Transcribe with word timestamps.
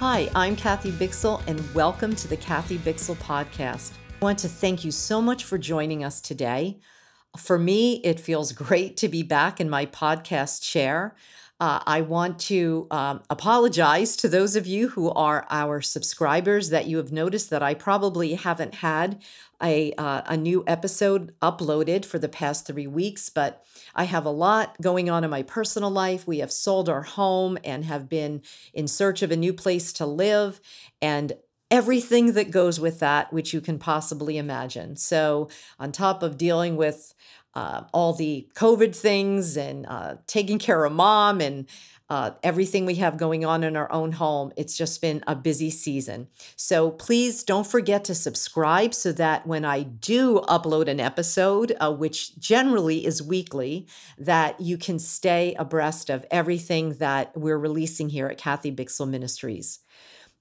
Hi, 0.00 0.28
I'm 0.34 0.56
Kathy 0.56 0.92
Bixel, 0.92 1.42
and 1.46 1.58
welcome 1.74 2.14
to 2.16 2.28
the 2.28 2.36
Kathy 2.36 2.76
Bixel 2.76 3.16
Podcast. 3.16 3.92
I 4.20 4.24
want 4.26 4.38
to 4.40 4.48
thank 4.48 4.84
you 4.84 4.90
so 4.90 5.22
much 5.22 5.44
for 5.44 5.56
joining 5.56 6.04
us 6.04 6.20
today. 6.20 6.80
For 7.38 7.58
me, 7.58 8.02
it 8.04 8.20
feels 8.20 8.52
great 8.66 8.98
to 8.98 9.08
be 9.08 9.22
back 9.22 9.58
in 9.58 9.70
my 9.70 9.86
podcast 9.86 10.60
chair. 10.60 11.16
Uh, 11.58 11.80
I 11.86 12.02
want 12.02 12.38
to 12.40 12.86
um, 12.90 13.22
apologize 13.30 14.14
to 14.16 14.28
those 14.28 14.56
of 14.56 14.66
you 14.66 14.88
who 14.88 15.10
are 15.10 15.46
our 15.48 15.80
subscribers 15.80 16.68
that 16.68 16.86
you 16.86 16.98
have 16.98 17.12
noticed 17.12 17.48
that 17.48 17.62
I 17.62 17.72
probably 17.72 18.34
haven't 18.34 18.76
had 18.76 19.22
a, 19.62 19.92
uh, 19.94 20.20
a 20.26 20.36
new 20.36 20.64
episode 20.66 21.32
uploaded 21.40 22.04
for 22.04 22.18
the 22.18 22.28
past 22.28 22.66
three 22.66 22.86
weeks, 22.86 23.30
but 23.30 23.64
I 23.94 24.04
have 24.04 24.26
a 24.26 24.30
lot 24.30 24.78
going 24.82 25.08
on 25.08 25.24
in 25.24 25.30
my 25.30 25.42
personal 25.42 25.90
life. 25.90 26.26
We 26.26 26.40
have 26.40 26.52
sold 26.52 26.90
our 26.90 27.02
home 27.02 27.56
and 27.64 27.86
have 27.86 28.06
been 28.06 28.42
in 28.74 28.86
search 28.86 29.22
of 29.22 29.30
a 29.30 29.36
new 29.36 29.54
place 29.54 29.94
to 29.94 30.04
live 30.04 30.60
and 31.00 31.32
everything 31.70 32.34
that 32.34 32.50
goes 32.50 32.78
with 32.78 33.00
that, 33.00 33.32
which 33.32 33.54
you 33.54 33.62
can 33.62 33.78
possibly 33.78 34.36
imagine. 34.36 34.96
So, 34.96 35.48
on 35.78 35.90
top 35.90 36.22
of 36.22 36.36
dealing 36.36 36.76
with 36.76 37.14
uh, 37.56 37.84
all 37.94 38.12
the 38.12 38.46
COVID 38.54 38.94
things 38.94 39.56
and 39.56 39.86
uh, 39.86 40.16
taking 40.26 40.58
care 40.58 40.84
of 40.84 40.92
mom 40.92 41.40
and 41.40 41.66
uh, 42.10 42.32
everything 42.42 42.84
we 42.84 42.96
have 42.96 43.16
going 43.16 43.46
on 43.46 43.64
in 43.64 43.76
our 43.76 43.90
own 43.90 44.12
home. 44.12 44.52
It's 44.56 44.76
just 44.76 45.00
been 45.00 45.24
a 45.26 45.34
busy 45.34 45.70
season. 45.70 46.28
So 46.54 46.90
please 46.90 47.42
don't 47.42 47.66
forget 47.66 48.04
to 48.04 48.14
subscribe 48.14 48.92
so 48.92 49.10
that 49.12 49.46
when 49.46 49.64
I 49.64 49.84
do 49.84 50.40
upload 50.40 50.86
an 50.86 51.00
episode, 51.00 51.74
uh, 51.80 51.92
which 51.92 52.38
generally 52.38 53.06
is 53.06 53.22
weekly, 53.22 53.88
that 54.18 54.60
you 54.60 54.76
can 54.76 54.98
stay 54.98 55.54
abreast 55.58 56.10
of 56.10 56.26
everything 56.30 56.90
that 56.98 57.34
we're 57.34 57.58
releasing 57.58 58.10
here 58.10 58.26
at 58.26 58.36
Kathy 58.36 58.70
Bixel 58.70 59.08
Ministries. 59.08 59.80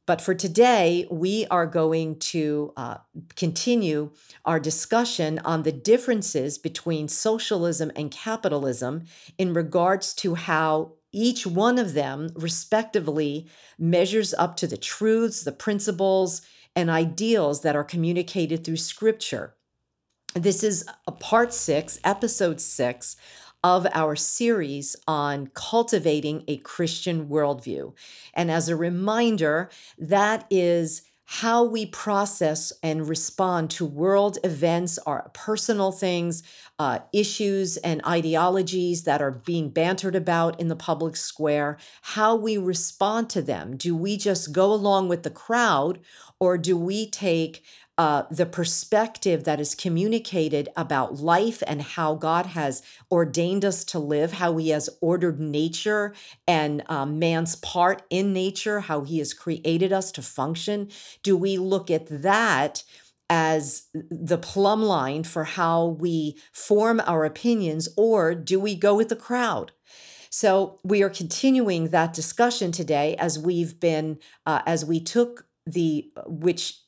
But 0.06 0.22
for 0.22 0.36
today, 0.36 1.08
we 1.09 1.48
are 1.48 1.66
going 1.66 2.20
to 2.20 2.73
uh, 2.78 2.98
continue 3.36 4.11
our 4.44 4.59
discussion 4.59 5.39
on 5.39 5.64
the 5.64 5.72
differences 5.72 6.58
between 6.59 7.08
socialism 7.08 7.92
and 7.95 8.11
capitalism 8.11 9.06
in 9.38 9.53
regards 9.53 10.14
to 10.16 10.36
how 10.36 10.94
each 11.11 11.48
one 11.48 11.80
of 11.80 11.94
them, 11.94 12.30
respectively, 12.36 13.48
measures 13.80 14.33
up 14.36 14.58
to 14.58 14.67
the 14.67 14.78
truths, 14.78 15.44
the 15.44 15.52
principles, 15.52 16.42
and 16.76 16.89
ideals 16.89 17.61
that 17.61 17.76
are 17.76 17.86
communicated 17.86 18.64
through 18.64 18.78
Scripture. 18.78 19.56
This 20.36 20.61
is 20.61 20.86
a 21.08 21.14
part 21.14 21.53
six, 21.53 21.98
episode 22.03 22.59
six 22.59 23.16
of 23.66 23.88
our 23.95 24.16
series 24.16 24.95
on 25.08 25.47
cultivating 25.55 26.44
a 26.47 26.58
Christian 26.58 27.27
worldview. 27.27 27.95
And 28.35 28.52
as 28.52 28.69
a 28.69 28.75
reminder, 28.75 29.71
that 29.97 30.45
is 30.52 31.02
how 31.27 31.63
we 31.63 31.88
process 31.88 32.71
and 32.83 33.09
respond 33.09 33.71
to 33.71 33.83
world 33.83 34.38
events, 34.43 34.99
our 34.99 35.31
personal 35.33 35.91
things, 35.91 36.43
uh, 36.77 36.99
issues, 37.11 37.77
and 37.77 38.05
ideologies 38.05 39.05
that 39.05 39.23
are 39.23 39.31
being 39.31 39.69
bantered 39.69 40.16
about 40.16 40.59
in 40.59 40.67
the 40.67 40.75
public 40.75 41.16
square, 41.16 41.80
how 42.03 42.36
we 42.36 42.59
respond 42.59 43.31
to 43.31 43.41
them. 43.41 43.75
Do 43.75 43.95
we 43.95 44.16
just 44.16 44.52
go 44.52 44.71
along 44.71 45.09
with 45.09 45.23
the 45.23 45.31
crowd, 45.31 45.97
or 46.39 46.59
do 46.59 46.77
we 46.77 47.09
take 47.09 47.63
uh, 47.98 48.24
the 48.30 48.46
perspective 48.46 49.46
that 49.46 49.60
is 49.60 49.74
communicated 49.74 50.70
about 50.76 51.16
life 51.16 51.64
and 51.66 51.82
how 51.82 52.16
God 52.16 52.48
has 52.48 52.82
ordained 53.10 53.64
us 53.64 53.84
to 53.86 54.00
live, 54.00 54.34
how 54.34 54.58
He 54.58 54.70
has 54.70 54.90
ordered 55.02 55.40
nature 55.40 56.14
and 56.48 56.84
um, 56.90 57.20
man's 57.20 57.56
part 57.56 58.04
in 58.10 58.34
nature, 58.34 58.82
how 58.82 59.02
He 59.02 59.20
has 59.20 59.34
created 59.34 59.94
us 59.94 60.12
to 60.14 60.22
function? 60.22 60.90
Do 61.23 61.38
we 61.38 61.58
look 61.58 61.90
at 61.90 62.08
that? 62.08 62.84
as 63.28 63.88
the 63.94 64.38
plumb 64.38 64.84
line 64.84 65.23
for 65.23 65.45
how 65.45 65.88
we 66.00 66.38
form 66.52 67.02
our 67.08 67.26
opinions, 67.26 67.89
or 67.98 68.36
do 68.36 68.60
we 68.60 68.76
go 68.76 68.94
with 68.94 69.10
the 69.10 69.16
crowd? 69.16 69.72
So 70.30 70.80
we 70.84 71.02
are 71.02 71.10
continuing 71.10 71.89
that 71.89 72.14
discussion 72.14 72.72
today 72.72 73.16
as 73.16 73.39
we've 73.39 73.80
been, 73.80 74.20
uh, 74.45 74.61
as 74.67 74.86
we 74.86 75.00
took 75.00 75.48
the, 75.66 76.11
which 76.28 76.82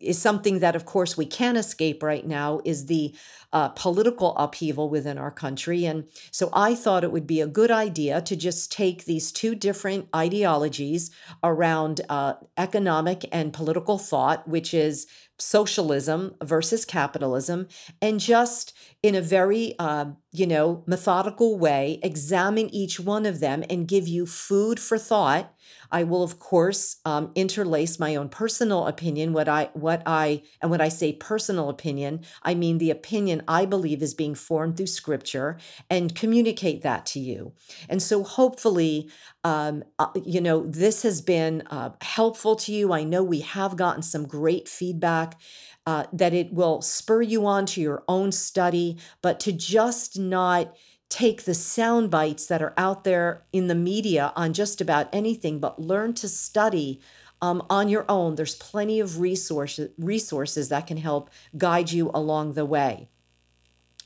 is 0.00 0.20
something 0.20 0.60
that, 0.60 0.76
of 0.76 0.84
course, 0.84 1.16
we 1.16 1.26
can't 1.26 1.58
escape 1.58 2.02
right 2.02 2.26
now 2.26 2.60
is 2.64 2.86
the 2.86 3.14
uh, 3.52 3.68
political 3.70 4.36
upheaval 4.36 4.88
within 4.88 5.18
our 5.18 5.30
country. 5.30 5.84
And 5.84 6.04
so 6.30 6.50
I 6.52 6.74
thought 6.74 7.04
it 7.04 7.12
would 7.12 7.26
be 7.26 7.40
a 7.40 7.46
good 7.46 7.70
idea 7.70 8.20
to 8.22 8.36
just 8.36 8.70
take 8.70 9.04
these 9.04 9.32
two 9.32 9.54
different 9.54 10.08
ideologies 10.14 11.10
around 11.42 12.00
uh, 12.08 12.34
economic 12.56 13.24
and 13.32 13.52
political 13.52 13.98
thought, 13.98 14.46
which 14.48 14.72
is 14.72 15.06
socialism 15.38 16.34
versus 16.42 16.84
capitalism, 16.84 17.66
and 18.02 18.20
just 18.20 18.76
in 19.02 19.14
a 19.14 19.22
very, 19.22 19.74
uh, 19.78 20.04
you 20.32 20.46
know, 20.46 20.84
methodical 20.86 21.58
way, 21.58 21.98
examine 22.02 22.68
each 22.74 23.00
one 23.00 23.24
of 23.24 23.40
them 23.40 23.64
and 23.70 23.88
give 23.88 24.06
you 24.06 24.26
food 24.26 24.78
for 24.78 24.98
thought 24.98 25.54
I 25.90 26.04
will, 26.04 26.22
of 26.22 26.38
course, 26.38 26.96
um, 27.04 27.32
interlace 27.34 27.98
my 27.98 28.14
own 28.16 28.28
personal 28.28 28.86
opinion. 28.86 29.32
What 29.32 29.48
I, 29.48 29.70
what 29.72 30.02
I, 30.06 30.42
and 30.60 30.70
when 30.70 30.80
I 30.80 30.88
say 30.88 31.12
personal 31.12 31.68
opinion, 31.68 32.20
I 32.42 32.54
mean 32.54 32.78
the 32.78 32.90
opinion 32.90 33.39
I 33.48 33.66
believe 33.66 34.02
is 34.02 34.14
being 34.14 34.34
formed 34.34 34.76
through 34.76 34.86
Scripture, 34.86 35.58
and 35.88 36.14
communicate 36.14 36.82
that 36.82 37.06
to 37.06 37.20
you. 37.20 37.52
And 37.88 38.02
so, 38.02 38.22
hopefully, 38.22 39.10
um, 39.44 39.84
uh, 39.98 40.08
you 40.24 40.40
know, 40.40 40.66
this 40.66 41.02
has 41.02 41.20
been 41.20 41.62
uh, 41.70 41.90
helpful 42.00 42.56
to 42.56 42.72
you. 42.72 42.92
I 42.92 43.04
know 43.04 43.22
we 43.22 43.40
have 43.40 43.76
gotten 43.76 44.02
some 44.02 44.26
great 44.26 44.68
feedback. 44.68 45.40
Uh, 45.86 46.04
that 46.12 46.34
it 46.34 46.52
will 46.52 46.82
spur 46.82 47.22
you 47.22 47.46
on 47.46 47.64
to 47.64 47.80
your 47.80 48.04
own 48.06 48.30
study, 48.30 48.98
but 49.22 49.40
to 49.40 49.50
just 49.50 50.18
not 50.18 50.76
take 51.10 51.44
the 51.44 51.54
sound 51.54 52.10
bites 52.10 52.46
that 52.46 52.62
are 52.62 52.72
out 52.76 53.04
there 53.04 53.42
in 53.52 53.66
the 53.66 53.74
media 53.74 54.32
on 54.36 54.52
just 54.52 54.80
about 54.80 55.08
anything, 55.12 55.58
but 55.58 55.80
learn 55.80 56.14
to 56.14 56.28
study 56.28 57.00
um, 57.42 57.66
on 57.68 57.88
your 57.88 58.04
own. 58.08 58.36
There's 58.36 58.54
plenty 58.54 59.00
of 59.00 59.20
resources 59.20 59.90
resources 59.98 60.68
that 60.68 60.86
can 60.86 60.96
help 60.96 61.30
guide 61.58 61.90
you 61.90 62.10
along 62.14 62.52
the 62.52 62.64
way. 62.64 63.08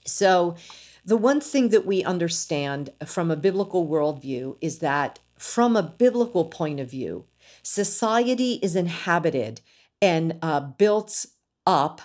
So, 0.06 0.56
the 1.04 1.16
one 1.16 1.40
thing 1.40 1.68
that 1.68 1.84
we 1.84 2.02
understand 2.02 2.90
from 3.04 3.30
a 3.30 3.36
biblical 3.36 3.86
worldview 3.86 4.56
is 4.60 4.78
that, 4.78 5.18
from 5.38 5.76
a 5.76 5.82
biblical 5.82 6.46
point 6.46 6.80
of 6.80 6.90
view, 6.90 7.26
society 7.62 8.54
is 8.62 8.74
inhabited 8.74 9.60
and 10.00 10.38
uh, 10.40 10.60
built 10.60 11.26
up 11.66 12.00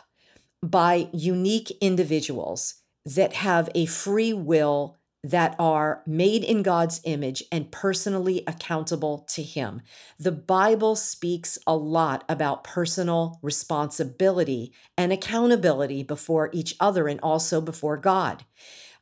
by 0.62 1.08
unique 1.14 1.72
individuals 1.80 2.76
that 3.06 3.34
have 3.34 3.70
a 3.74 3.86
free 3.86 4.34
will 4.34 4.98
that 5.24 5.56
are 5.59 6.02
made 6.06 6.44
in 6.44 6.63
God's 6.63 7.02
image 7.03 7.44
and 7.52 7.72
personally 7.72 8.44
accountable 8.47 9.25
to 9.30 9.44
Him. 9.44 9.81
The 10.18 10.31
Bible 10.31 10.96
speaks 10.96 11.57
a 11.68 11.75
lot 11.75 12.24
about 12.30 12.63
personal 12.63 13.40
responsibility 13.41 14.72
and 14.97 15.12
accountability 15.12 16.03
before 16.03 16.50
each 16.53 16.75
other 16.80 17.07
and 17.07 17.19
also 17.22 17.59
before 17.59 17.97
God. 17.97 18.46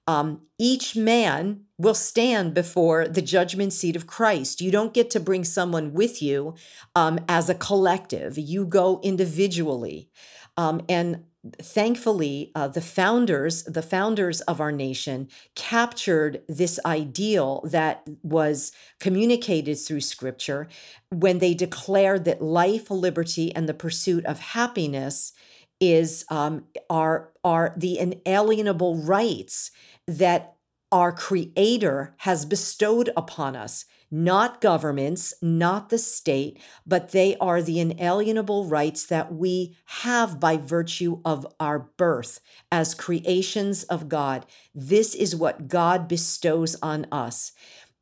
Um, 0.08 0.44
each 0.58 0.96
man 0.96 1.66
will 1.78 1.94
stand 1.94 2.54
before 2.54 3.08
the 3.08 3.22
judgment 3.22 3.74
seat 3.74 3.96
of 3.96 4.08
Christ. 4.08 4.62
You 4.62 4.72
don't 4.72 4.94
get 4.94 5.10
to 5.12 5.20
bring 5.20 5.44
someone 5.44 5.94
with 5.94 6.22
you 6.22 6.56
um, 6.96 7.20
as 7.28 7.50
a 7.50 7.56
collective, 7.56 8.38
you 8.38 8.66
go 8.66 9.02
individually. 9.04 10.10
Um, 10.56 10.82
and 10.88 11.26
thankfully 11.62 12.52
uh, 12.56 12.68
the 12.68 12.82
founders 12.82 13.64
the 13.64 13.82
founders 13.82 14.42
of 14.42 14.60
our 14.60 14.72
nation 14.72 15.28
captured 15.56 16.42
this 16.48 16.80
ideal 16.86 17.62
that 17.66 18.08
was 18.24 18.72
communicated 19.00 19.76
through 19.76 20.02
scripture 20.02 20.68
when 21.12 21.40
they 21.40 21.54
declared 21.54 22.26
that 22.26 22.42
life 22.42 22.90
liberty 22.90 23.54
and 23.56 23.68
the 23.68 23.74
pursuit 23.74 24.26
of 24.26 24.40
happiness 24.40 25.34
is 25.80 26.26
um, 26.30 26.66
are 26.90 27.32
are 27.44 27.74
the 27.78 28.00
inalienable 28.00 28.98
rights 28.98 29.72
that 30.08 30.56
our 30.92 31.12
creator 31.12 32.16
has 32.20 32.46
bestowed 32.46 33.10
upon 33.16 33.56
us 33.56 33.86
not 34.10 34.62
governments, 34.62 35.34
not 35.42 35.90
the 35.90 35.98
state, 35.98 36.60
but 36.86 37.12
they 37.12 37.36
are 37.38 37.62
the 37.62 37.80
inalienable 37.80 38.66
rights 38.66 39.06
that 39.06 39.34
we 39.34 39.76
have 39.86 40.40
by 40.40 40.58
virtue 40.58 41.20
of 41.26 41.46
our 41.60 41.80
birth 41.80 42.40
as 42.72 42.94
creations 42.94 43.84
of 43.86 44.10
God. 44.10 44.46
This 44.74 45.14
is 45.14 45.36
what 45.36 45.68
God 45.68 46.08
bestows 46.08 46.76
on 46.82 47.06
us. 47.12 47.52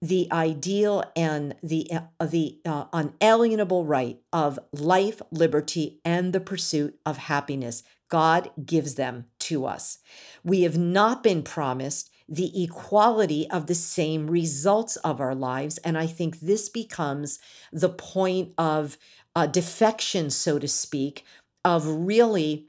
The 0.01 0.27
ideal 0.31 1.03
and 1.15 1.55
the, 1.63 1.89
uh, 1.91 2.25
the 2.25 2.59
uh, 2.65 2.85
unalienable 2.93 3.85
right 3.85 4.19
of 4.31 4.59
life, 4.71 5.21
liberty, 5.31 5.99
and 6.05 6.33
the 6.33 6.39
pursuit 6.39 6.99
of 7.05 7.17
happiness. 7.17 7.81
God 8.09 8.51
gives 8.63 8.95
them 8.95 9.25
to 9.39 9.65
us. 9.65 9.97
We 10.43 10.61
have 10.61 10.77
not 10.77 11.23
been 11.23 11.41
promised 11.41 12.11
the 12.27 12.63
equality 12.63 13.49
of 13.49 13.67
the 13.67 13.75
same 13.75 14.27
results 14.27 14.95
of 14.97 15.21
our 15.21 15.35
lives. 15.35 15.77
And 15.79 15.97
I 15.97 16.07
think 16.07 16.39
this 16.39 16.69
becomes 16.69 17.39
the 17.71 17.89
point 17.89 18.53
of 18.57 18.97
uh, 19.35 19.47
defection, 19.47 20.29
so 20.29 20.57
to 20.59 20.67
speak, 20.67 21.23
of 21.63 21.85
really 21.87 22.67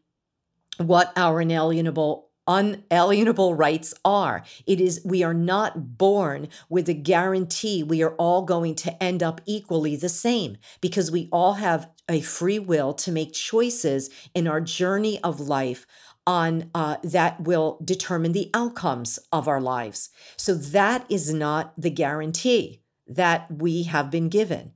what 0.78 1.12
our 1.16 1.40
inalienable 1.40 2.26
unalienable 2.48 3.54
rights 3.54 3.92
are. 4.04 4.44
It 4.66 4.80
is, 4.80 5.00
we 5.04 5.22
are 5.24 5.34
not 5.34 5.98
born 5.98 6.48
with 6.68 6.88
a 6.88 6.94
guarantee 6.94 7.82
we 7.82 8.02
are 8.02 8.14
all 8.14 8.42
going 8.42 8.76
to 8.76 9.02
end 9.02 9.22
up 9.22 9.40
equally 9.46 9.96
the 9.96 10.08
same 10.08 10.56
because 10.80 11.10
we 11.10 11.28
all 11.32 11.54
have 11.54 11.90
a 12.08 12.20
free 12.20 12.60
will 12.60 12.94
to 12.94 13.10
make 13.10 13.32
choices 13.32 14.10
in 14.32 14.46
our 14.46 14.60
journey 14.60 15.20
of 15.24 15.40
life 15.40 15.86
on 16.26 16.70
uh, 16.74 16.96
that 17.02 17.40
will 17.40 17.78
determine 17.84 18.32
the 18.32 18.50
outcomes 18.52 19.18
of 19.32 19.46
our 19.46 19.60
lives. 19.60 20.10
So 20.36 20.54
that 20.54 21.06
is 21.08 21.32
not 21.32 21.72
the 21.78 21.90
guarantee 21.90 22.82
that 23.06 23.46
we 23.50 23.84
have 23.84 24.10
been 24.10 24.28
given. 24.28 24.72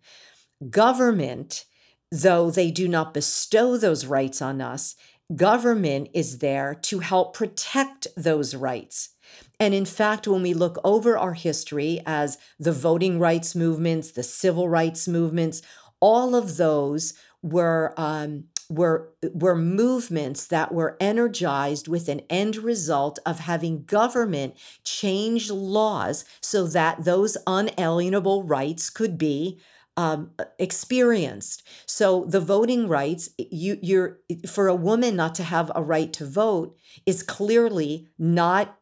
Government, 0.69 1.65
though 2.13 2.51
they 2.51 2.71
do 2.71 2.87
not 2.87 3.15
bestow 3.15 3.77
those 3.77 4.07
rights 4.07 4.41
on 4.41 4.61
us, 4.61 4.95
government 5.35 6.09
is 6.13 6.39
there 6.39 6.75
to 6.75 7.01
help 7.01 7.35
protect 7.35 8.07
those 8.17 8.55
rights. 8.55 9.11
And 9.59 9.75
in 9.75 9.85
fact, 9.85 10.27
when 10.27 10.43
we 10.43 10.55
look 10.55 10.79
over 10.85 11.17
our 11.17 11.35
history 11.35 12.01
as 12.07 12.39
the 12.59 12.73
voting 12.73 13.19
rights 13.19 13.55
movements, 13.55 14.11
the 14.11 14.23
civil 14.23 14.69
rights 14.69 15.07
movements, 15.07 15.63
all 16.01 16.35
of 16.35 16.57
those 16.57 17.15
were 17.43 17.95
um, 17.97 18.45
were 18.71 19.13
were 19.35 19.57
movements 19.57 20.47
that 20.47 20.73
were 20.73 20.97
energized 21.01 21.89
with 21.89 22.09
an 22.09 22.21
end 22.31 22.57
result 22.57 23.19
of 23.27 23.41
having 23.41 23.85
government 23.85 24.55
change 24.85 25.51
laws 25.51 26.25
so 26.41 26.67
that 26.69 27.05
those 27.05 27.37
unalienable 27.47 28.45
rights 28.45 28.89
could 28.89 29.19
be 29.19 29.61
um, 29.97 30.31
experienced. 30.59 31.63
So 31.87 32.25
the 32.25 32.41
voting 32.41 32.89
rights, 32.89 33.31
you, 33.39 33.79
you're 33.83 34.19
for 34.49 34.69
a 34.69 34.75
woman 34.75 35.17
not 35.17 35.35
to 35.37 35.43
have 35.43 35.71
a 35.75 35.83
right 35.83 36.13
to 36.15 36.27
vote 36.27 36.77
is 37.07 37.23
clearly 37.23 38.09
not, 38.19 38.77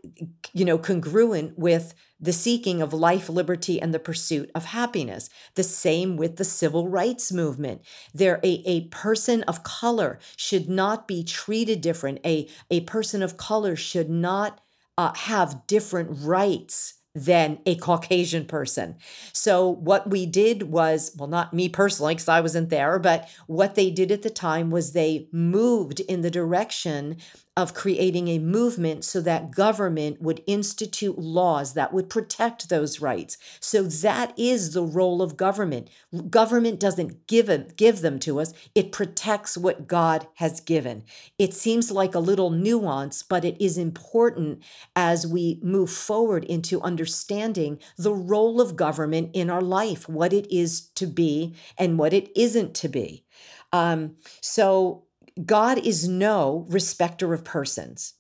you 0.52 0.64
know, 0.64 0.78
congruent 0.78 1.58
with 1.58 1.94
the 2.20 2.32
seeking 2.32 2.82
of 2.82 2.93
life, 2.93 3.28
liberty, 3.28 3.81
and 3.81 3.94
the 3.94 3.99
pursuit 3.99 4.50
of 4.55 4.66
happiness. 4.66 5.31
The 5.55 5.62
same 5.62 6.16
with 6.16 6.37
the 6.37 6.44
civil 6.44 6.88
rights 6.88 7.32
movement. 7.32 7.82
There, 8.12 8.40
a, 8.44 8.62
a 8.66 8.82
person 8.88 9.43
of 9.44 9.62
color 9.62 10.19
should 10.37 10.69
not 10.69 11.08
be 11.08 11.25
treated 11.25 11.81
different. 11.81 12.20
A, 12.25 12.49
a 12.70 12.81
person 12.82 13.22
of 13.22 13.37
color 13.37 13.76
should 13.76 14.10
not 14.10 14.60
uh, 14.96 15.14
have 15.14 15.66
different 15.66 16.10
rights 16.12 16.94
than 17.19 17.59
a 17.67 17.75
Caucasian 17.76 18.47
person. 18.47 18.97
So, 19.32 19.69
what 19.69 20.11
we 20.11 20.26
did 20.26 20.65
was, 20.65 21.12
well, 21.17 21.29
not 21.29 21.53
me 21.53 21.69
personally, 21.69 22.15
because 22.15 22.29
I 22.29 22.41
wasn't 22.41 22.70
there, 22.70 22.99
but 22.99 23.29
what 23.47 23.75
they 23.75 23.91
did 23.91 24.11
at 24.11 24.23
the 24.23 24.31
time 24.31 24.70
was 24.70 24.93
they 24.93 25.29
moved 25.32 26.00
in 26.00 26.23
the 26.23 26.31
direction 26.31 27.17
of 27.58 27.75
creating 27.75 28.28
a 28.28 28.38
movement 28.38 29.05
so 29.05 29.20
that 29.20 29.50
government 29.50 30.22
would 30.22 30.40
institute 30.46 31.19
laws 31.19 31.75
that 31.75 31.93
would 31.93 32.08
protect 32.08 32.69
those 32.69 33.00
rights. 33.00 33.37
So 33.58 33.82
that 33.82 34.32
is 34.38 34.75
the 34.75 34.84
role 34.84 35.20
of 35.20 35.37
government. 35.37 35.88
Government 36.31 36.78
doesn't 36.78 37.26
give 37.26 37.49
it, 37.49 37.76
give 37.76 38.00
them 38.00 38.20
to 38.20 38.38
us, 38.38 38.52
it 38.76 38.93
protects 38.93 39.58
what 39.58 39.88
God 39.88 40.28
has 40.34 40.60
given. 40.60 41.02
It 41.37 41.52
seems 41.52 41.90
like 41.90 42.14
a 42.14 42.20
little 42.20 42.50
nuance, 42.50 43.25
but 43.25 43.44
it 43.44 43.60
is 43.60 43.76
important 43.76 44.62
as 44.94 45.26
we 45.26 45.58
move 45.60 45.90
forward 45.90 46.44
into 46.44 46.81
understanding 46.82 47.81
the 47.96 48.14
role 48.14 48.60
of 48.60 48.76
government 48.76 49.31
in 49.32 49.50
our 49.50 49.62
life, 49.62 50.08
what 50.08 50.32
it 50.32 50.46
is 50.49 50.82
to 50.94 51.08
be 51.08 51.56
and 51.76 51.99
what 51.99 52.12
it 52.12 52.31
isn't 52.38 52.75
to 52.75 52.88
be. 52.88 53.25
Um, 53.72 54.14
so 54.40 55.07
God 55.44 55.79
is 55.79 56.08
no 56.08 56.67
respecter 56.69 57.32
of 57.32 57.44
persons. 57.44 58.14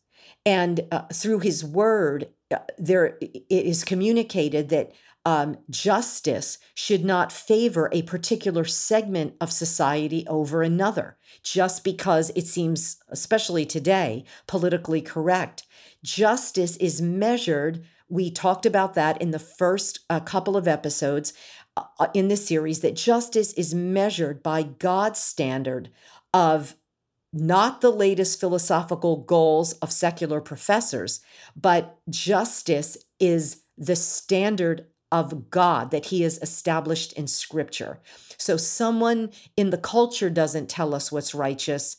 And 0.46 0.86
uh, 0.92 1.02
through 1.12 1.40
his 1.40 1.64
word, 1.64 2.28
uh, 2.50 2.58
there 2.78 3.18
it 3.20 3.44
is 3.50 3.84
communicated 3.84 4.68
that 4.70 4.92
um, 5.26 5.58
justice 5.68 6.58
should 6.74 7.04
not 7.04 7.32
favor 7.32 7.90
a 7.92 8.02
particular 8.02 8.64
segment 8.64 9.34
of 9.40 9.52
society 9.52 10.26
over 10.26 10.62
another, 10.62 11.18
just 11.42 11.84
because 11.84 12.30
it 12.34 12.46
seems, 12.46 12.98
especially 13.08 13.66
today, 13.66 14.24
politically 14.46 15.02
correct. 15.02 15.66
Justice 16.02 16.76
is 16.78 17.02
measured. 17.02 17.84
We 18.08 18.30
talked 18.30 18.64
about 18.64 18.94
that 18.94 19.20
in 19.20 19.32
the 19.32 19.38
first 19.38 20.00
uh, 20.08 20.20
couple 20.20 20.56
of 20.56 20.66
episodes 20.66 21.34
uh, 21.76 22.06
in 22.14 22.28
this 22.28 22.46
series 22.46 22.80
that 22.80 22.96
justice 22.96 23.52
is 23.52 23.74
measured 23.74 24.42
by 24.42 24.62
God's 24.62 25.18
standard 25.18 25.90
of 26.32 26.74
not 27.32 27.80
the 27.80 27.90
latest 27.90 28.40
philosophical 28.40 29.18
goals 29.18 29.72
of 29.74 29.92
secular 29.92 30.40
professors, 30.40 31.20
but 31.54 31.98
justice 32.08 32.96
is 33.20 33.62
the 33.76 33.96
standard 33.96 34.86
of 35.10 35.50
God 35.50 35.90
that 35.90 36.06
He 36.06 36.22
has 36.22 36.38
established 36.38 37.12
in 37.14 37.26
Scripture. 37.26 38.00
So, 38.36 38.56
someone 38.56 39.30
in 39.56 39.70
the 39.70 39.78
culture 39.78 40.30
doesn't 40.30 40.68
tell 40.68 40.94
us 40.94 41.10
what's 41.10 41.34
righteous. 41.34 41.96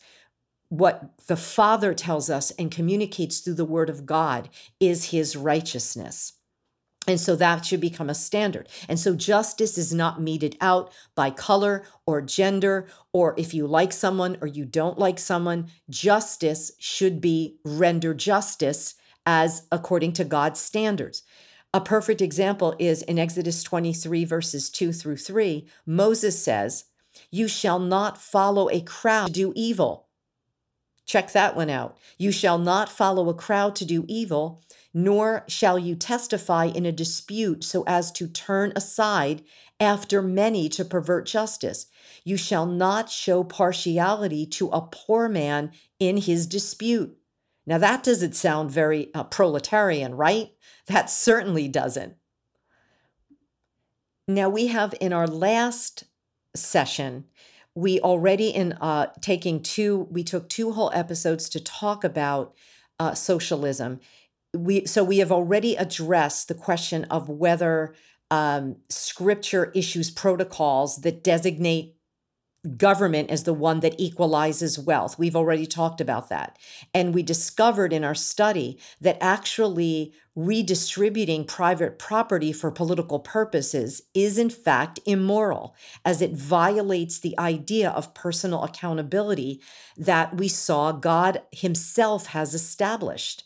What 0.70 1.18
the 1.28 1.38
Father 1.38 1.94
tells 1.96 2.30
us 2.30 2.52
and 2.52 2.70
communicates 2.70 3.40
through 3.40 3.56
the 3.56 3.66
Word 3.66 3.90
of 3.90 4.06
God 4.06 4.50
is 4.80 5.06
His 5.06 5.36
righteousness. 5.36 6.34
And 7.08 7.20
so 7.20 7.36
that 7.38 7.66
should 7.66 7.82
become 7.82 8.10
a 8.10 8.16
standard. 8.16 8.68
And 8.88 9.00
so 9.00 9.16
justice 9.16 9.78
is 9.78 9.94
not 9.94 10.22
meted 10.22 10.58
out 10.62 10.94
by 11.16 11.32
color 11.32 11.84
or 12.06 12.22
gender, 12.22 12.88
or 13.14 13.34
if 13.38 13.54
you 13.54 13.66
like 13.66 13.94
someone 13.94 14.38
or 14.42 14.48
you 14.48 14.66
don't 14.66 15.00
like 15.00 15.18
someone. 15.18 15.68
Justice 15.90 16.72
should 16.78 17.20
be 17.20 17.58
render 17.64 18.14
justice 18.14 18.96
as 19.26 19.66
according 19.72 20.14
to 20.14 20.24
God's 20.24 20.60
standards. 20.60 21.24
A 21.74 21.82
perfect 21.82 22.22
example 22.22 22.76
is 22.80 23.04
in 23.04 23.20
Exodus 23.20 23.62
23, 23.64 24.26
verses 24.26 24.70
2 24.70 24.92
through 24.92 25.18
3. 25.18 25.68
Moses 25.86 26.44
says, 26.44 26.86
You 27.30 27.48
shall 27.48 27.80
not 27.80 28.18
follow 28.18 28.70
a 28.70 28.82
crowd 28.82 29.28
to 29.28 29.34
do 29.34 29.54
evil. 29.56 30.08
Check 31.06 31.32
that 31.32 31.56
one 31.56 31.70
out. 31.70 31.98
You 32.18 32.32
shall 32.32 32.58
not 32.58 32.90
follow 32.90 33.30
a 33.30 33.34
crowd 33.34 33.76
to 33.78 33.86
do 33.86 34.06
evil 34.08 34.64
nor 34.94 35.44
shall 35.48 35.78
you 35.78 35.96
testify 35.96 36.66
in 36.66 36.86
a 36.86 36.92
dispute 36.92 37.64
so 37.64 37.84
as 37.86 38.12
to 38.12 38.28
turn 38.28 38.74
aside 38.76 39.44
after 39.80 40.22
many 40.22 40.68
to 40.70 40.84
pervert 40.84 41.26
justice. 41.26 41.86
You 42.24 42.38
shall 42.38 42.66
not 42.66 43.10
show 43.10 43.44
partiality 43.44 44.46
to 44.48 44.70
a 44.70 44.82
poor 44.82 45.30
man 45.30 45.72
in 46.00 46.18
his 46.18 46.48
dispute. 46.48 47.16
Now, 47.66 47.78
that 47.78 48.04
doesn't 48.04 48.36
sound 48.36 48.72
very 48.72 49.14
uh, 49.14 49.24
proletarian, 49.26 50.16
right? 50.16 50.50
That 50.88 51.10
certainly 51.10 51.68
doesn't. 51.68 52.16
Now, 54.28 54.50
we 54.50 54.68
have 54.68 54.96
in 55.00 55.14
our 55.14 55.28
last 55.28 56.06
session, 56.56 57.26
we 57.76 58.00
already 58.00 58.50
in 58.50 58.74
uh, 58.74 59.08
taking 59.22 59.62
two, 59.62 60.08
we 60.10 60.24
took 60.24 60.50
two 60.50 60.72
whole 60.72 60.92
episodes 60.94 61.48
to 61.50 61.60
talk 61.60 62.04
about 62.04 62.56
uh, 63.00 63.14
socialism 63.14 64.00
we 64.56 64.86
so 64.86 65.04
we 65.04 65.20
have 65.20 65.32
already 65.32 65.76
addressed 65.76 66.48
the 66.48 66.56
question 66.56 67.06
of 67.06 67.30
whether 67.30 67.94
um, 68.32 68.78
scripture 68.90 69.72
issues 69.76 70.12
protocols 70.12 70.98
that 70.98 71.24
designate 71.24 71.96
government 72.76 73.30
as 73.32 73.44
the 73.44 73.54
one 73.54 73.80
that 73.80 73.98
equalizes 73.98 74.78
wealth. 74.78 75.18
We've 75.18 75.36
already 75.36 75.66
talked 75.66 76.02
about 76.02 76.28
that. 76.30 76.58
And 76.94 77.14
we 77.14 77.24
discovered 77.24 77.94
in 77.94 78.04
our 78.04 78.16
study 78.16 78.78
that 79.00 79.18
actually 79.22 80.14
redistributing 80.36 81.46
private 81.46 81.98
property 81.98 82.52
for 82.52 82.70
political 82.70 83.20
purposes 83.20 84.02
is, 84.14 84.38
in 84.38 84.50
fact, 84.50 85.00
immoral, 85.06 85.74
as 86.04 86.22
it 86.22 86.32
violates 86.32 87.20
the 87.20 87.38
idea 87.40 87.92
of 87.92 88.14
personal 88.14 88.64
accountability 88.64 89.62
that 89.96 90.38
we 90.38 90.50
saw 90.50 90.92
God 90.92 91.42
Himself 91.52 92.28
has 92.28 92.54
established. 92.54 93.46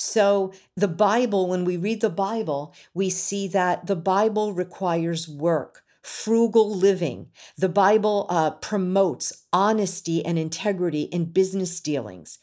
So, 0.00 0.52
the 0.74 0.88
Bible, 0.88 1.46
when 1.46 1.66
we 1.66 1.76
read 1.76 2.00
the 2.00 2.08
Bible, 2.08 2.74
we 2.94 3.10
see 3.10 3.46
that 3.48 3.86
the 3.86 3.96
Bible 3.96 4.54
requires 4.54 5.28
work, 5.28 5.82
frugal 6.02 6.74
living. 6.74 7.28
The 7.58 7.68
Bible 7.68 8.24
uh, 8.30 8.52
promotes 8.52 9.44
honesty 9.52 10.24
and 10.24 10.38
integrity 10.38 11.02
in 11.02 11.26
business 11.26 11.80
dealings. 11.80 12.38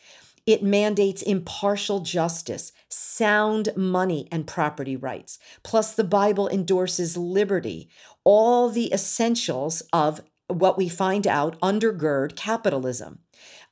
It 0.46 0.62
mandates 0.62 1.24
impartial 1.24 2.02
justice, 2.02 2.74
sound 2.90 3.70
money, 3.76 4.28
and 4.32 4.46
property 4.46 4.96
rights. 4.96 5.40
Plus, 5.64 5.96
the 5.96 6.04
Bible 6.04 6.48
endorses 6.48 7.18
liberty, 7.18 7.90
all 8.24 8.70
the 8.70 8.94
essentials 8.94 9.82
of 9.92 10.22
what 10.48 10.78
we 10.78 10.90
find 10.90 11.26
out 11.26 11.60
undergird 11.60 12.36
capitalism. 12.36 13.20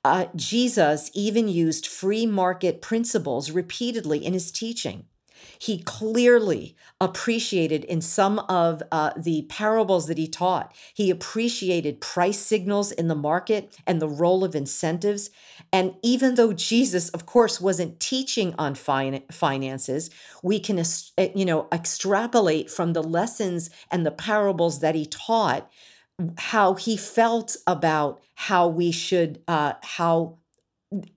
Uh, 0.06 0.28
Jesus 0.36 1.10
even 1.16 1.48
used 1.48 1.88
free 1.88 2.28
market 2.28 2.80
principles 2.80 3.50
repeatedly 3.50 4.24
in 4.24 4.34
his 4.34 4.52
teaching. 4.52 5.06
He 5.58 5.80
clearly 5.82 6.76
appreciated 7.02 7.84
in 7.86 8.02
some 8.02 8.38
of 8.48 8.84
uh, 8.92 9.14
the 9.18 9.48
parables 9.50 10.06
that 10.06 10.20
he 10.20 10.28
taught, 10.28 10.76
he 10.94 11.10
appreciated 11.10 12.02
price 12.02 12.38
signals 12.38 12.92
in 12.92 13.08
the 13.08 13.16
market 13.16 13.76
and 13.88 14.00
the 14.00 14.08
role 14.08 14.44
of 14.44 14.54
incentives. 14.54 15.32
And 15.74 15.96
even 16.04 16.36
though 16.36 16.54
Jesus, 16.54 17.10
of 17.10 17.26
course, 17.26 17.60
wasn't 17.60 18.00
teaching 18.00 18.54
on 18.60 18.76
fin- 18.76 19.24
finances, 19.32 20.12
we 20.44 20.60
can, 20.60 20.78
uh, 20.78 21.28
you 21.34 21.46
know, 21.46 21.68
extrapolate 21.72 22.70
from 22.70 22.94
the 22.94 23.04
lessons 23.04 23.72
and 23.90 24.06
the 24.06 24.12
parables 24.12 24.82
that 24.82 24.94
he 24.94 25.08
taught 25.08 25.68
how 26.38 26.75
he 26.75 26.98
felt 26.98 27.57
about 27.67 28.22
how 28.36 28.67
we 28.67 28.91
should, 28.91 29.41
uh, 29.48 29.74
how 29.84 30.38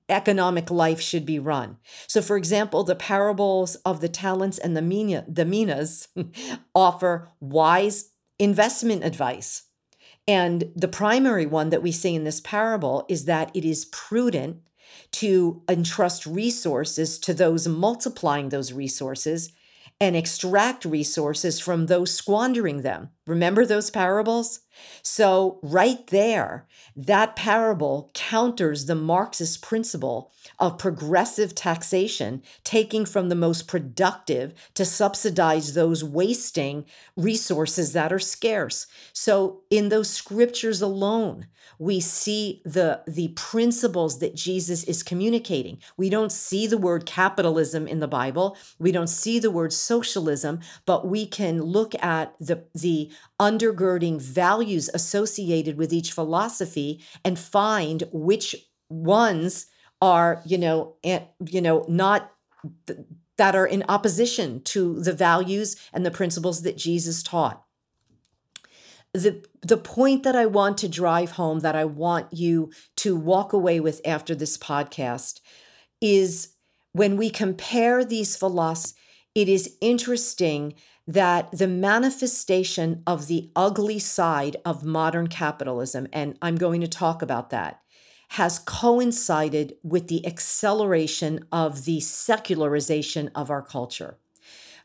economic 0.08 0.70
life 0.70 1.00
should 1.00 1.24
be 1.24 1.38
run. 1.38 1.76
So, 2.06 2.22
for 2.22 2.36
example, 2.36 2.84
the 2.84 2.96
parables 2.96 3.76
of 3.76 4.00
the 4.00 4.08
talents 4.08 4.58
and 4.58 4.76
the, 4.76 4.82
mina, 4.82 5.24
the 5.28 5.44
minas 5.44 6.08
offer 6.74 7.28
wise 7.40 8.10
investment 8.38 9.04
advice. 9.04 9.64
And 10.26 10.72
the 10.76 10.88
primary 10.88 11.46
one 11.46 11.70
that 11.70 11.82
we 11.82 11.92
see 11.92 12.14
in 12.14 12.24
this 12.24 12.40
parable 12.40 13.06
is 13.08 13.24
that 13.24 13.50
it 13.54 13.64
is 13.64 13.86
prudent 13.86 14.58
to 15.12 15.62
entrust 15.68 16.26
resources 16.26 17.18
to 17.20 17.32
those 17.32 17.66
multiplying 17.66 18.50
those 18.50 18.72
resources 18.72 19.52
and 20.00 20.14
extract 20.14 20.84
resources 20.84 21.58
from 21.58 21.86
those 21.86 22.14
squandering 22.14 22.82
them. 22.82 23.10
Remember 23.28 23.66
those 23.66 23.90
parables? 23.90 24.61
So, 25.02 25.58
right 25.62 26.06
there, 26.06 26.66
that 26.97 27.37
parable 27.37 28.11
counters 28.14 28.87
the 28.87 28.94
Marxist 28.94 29.61
principle 29.61 30.32
of 30.58 30.78
progressive 30.78 31.54
taxation, 31.54 32.42
taking 32.64 33.04
from 33.04 33.28
the 33.28 33.35
most 33.35 33.68
productive 33.68 34.54
to 34.75 34.85
subsidize 34.87 35.75
those 35.75 36.02
wasting 36.02 36.87
resources 37.16 37.92
that 37.92 38.14
are 38.14 38.18
scarce. 38.18 38.87
So, 39.12 39.61
in 39.68 39.90
those 39.90 40.08
scriptures 40.08 40.80
alone, 40.80 41.49
we 41.78 42.00
see 42.00 42.62
the, 42.64 43.02
the 43.06 43.28
principles 43.28 44.18
that 44.18 44.35
Jesus 44.35 44.85
is 44.85 45.02
communicating. 45.02 45.78
We 45.97 46.11
don't 46.11 46.32
see 46.32 46.66
the 46.66 46.78
word 46.78 47.06
capitalism 47.06 47.87
in 47.87 48.00
the 48.00 48.08
Bible, 48.08 48.56
we 48.78 48.90
don't 48.90 49.08
see 49.08 49.38
the 49.38 49.50
word 49.50 49.73
socialism, 49.73 50.61
but 50.87 51.06
we 51.06 51.26
can 51.26 51.62
look 51.62 51.94
at 52.02 52.35
the, 52.40 52.64
the 52.75 53.11
undergirding 53.40 54.20
values 54.20 54.90
associated 54.92 55.76
with 55.76 55.92
each 55.92 56.12
philosophy 56.12 57.00
and 57.25 57.38
find 57.38 58.04
which 58.12 58.56
ones 58.88 59.66
are 60.00 60.42
you 60.44 60.58
know 60.58 60.94
and 61.04 61.25
you 61.44 61.60
know 61.60 61.84
not 61.88 62.32
that 63.37 63.54
are 63.54 63.66
in 63.66 63.84
opposition 63.88 64.60
to 64.62 65.00
the 65.00 65.12
values 65.12 65.76
and 65.92 66.04
the 66.04 66.10
principles 66.10 66.62
that 66.62 66.76
Jesus 66.76 67.22
taught. 67.22 67.64
The 69.14 69.44
the 69.62 69.76
point 69.76 70.22
that 70.25 70.37
I 70.37 70.46
want 70.46 70.78
to 70.78 70.88
drive 70.88 71.32
home 71.32 71.60
that 71.60 71.76
I 71.76 71.84
want 71.84 72.32
you 72.32 72.70
to 72.96 73.16
walk 73.16 73.52
away 73.52 73.80
with 73.80 74.00
after 74.04 74.34
this 74.34 74.58
podcast 74.58 75.40
is 76.00 76.50
when 76.92 77.16
we 77.16 77.30
compare 77.30 78.04
these 78.04 78.37
philosophies 78.37 78.94
it 79.38 79.48
is 79.48 79.76
interesting 79.80 80.75
that 81.08 81.50
the 81.52 81.66
manifestation 81.66 83.02
of 83.06 83.26
the 83.28 83.50
ugly 83.56 83.98
side 83.98 84.56
of 84.64 84.84
modern 84.84 85.26
capitalism 85.26 86.06
and 86.12 86.38
I'm 86.42 86.56
going 86.56 86.82
to 86.82 86.86
talk 86.86 87.22
about 87.22 87.48
that 87.50 87.80
has 88.32 88.58
coincided 88.58 89.74
with 89.82 90.08
the 90.08 90.24
acceleration 90.26 91.40
of 91.50 91.86
the 91.86 91.98
secularization 92.00 93.30
of 93.34 93.50
our 93.50 93.62
culture. 93.62 94.18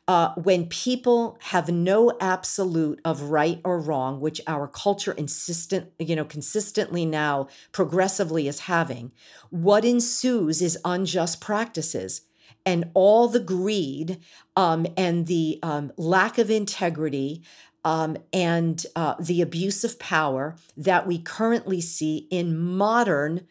Uh, 0.08 0.34
when 0.36 0.66
people 0.68 1.38
have 1.42 1.70
no 1.70 2.12
absolute 2.22 3.02
of 3.04 3.22
right 3.24 3.60
or 3.66 3.80
wrong, 3.80 4.22
which 4.22 4.40
our 4.48 4.68
culture 4.68 5.14
insistent, 5.14 5.92
you 6.00 6.16
know, 6.16 6.26
consistently 6.26 7.06
now 7.06 7.48
progressively 7.74 8.48
is 8.48 8.62
having, 8.62 9.12
what 9.50 9.84
ensues 9.84 10.62
is 10.62 10.78
unjust 10.86 11.42
practices 11.42 12.22
and 12.66 12.90
all 12.94 13.28
the 13.28 13.40
greed 13.40 14.20
um, 14.56 14.86
and 14.98 15.28
the 15.28 15.60
um, 15.64 15.92
lack 15.98 16.38
of 16.38 16.50
integrity 16.50 17.44
um, 17.86 18.18
and 18.32 18.86
uh, 18.96 19.16
the 19.20 19.42
abuse 19.42 19.84
of 19.84 20.00
power 20.00 20.56
that 20.78 21.06
we 21.06 21.20
currently 21.20 21.82
see 21.82 22.28
in 22.30 22.58
modern 22.58 23.48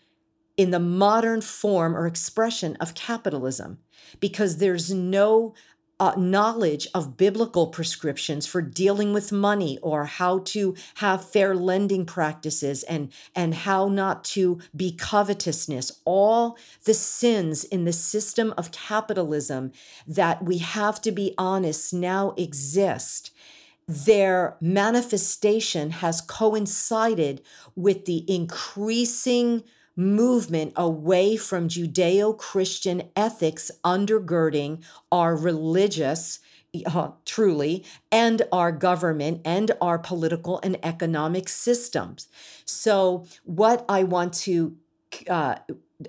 in 0.56 0.70
the 0.70 0.78
modern 0.78 1.40
form 1.40 1.96
or 1.96 2.06
expression 2.06 2.76
of 2.76 2.94
capitalism. 2.94 3.78
Because 4.20 4.58
there's 4.58 4.92
no 4.92 5.54
uh, 6.00 6.14
knowledge 6.16 6.88
of 6.94 7.16
biblical 7.16 7.68
prescriptions 7.68 8.46
for 8.46 8.60
dealing 8.60 9.12
with 9.12 9.30
money 9.30 9.78
or 9.82 10.04
how 10.04 10.40
to 10.40 10.74
have 10.96 11.28
fair 11.28 11.54
lending 11.54 12.04
practices 12.04 12.82
and 12.84 13.12
and 13.36 13.54
how 13.54 13.88
not 13.88 14.24
to 14.24 14.58
be 14.74 14.92
covetousness. 14.92 16.00
All 16.04 16.58
the 16.84 16.94
sins 16.94 17.64
in 17.64 17.84
the 17.84 17.92
system 17.92 18.52
of 18.58 18.72
capitalism 18.72 19.72
that 20.06 20.44
we 20.44 20.58
have 20.58 21.00
to 21.02 21.12
be 21.12 21.34
honest 21.38 21.94
now 21.94 22.34
exist. 22.36 23.30
Their 23.86 24.56
manifestation 24.60 25.90
has 25.90 26.20
coincided 26.20 27.42
with 27.76 28.06
the 28.06 28.24
increasing 28.32 29.64
movement 29.96 30.72
away 30.76 31.36
from 31.36 31.68
Judeo 31.68 32.36
Christian 32.36 33.10
ethics 33.14 33.70
undergirding 33.84 34.82
our 35.10 35.36
religious, 35.36 36.38
uh, 36.86 37.10
truly, 37.24 37.84
and 38.10 38.42
our 38.50 38.72
government 38.72 39.42
and 39.44 39.70
our 39.80 39.98
political 39.98 40.60
and 40.62 40.78
economic 40.84 41.48
systems. 41.48 42.28
So, 42.64 43.26
what 43.44 43.84
I 43.88 44.04
want 44.04 44.32
to 44.34 44.76
uh, 45.28 45.56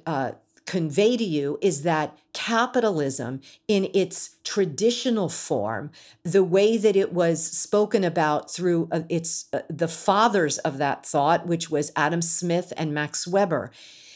uh, 0.06 0.32
convey 0.65 1.17
to 1.17 1.24
you 1.24 1.58
is 1.62 1.84
that 1.84 2.17
capitalism, 2.34 3.41
in 3.67 3.89
its 3.93 4.38
traditional 4.43 5.29
form, 5.29 5.91
the 6.24 6.43
way 6.43 6.77
that 6.77 6.96
it 6.96 7.13
was 7.13 7.43
spoken 7.46 8.03
about 8.03 8.51
through 8.51 8.88
uh, 8.91 9.01
its 9.10 9.46
uh, 9.53 9.62
the 9.70 9.88
fathers 9.88 10.58
of 10.60 10.77
that 10.77 11.05
thought, 11.05 11.48
which 11.48 11.70
was 11.70 11.91
Adam 11.96 12.22
Smith 12.22 12.74
and 12.77 12.93
Max 12.93 13.27
Weber, 13.27 13.72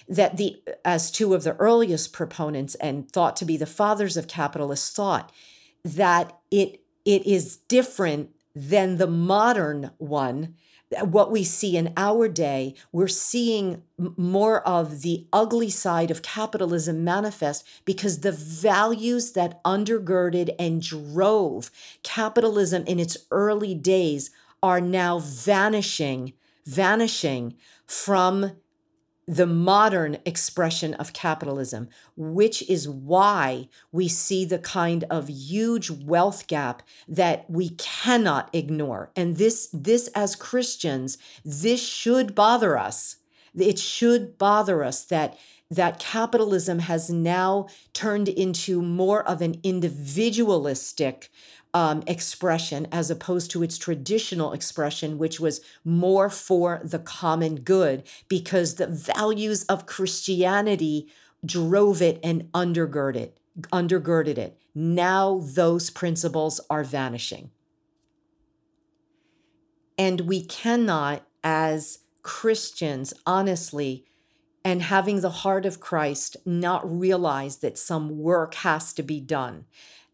that 0.08 0.38
the 0.38 0.62
as 0.86 1.12
two 1.12 1.34
of 1.34 1.44
the 1.44 1.56
earliest 1.56 2.14
proponents 2.14 2.76
and 2.76 3.12
thought 3.12 3.36
to 3.38 3.46
be 3.46 3.58
the 3.58 3.66
fathers 3.66 4.18
of 4.18 4.28
capitalist 4.28 4.96
thought, 4.96 5.32
that 5.84 6.40
it 6.50 6.82
it 7.06 7.26
is 7.26 7.58
different 7.58 8.32
than 8.56 8.98
the 8.98 9.08
modern 9.08 9.92
one 9.98 10.56
what 11.02 11.32
we 11.32 11.44
see 11.44 11.76
in 11.76 11.94
our 11.98 12.28
day, 12.28 12.74
we're 12.92 13.08
seeing 13.08 13.84
more 13.98 14.62
of 14.68 15.02
the 15.02 15.28
ugly 15.34 15.70
side 15.70 16.12
of 16.12 16.22
capitalism 16.22 17.04
manifest 17.04 17.68
because 17.84 18.22
the 18.22 18.32
values 18.32 19.34
that 19.34 19.64
undergirded 19.64 20.56
and 20.58 20.82
drove 20.82 21.72
capitalism 22.04 22.84
in 22.86 23.00
its 23.00 23.18
early 23.32 23.76
days 23.76 24.32
are 24.64 24.82
now 24.82 25.20
vanishing, 25.20 26.34
vanishing 26.66 27.56
from 27.86 28.54
the 29.28 29.46
modern 29.46 30.18
expression 30.26 30.94
of 30.94 31.12
capitalism, 31.12 31.90
which 32.16 32.68
is 32.70 32.88
why 32.88 33.68
we 33.92 34.08
see 34.08 34.46
the 34.46 34.60
kind 34.60 35.04
of 35.10 35.28
huge 35.28 35.92
wealth 35.92 36.48
gap 36.48 36.82
that 37.08 37.50
we 37.50 37.70
cannot 37.72 38.50
ignore. 38.54 39.12
And 39.18 39.36
this, 39.36 39.68
this 39.74 40.08
as 40.16 40.36
Christians, 40.36 41.18
this 41.44 41.86
should 41.86 42.36
bother 42.36 42.78
us. 42.78 43.18
It 43.54 43.80
should 43.80 44.38
bother 44.38 44.84
us 44.84 45.04
that 45.06 45.38
that 45.70 46.00
capitalism 46.00 46.80
has 46.80 47.10
now 47.10 47.68
turned 47.92 48.30
into 48.30 48.82
more 48.82 49.28
of 49.28 49.42
an 49.42 49.60
individualistic 49.64 51.30
um, 51.78 52.02
expression 52.08 52.88
as 52.92 53.12
opposed 53.12 53.52
to 53.52 53.62
its 53.62 53.78
traditional 53.78 54.52
expression, 54.52 55.20
which 55.20 55.40
was 55.40 55.62
more 55.86 56.28
for 56.28 56.82
the 56.84 56.98
common 56.98 57.58
good, 57.58 58.02
because 58.28 58.76
the 58.76 58.88
values 58.88 59.64
of 59.66 59.86
Christianity 59.86 61.08
drove 61.46 62.02
it 62.02 62.20
and 62.24 62.52
undergirded 62.52 63.18
it, 63.18 63.38
undergirded 63.72 64.40
it. 64.40 64.60
Now 64.74 65.40
those 65.44 65.92
principles 65.92 66.60
are 66.68 66.84
vanishing. 66.84 67.52
And 70.00 70.22
we 70.22 70.44
cannot, 70.44 71.28
as 71.44 72.00
Christians, 72.24 73.14
honestly, 73.28 74.04
and 74.66 74.82
having 74.82 75.22
the 75.22 75.30
heart 75.30 75.68
of 75.68 75.80
Christ, 75.80 76.38
not 76.44 76.82
realize 77.00 77.58
that 77.58 77.78
some 77.78 78.18
work 78.18 78.56
has 78.56 78.94
to 78.94 79.04
be 79.04 79.20
done 79.20 79.66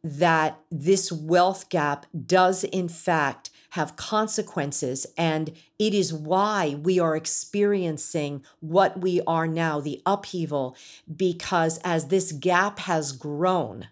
that 0.04 0.60
this 0.70 1.12
wealth 1.12 1.70
gap 1.70 2.06
does, 2.26 2.64
in 2.66 2.90
fact, 2.90 3.50
have 3.72 3.96
consequences. 3.96 5.08
And 5.18 5.54
it 5.80 5.94
is 5.94 6.14
why 6.14 6.78
we 6.82 7.00
are 7.00 7.16
experiencing 7.16 8.44
what 8.60 9.02
we 9.02 9.22
are 9.26 9.48
now, 9.48 9.80
the 9.80 10.02
upheaval, 10.06 10.76
because 11.16 11.80
as 11.80 12.08
this 12.08 12.32
gap 12.34 12.80
has 12.80 13.12
grown, 13.14 13.88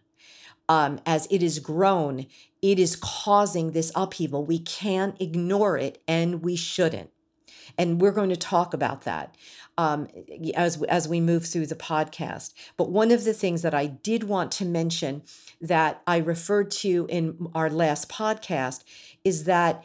um, 0.69 0.99
as 1.05 1.27
it 1.31 1.41
is 1.41 1.59
grown, 1.59 2.27
it 2.61 2.77
is 2.77 2.95
causing 2.95 3.71
this 3.71 3.91
upheaval. 3.95 4.45
We 4.45 4.59
can't 4.59 5.19
ignore 5.19 5.77
it, 5.77 6.01
and 6.07 6.43
we 6.43 6.55
shouldn't. 6.55 7.09
And 7.77 7.99
we're 7.99 8.11
going 8.11 8.29
to 8.29 8.35
talk 8.35 8.73
about 8.73 9.01
that 9.03 9.35
um, 9.81 10.07
as 10.55 10.81
as 10.83 11.07
we 11.07 11.19
move 11.19 11.45
through 11.45 11.65
the 11.65 11.75
podcast. 11.75 12.53
But 12.77 12.91
one 12.91 13.09
of 13.11 13.23
the 13.23 13.33
things 13.33 13.63
that 13.63 13.73
I 13.73 13.87
did 13.87 14.23
want 14.23 14.51
to 14.53 14.65
mention 14.65 15.23
that 15.59 16.01
I 16.05 16.17
referred 16.17 16.69
to 16.85 17.07
in 17.09 17.47
our 17.55 17.69
last 17.69 18.07
podcast 18.07 18.83
is 19.23 19.45
that 19.45 19.83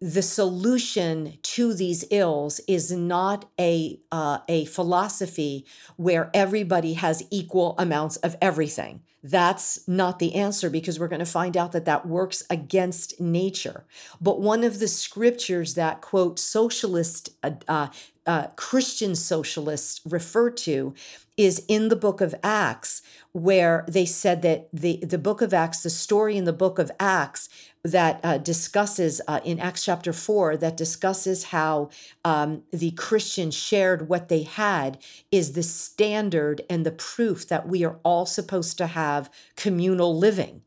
the 0.00 0.22
solution 0.22 1.38
to 1.42 1.74
these 1.74 2.04
ills 2.10 2.60
is 2.68 2.92
not 2.92 3.46
a 3.58 3.98
uh, 4.12 4.38
a 4.48 4.66
philosophy 4.66 5.66
where 5.96 6.30
everybody 6.32 6.92
has 6.92 7.24
equal 7.30 7.74
amounts 7.78 8.16
of 8.18 8.36
everything. 8.40 9.02
That's 9.30 9.86
not 9.88 10.20
the 10.20 10.34
answer 10.34 10.70
because 10.70 11.00
we're 11.00 11.08
going 11.08 11.18
to 11.18 11.26
find 11.26 11.56
out 11.56 11.72
that 11.72 11.84
that 11.84 12.06
works 12.06 12.44
against 12.48 13.20
nature. 13.20 13.84
But 14.20 14.40
one 14.40 14.62
of 14.62 14.78
the 14.78 14.86
scriptures 14.86 15.74
that 15.74 16.00
quote 16.00 16.38
socialist 16.38 17.30
uh, 17.42 17.52
uh, 17.66 17.88
uh 18.24 18.46
Christian 18.56 19.16
socialists 19.16 20.00
refer 20.04 20.50
to 20.50 20.94
is 21.36 21.64
in 21.68 21.88
the 21.88 21.96
book 21.96 22.20
of 22.20 22.34
Acts, 22.42 23.02
where 23.32 23.84
they 23.88 24.06
said 24.06 24.42
that 24.42 24.68
the, 24.72 24.98
the 25.02 25.18
book 25.18 25.42
of 25.42 25.52
Acts, 25.52 25.82
the 25.82 25.90
story 25.90 26.36
in 26.36 26.44
the 26.44 26.52
book 26.52 26.78
of 26.78 26.90
Acts 26.98 27.48
that 27.86 28.20
uh, 28.22 28.38
discusses 28.38 29.20
uh, 29.28 29.40
in 29.44 29.60
Acts 29.60 29.84
chapter 29.84 30.12
4, 30.12 30.56
that 30.58 30.76
discusses 30.76 31.44
how 31.44 31.90
um, 32.24 32.62
the 32.72 32.90
Christians 32.92 33.54
shared 33.54 34.08
what 34.08 34.28
they 34.28 34.42
had, 34.42 34.98
is 35.30 35.52
the 35.52 35.62
standard 35.62 36.62
and 36.68 36.84
the 36.84 36.92
proof 36.92 37.48
that 37.48 37.68
we 37.68 37.84
are 37.84 37.98
all 38.02 38.26
supposed 38.26 38.78
to 38.78 38.86
have 38.86 39.30
communal 39.56 40.16
living. 40.16 40.62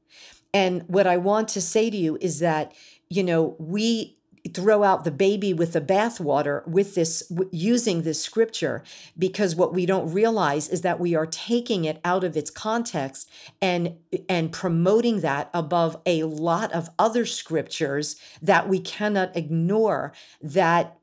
And 0.53 0.83
what 0.87 1.07
I 1.07 1.17
want 1.17 1.47
to 1.49 1.61
say 1.61 1.89
to 1.89 1.97
you 1.97 2.17
is 2.21 2.39
that, 2.39 2.73
you 3.09 3.23
know, 3.23 3.55
we 3.59 4.18
throw 4.53 4.83
out 4.83 5.03
the 5.03 5.11
baby 5.11 5.53
with 5.53 5.73
the 5.73 5.81
bathwater 5.81 6.65
with 6.67 6.95
this 6.95 7.31
using 7.51 8.01
this 8.01 8.21
scripture 8.21 8.83
because 9.17 9.55
what 9.55 9.73
we 9.73 9.85
don't 9.85 10.11
realize 10.11 10.67
is 10.69 10.81
that 10.81 10.99
we 10.99 11.15
are 11.15 11.25
taking 11.25 11.85
it 11.85 11.99
out 12.03 12.23
of 12.23 12.37
its 12.37 12.49
context 12.49 13.29
and 13.61 13.95
and 14.27 14.51
promoting 14.51 15.21
that 15.21 15.49
above 15.53 15.97
a 16.05 16.23
lot 16.23 16.71
of 16.71 16.89
other 16.97 17.25
scriptures 17.25 18.15
that 18.41 18.67
we 18.67 18.79
cannot 18.79 19.35
ignore 19.35 20.13
that 20.41 20.97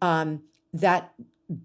um, 0.00 0.42
that 0.72 1.12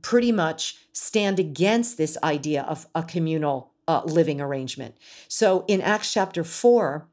pretty 0.02 0.32
much 0.32 0.78
stand 0.94 1.40
against 1.40 1.98
this 1.98 2.18
idea 2.24 2.64
of 2.64 2.88
a 2.96 3.04
communal 3.04 3.72
uh, 3.88 4.04
living 4.06 4.40
arrangement. 4.40 4.96
So 5.28 5.66
in 5.68 5.82
acts 5.82 6.14
chapter 6.14 6.44
4 6.44 7.08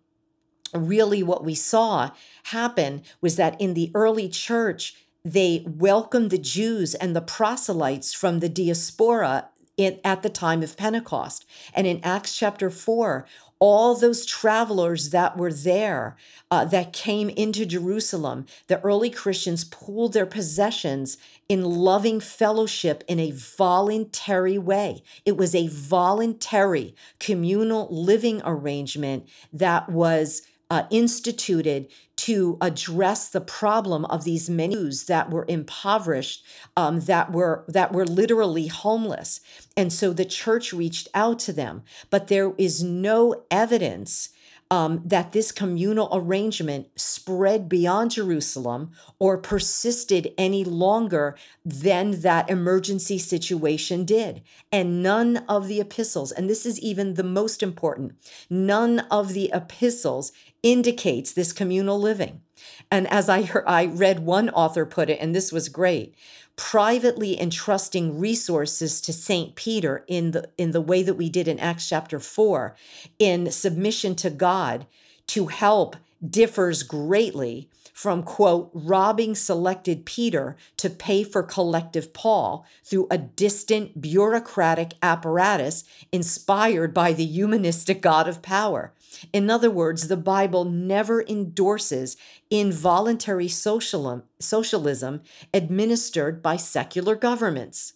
really 0.75 1.23
what 1.23 1.45
we 1.45 1.55
saw 1.55 2.11
happen 2.45 3.03
was 3.21 3.37
that 3.37 3.61
in 3.61 3.75
the 3.75 3.91
early 3.95 4.29
church, 4.29 4.95
they 5.25 5.65
welcomed 5.67 6.31
the 6.31 6.39
Jews 6.39 6.95
and 6.95 7.15
the 7.15 7.21
proselytes 7.21 8.15
from 8.15 8.41
the 8.41 8.49
diaspora 8.49 9.49
in, 9.77 10.01
at 10.05 10.23
the 10.23 10.31
time 10.31 10.63
of 10.63 10.77
Pentecost. 10.77 11.47
And 11.75 11.87
in 11.87 12.01
Acts 12.03 12.37
chapter 12.37 12.71
4, 12.71 13.27
all 13.61 13.97
those 13.97 14.25
travelers 14.25 15.11
that 15.11 15.37
were 15.37 15.53
there 15.53 16.17
uh, 16.51 16.65
that 16.67 16.93
came 16.93 17.29
into 17.31 17.67
Jerusalem, 17.67 18.47
the 18.69 18.81
early 18.83 19.11
Christians 19.11 19.65
pooled 19.65 20.13
their 20.13 20.27
possessions 20.27 21.19
in 21.49 21.65
loving 21.65 22.21
fellowship 22.21 23.03
in 23.09 23.19
a 23.19 23.33
voluntary 23.33 24.59
way. 24.59 25.03
It 25.25 25.37
was 25.37 25.55
a 25.55 25.69
voluntary 25.69 26.95
communal 27.19 27.89
living 27.91 28.43
arrangement 28.45 29.29
that 29.53 29.89
was 29.89 30.43
uh, 30.71 30.85
instituted 30.91 31.89
to 32.17 32.59
address 32.61 33.29
the 33.29 33.41
problem 33.41 34.05
of 34.07 34.25
these 34.25 34.51
many 34.51 34.75
Jews 34.75 35.05
that 35.05 35.31
were 35.31 35.47
impoverished, 35.49 36.45
um, 36.77 37.01
that 37.01 37.33
were 37.33 37.65
that 37.69 37.93
were 37.93 38.07
literally 38.07 38.67
homeless, 38.67 39.41
and 39.77 39.93
so 39.93 40.13
the 40.13 40.25
church 40.25 40.73
reached 40.73 41.09
out 41.15 41.39
to 41.41 41.53
them. 41.53 41.83
But 42.11 42.29
there 42.29 42.53
is 42.59 42.83
no 42.83 43.45
evidence 43.51 44.31
um, 44.71 45.03
that 45.05 45.33
this 45.33 45.51
communal 45.51 46.09
arrangement 46.13 46.89
spread 46.95 47.69
beyond 47.69 48.11
Jerusalem 48.11 48.93
or 49.19 49.39
persisted 49.39 50.33
any 50.37 50.63
longer 50.63 51.37
than 51.65 52.21
that 52.21 52.51
emergency 52.51 53.19
situation 53.19 54.05
did. 54.05 54.43
And 54.71 55.03
none 55.03 55.39
of 55.49 55.69
the 55.69 55.81
epistles, 55.81 56.33
and 56.33 56.51
this 56.51 56.67
is 56.67 56.79
even 56.81 57.15
the 57.15 57.23
most 57.23 57.63
important, 57.63 58.13
none 58.51 59.01
of 59.11 59.33
the 59.33 59.51
epistles 59.55 60.33
indicates 60.63 61.33
this 61.33 61.53
communal 61.53 61.99
living. 61.99 62.43
And 62.91 63.07
as 63.09 63.29
I 63.29 63.43
heard, 63.43 63.65
I 63.67 63.87
read 63.87 64.21
one 64.21 64.51
author 64.51 64.85
put 64.85 65.09
it, 65.09 65.19
and 65.21 65.35
this 65.35 65.53
was 65.53 65.69
great, 65.69 66.15
privately 66.59 67.41
entrusting 67.41 68.19
resources 68.19 69.01
to 69.01 69.13
St. 69.13 69.55
Peter 69.55 70.05
in 70.09 70.33
the 70.33 70.51
in 70.59 70.73
the 70.73 70.81
way 70.81 71.05
that 71.05 71.15
we 71.15 71.31
did 71.31 71.47
in 71.47 71.59
Acts 71.61 71.89
chapter 71.89 72.19
4 72.19 72.75
in 73.19 73.51
submission 73.53 74.17
to 74.17 74.29
God 74.29 74.85
to 75.29 75.47
help 75.47 75.97
differs 76.29 76.83
greatly 76.83 77.71
from 77.93 78.25
quote 78.25 78.71
robbing 78.75 79.37
selected 79.37 80.05
Peter 80.05 80.57
to 80.77 80.91
pay 80.91 81.23
for 81.23 81.45
collective 81.45 82.13
Paul 82.13 82.67
through 82.83 83.07
a 83.09 83.19
distant 83.19 84.01
bureaucratic 84.01 84.95
apparatus 85.01 85.85
inspired 86.11 86.93
by 86.93 87.13
the 87.13 87.25
humanistic 87.25 88.03
god 88.03 88.29
of 88.29 88.43
power 88.43 88.93
in 89.33 89.51
other 89.51 89.71
words, 89.71 90.09
the 90.09 90.17
Bible 90.17 90.65
never 90.65 91.23
endorses 91.23 92.17
involuntary 92.51 93.49
socialism, 93.49 95.23
administered 95.53 96.43
by 96.43 96.57
secular 96.57 97.15
governments. 97.15 97.95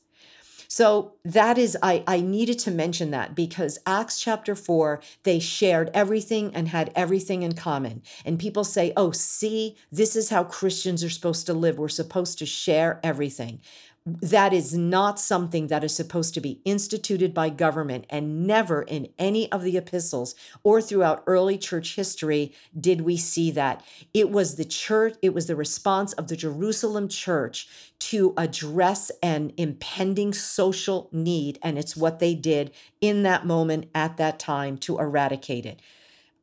So 0.69 1.17
that 1.23 1.59
is, 1.59 1.77
I, 1.83 2.03
I 2.07 2.23
needed 2.23 2.59
to 2.61 2.71
mention 2.71 3.11
that 3.11 3.35
because 3.35 3.79
Acts 3.85 4.19
chapter 4.19 4.55
4, 4.55 5.03
they 5.23 5.39
shared 5.39 5.91
everything 5.93 6.55
and 6.55 6.69
had 6.69 6.91
everything 6.95 7.43
in 7.43 7.53
common. 7.53 8.01
And 8.25 8.39
people 8.39 8.65
say, 8.65 8.95
oh, 8.97 9.11
see, 9.11 9.77
this 9.91 10.17
is 10.17 10.31
how 10.31 10.45
Christians 10.45 11.05
are 11.05 11.11
supposed 11.11 11.45
to 11.45 11.53
live. 11.53 11.77
We're 11.79 11.89
supposed 11.89 12.39
to 12.39 12.47
share 12.47 13.01
everything 13.03 13.61
that 14.05 14.53
is 14.53 14.77
not 14.77 15.21
something 15.21 15.69
that 15.69 15.85
is 15.85 15.95
supposed 15.95 16.35
to 16.35 16.41
be 16.41 16.61
instituted 16.65 17.33
by 17.33 17.49
government 17.49 18.05
and 18.11 18.47
never 18.47 18.83
in 18.83 19.09
any 19.17 19.51
of 19.53 19.63
the 19.63 19.77
epistles 19.77 20.35
or 20.65 20.83
throughout 20.83 21.23
early 21.27 21.57
church 21.57 21.95
history 21.95 22.53
did 22.79 23.03
we 23.03 23.17
see 23.17 23.51
that. 23.53 23.85
It 24.13 24.31
was 24.31 24.57
the 24.57 24.65
church 24.65 25.15
it 25.23 25.35
was 25.35 25.47
the 25.47 25.55
response 25.55 26.13
of 26.15 26.27
the 26.27 26.37
Jerusalem 26.37 27.09
church 27.09 27.69
to 28.01 28.35
address 28.37 29.13
an 29.23 29.53
impending 29.57 30.33
social 30.33 31.09
need 31.13 31.61
and 31.63 31.79
it's 31.79 31.97
what 31.97 32.19
they 32.19 32.35
did 32.35 32.73
in 33.01 33.23
that 33.23 33.47
moment 33.47 33.87
at 33.95 34.17
that 34.17 34.41
time 34.41 34.77
to 34.79 34.99
eradicate 34.99 35.65
it 35.65 35.81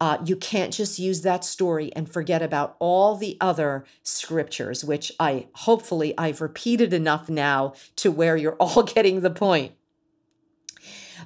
uh, 0.02 0.18
you 0.24 0.36
can't 0.36 0.74
just 0.74 0.98
use 0.98 1.22
that 1.22 1.44
story 1.44 1.92
and 1.96 2.12
forget 2.12 2.42
about 2.42 2.76
all 2.80 3.16
the 3.16 3.38
other 3.42 3.86
scriptures, 4.02 4.84
which 4.84 5.12
I 5.20 5.48
hopefully 5.54 6.14
I've 6.18 6.42
repeated 6.42 6.94
enough 6.94 7.30
now 7.30 7.74
to 7.98 8.12
where 8.12 8.38
you're 8.38 8.56
all 8.60 8.84
getting 8.84 9.22
the 9.22 9.30
point. 9.30 9.74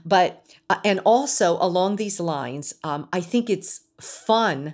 But, 0.03 0.43
uh, 0.69 0.79
and 0.83 0.99
also 1.05 1.57
along 1.61 1.97
these 1.97 2.19
lines, 2.19 2.73
um, 2.83 3.07
I 3.13 3.21
think 3.21 3.49
it's 3.49 3.81
fun 4.01 4.73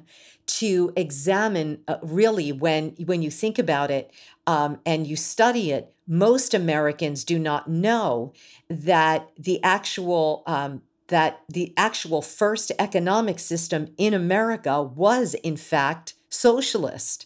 to 0.49 0.91
examine 0.95 1.79
uh, 1.87 1.97
really 2.01 2.51
when 2.51 2.89
when 3.05 3.21
you 3.21 3.29
think 3.29 3.59
about 3.59 3.91
it 3.91 4.11
um, 4.47 4.79
and 4.83 5.05
you 5.05 5.15
study 5.15 5.69
it 5.69 5.93
most 6.07 6.55
americans 6.55 7.23
do 7.23 7.37
not 7.37 7.69
know 7.69 8.33
that 8.67 9.29
the 9.37 9.63
actual 9.63 10.41
um, 10.47 10.81
that 11.09 11.41
the 11.49 11.73
actual 11.77 12.21
first 12.21 12.71
economic 12.79 13.37
system 13.39 13.93
in 13.97 14.13
America 14.13 14.81
was, 14.81 15.33
in 15.35 15.57
fact, 15.57 16.13
socialist. 16.29 17.25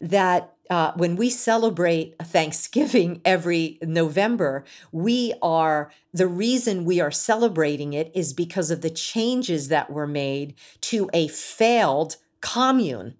That 0.00 0.54
uh, 0.70 0.92
when 0.96 1.16
we 1.16 1.28
celebrate 1.28 2.16
Thanksgiving 2.18 3.20
every 3.24 3.78
November, 3.82 4.64
we 4.90 5.34
are 5.42 5.92
the 6.14 6.26
reason 6.26 6.84
we 6.84 7.00
are 7.00 7.10
celebrating 7.10 7.92
it 7.92 8.10
is 8.14 8.32
because 8.32 8.70
of 8.70 8.80
the 8.80 8.90
changes 8.90 9.68
that 9.68 9.90
were 9.90 10.06
made 10.06 10.54
to 10.82 11.10
a 11.12 11.28
failed 11.28 12.16
commune 12.40 13.14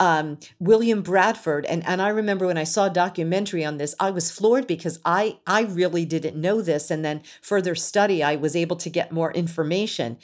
um, 0.00 0.38
William 0.58 1.02
Bradford, 1.02 1.66
and 1.66 1.86
and 1.86 2.00
I 2.00 2.08
remember 2.08 2.46
when 2.46 2.58
I 2.58 2.64
saw 2.64 2.86
a 2.86 2.90
documentary 2.90 3.64
on 3.64 3.76
this, 3.76 3.94
I 4.00 4.10
was 4.10 4.30
floored 4.30 4.66
because 4.66 4.98
I 5.04 5.38
I 5.46 5.62
really 5.62 6.06
didn't 6.06 6.40
know 6.40 6.62
this, 6.62 6.90
and 6.90 7.04
then 7.04 7.22
further 7.42 7.74
study, 7.74 8.22
I 8.22 8.34
was 8.34 8.56
able 8.56 8.76
to 8.76 8.90
get 8.90 9.12
more 9.12 9.30
information. 9.32 10.16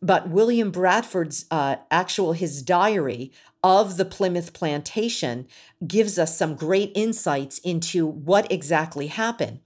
But 0.00 0.28
William 0.28 0.70
Bradford's 0.70 1.46
uh, 1.50 1.76
actual 1.90 2.32
his 2.32 2.62
diary 2.62 3.32
of 3.62 3.96
the 3.96 4.04
Plymouth 4.04 4.52
plantation 4.52 5.48
gives 5.86 6.18
us 6.18 6.36
some 6.36 6.54
great 6.54 6.92
insights 6.94 7.58
into 7.58 8.06
what 8.06 8.50
exactly 8.52 9.08
happened. 9.08 9.60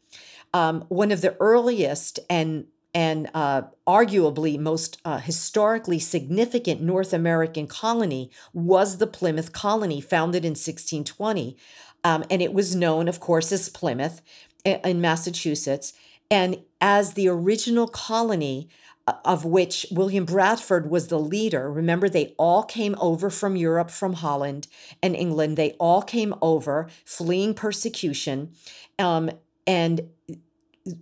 Um, 0.54 0.84
one 0.88 1.12
of 1.12 1.20
the 1.20 1.36
earliest 1.40 2.20
and 2.30 2.66
and 2.94 3.28
uh, 3.34 3.62
arguably 3.86 4.58
most 4.58 5.00
uh, 5.04 5.18
historically 5.18 5.98
significant 5.98 6.80
North 6.80 7.12
American 7.12 7.66
colony 7.66 8.30
was 8.52 8.98
the 8.98 9.06
Plymouth 9.06 9.52
colony, 9.52 10.00
founded 10.00 10.44
in 10.44 10.50
1620. 10.50 11.56
Um, 12.04 12.24
and 12.30 12.40
it 12.40 12.52
was 12.52 12.74
known, 12.74 13.08
of 13.08 13.20
course, 13.20 13.52
as 13.52 13.68
Plymouth 13.68 14.22
in 14.64 15.00
Massachusetts. 15.00 15.92
And 16.30 16.62
as 16.80 17.14
the 17.14 17.28
original 17.28 17.88
colony, 17.88 18.68
uh, 19.06 19.14
of 19.24 19.44
which 19.44 19.86
William 19.90 20.26
Bradford 20.26 20.90
was 20.90 21.08
the 21.08 21.18
leader. 21.18 21.72
Remember, 21.72 22.08
they 22.10 22.34
all 22.36 22.62
came 22.62 22.94
over 23.00 23.30
from 23.30 23.56
Europe, 23.56 23.90
from 23.90 24.14
Holland 24.14 24.68
and 25.02 25.16
England. 25.16 25.56
They 25.56 25.72
all 25.72 26.02
came 26.02 26.34
over 26.42 26.88
fleeing 27.06 27.54
persecution. 27.54 28.52
Um, 28.98 29.30
and 29.66 30.10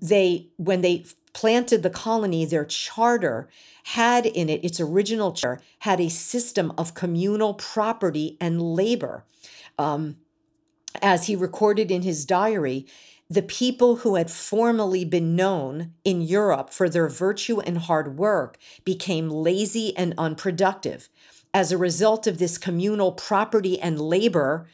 they, 0.01 0.49
when 0.57 0.81
they 0.81 1.05
planted 1.33 1.83
the 1.83 1.91
colony, 1.91 2.45
their 2.45 2.65
charter 2.65 3.49
had 3.85 4.27
in 4.27 4.49
it, 4.49 4.65
its 4.65 4.81
original 4.81 5.33
charter, 5.33 5.63
had 5.81 6.01
a 6.01 6.09
system 6.09 6.73
of 6.79 6.95
communal 6.95 7.55
property 7.55 8.37
and 8.41 8.61
labor. 8.61 9.25
Um, 9.79 10.17
as 11.03 11.27
he 11.27 11.37
recorded 11.37 11.91
in 11.91 12.03
his 12.03 12.25
diary, 12.25 12.87
the 13.29 13.43
people 13.43 13.97
who 13.97 14.15
had 14.15 14.31
formerly 14.31 15.05
been 15.05 15.35
known 15.35 15.93
in 16.05 16.23
Europe 16.23 16.71
for 16.71 16.89
their 16.89 17.09
virtue 17.09 17.61
and 17.61 17.79
hard 17.79 18.17
work 18.17 18.57
became 18.85 19.29
lazy 19.29 19.97
and 19.97 20.15
unproductive. 20.17 21.09
As 21.53 21.73
a 21.73 21.79
result 21.79 22.27
of 22.27 22.39
this 22.39 22.57
communal 22.57 23.13
property 23.13 23.81
and 23.81 24.01
labor 24.01 24.69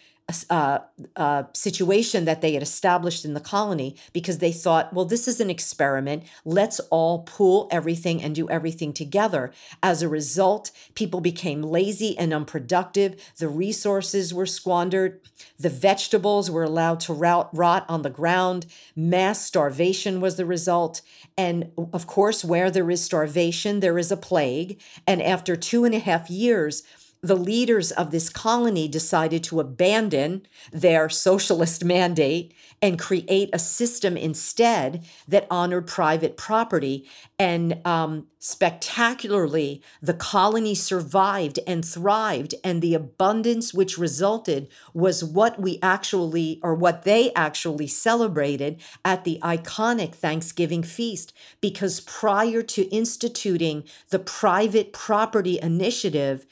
uh, 0.51 0.81
uh, 1.17 1.45
situation 1.53 2.25
that 2.25 2.41
they 2.41 2.55
had 2.55 2.63
established 2.63 3.25
in 3.25 3.35
the 3.35 3.41
colony 3.41 3.97
because 4.13 4.39
they 4.39 4.53
thought, 4.53 4.93
well, 4.93 5.05
this 5.05 5.27
is 5.27 5.41
an 5.41 5.51
experiment. 5.51 6.25
Let's 6.45 6.81
all 6.91 7.23
pool 7.23 7.69
everything 7.71 8.23
and 8.23 8.35
do 8.35 8.49
everything 8.49 8.93
together. 8.93 9.53
As 9.83 10.03
a 10.03 10.09
result, 10.09 10.71
people 10.95 11.21
became 11.21 11.63
lazy 11.63 12.17
and 12.19 12.33
unproductive. 12.33 13.17
The 13.39 13.49
resources 13.49 14.33
were 14.33 14.47
squandered. 14.47 15.21
The 15.59 15.71
vegetables 15.71 16.51
were 16.51 16.65
allowed 16.65 17.01
to 17.01 17.13
rot, 17.13 17.51
rot 17.53 17.85
on 17.89 18.03
the 18.03 18.11
ground. 18.11 18.67
Mass 18.95 19.45
starvation 19.45 20.21
was 20.21 20.37
the 20.37 20.47
result. 20.47 21.03
And 21.37 21.73
of 21.93 22.07
course, 22.07 22.45
where 22.45 22.71
there 22.71 22.91
is 22.91 23.03
starvation, 23.03 23.81
there 23.81 23.99
is 23.99 24.13
a 24.13 24.17
plague. 24.17 24.81
And 25.07 25.23
after 25.23 25.57
two 25.57 25.85
and 25.85 25.95
a 25.95 25.99
half 25.99 26.31
years, 26.31 26.83
the 27.23 27.37
leaders 27.37 27.93
of 27.93 28.11
this 28.11 28.29
colony 28.29 28.89
decided 28.89 29.45
to 29.45 29.61
abandon 29.61 30.45
their 30.73 31.09
socialist 31.09 31.85
mandate 31.85 32.53
and 32.81 32.99
create 32.99 33.49
a 33.53 33.61
system 33.61 34.17
instead 34.17 35.05
that 35.29 35.47
honored 35.49 35.87
private 35.87 36.37
property. 36.37 37.09
And 37.39 37.81
um, 37.87 38.27
spectacularly, 38.41 39.83
the 40.01 40.15
colony 40.15 40.75
survived 40.75 41.61
and 41.65 41.85
thrived, 41.85 42.57
and 42.65 42.83
the 42.83 42.95
abundance 42.95 43.73
which 43.73 43.97
resulted 43.97 44.69
was 44.93 45.23
what 45.23 45.61
we 45.61 45.79
actually, 45.81 46.59
or 46.61 46.75
what 46.75 47.05
they 47.05 47.33
actually 47.35 47.87
celebrated 47.87 48.81
at 49.05 49.23
the 49.23 49.39
iconic 49.45 50.17
Thanksgiving 50.17 50.83
feast. 50.83 51.33
Because 51.61 52.01
prior 52.01 52.63
to 52.63 52.93
instituting 52.93 53.85
the 54.11 54.19
private 54.19 54.93
property 54.93 55.61
initiative, 55.63 56.47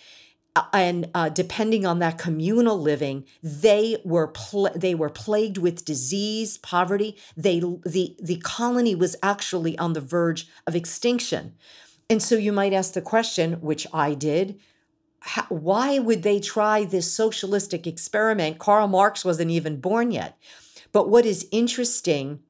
and 0.73 1.09
uh, 1.15 1.29
depending 1.29 1.87
on 1.87 2.01
that 2.01 2.19
communal 2.19 2.81
living, 2.81 3.25
they 3.43 3.97
were 4.05 4.29
pl- 4.29 4.71
they 4.75 4.95
were 4.95 5.09
plagued 5.09 5.59
with 5.59 5.85
disease, 5.85 6.59
poverty. 6.59 7.17
They 7.37 7.61
the 7.61 8.17
the 8.21 8.41
colony 8.43 8.95
was 8.95 9.17
actually 9.23 9.79
on 9.79 9.93
the 9.93 10.01
verge 10.01 10.49
of 10.67 10.75
extinction, 10.75 11.55
and 12.09 12.23
so 12.23 12.37
you 12.37 12.53
might 12.53 12.73
ask 12.73 12.95
the 12.95 13.01
question, 13.01 13.55
which 13.61 13.87
I 13.93 14.15
did. 14.15 14.61
How, 15.23 15.45
why 15.51 15.99
would 15.99 16.23
they 16.23 16.41
try 16.41 16.85
this 16.85 17.13
socialistic 17.13 17.87
experiment? 17.87 18.59
Karl 18.59 18.89
Marx 18.89 19.25
wasn't 19.25 19.51
even 19.51 19.79
born 19.79 20.11
yet. 20.11 20.39
But 20.93 21.09
what 21.09 21.27
is 21.27 21.47
interesting 21.53 22.41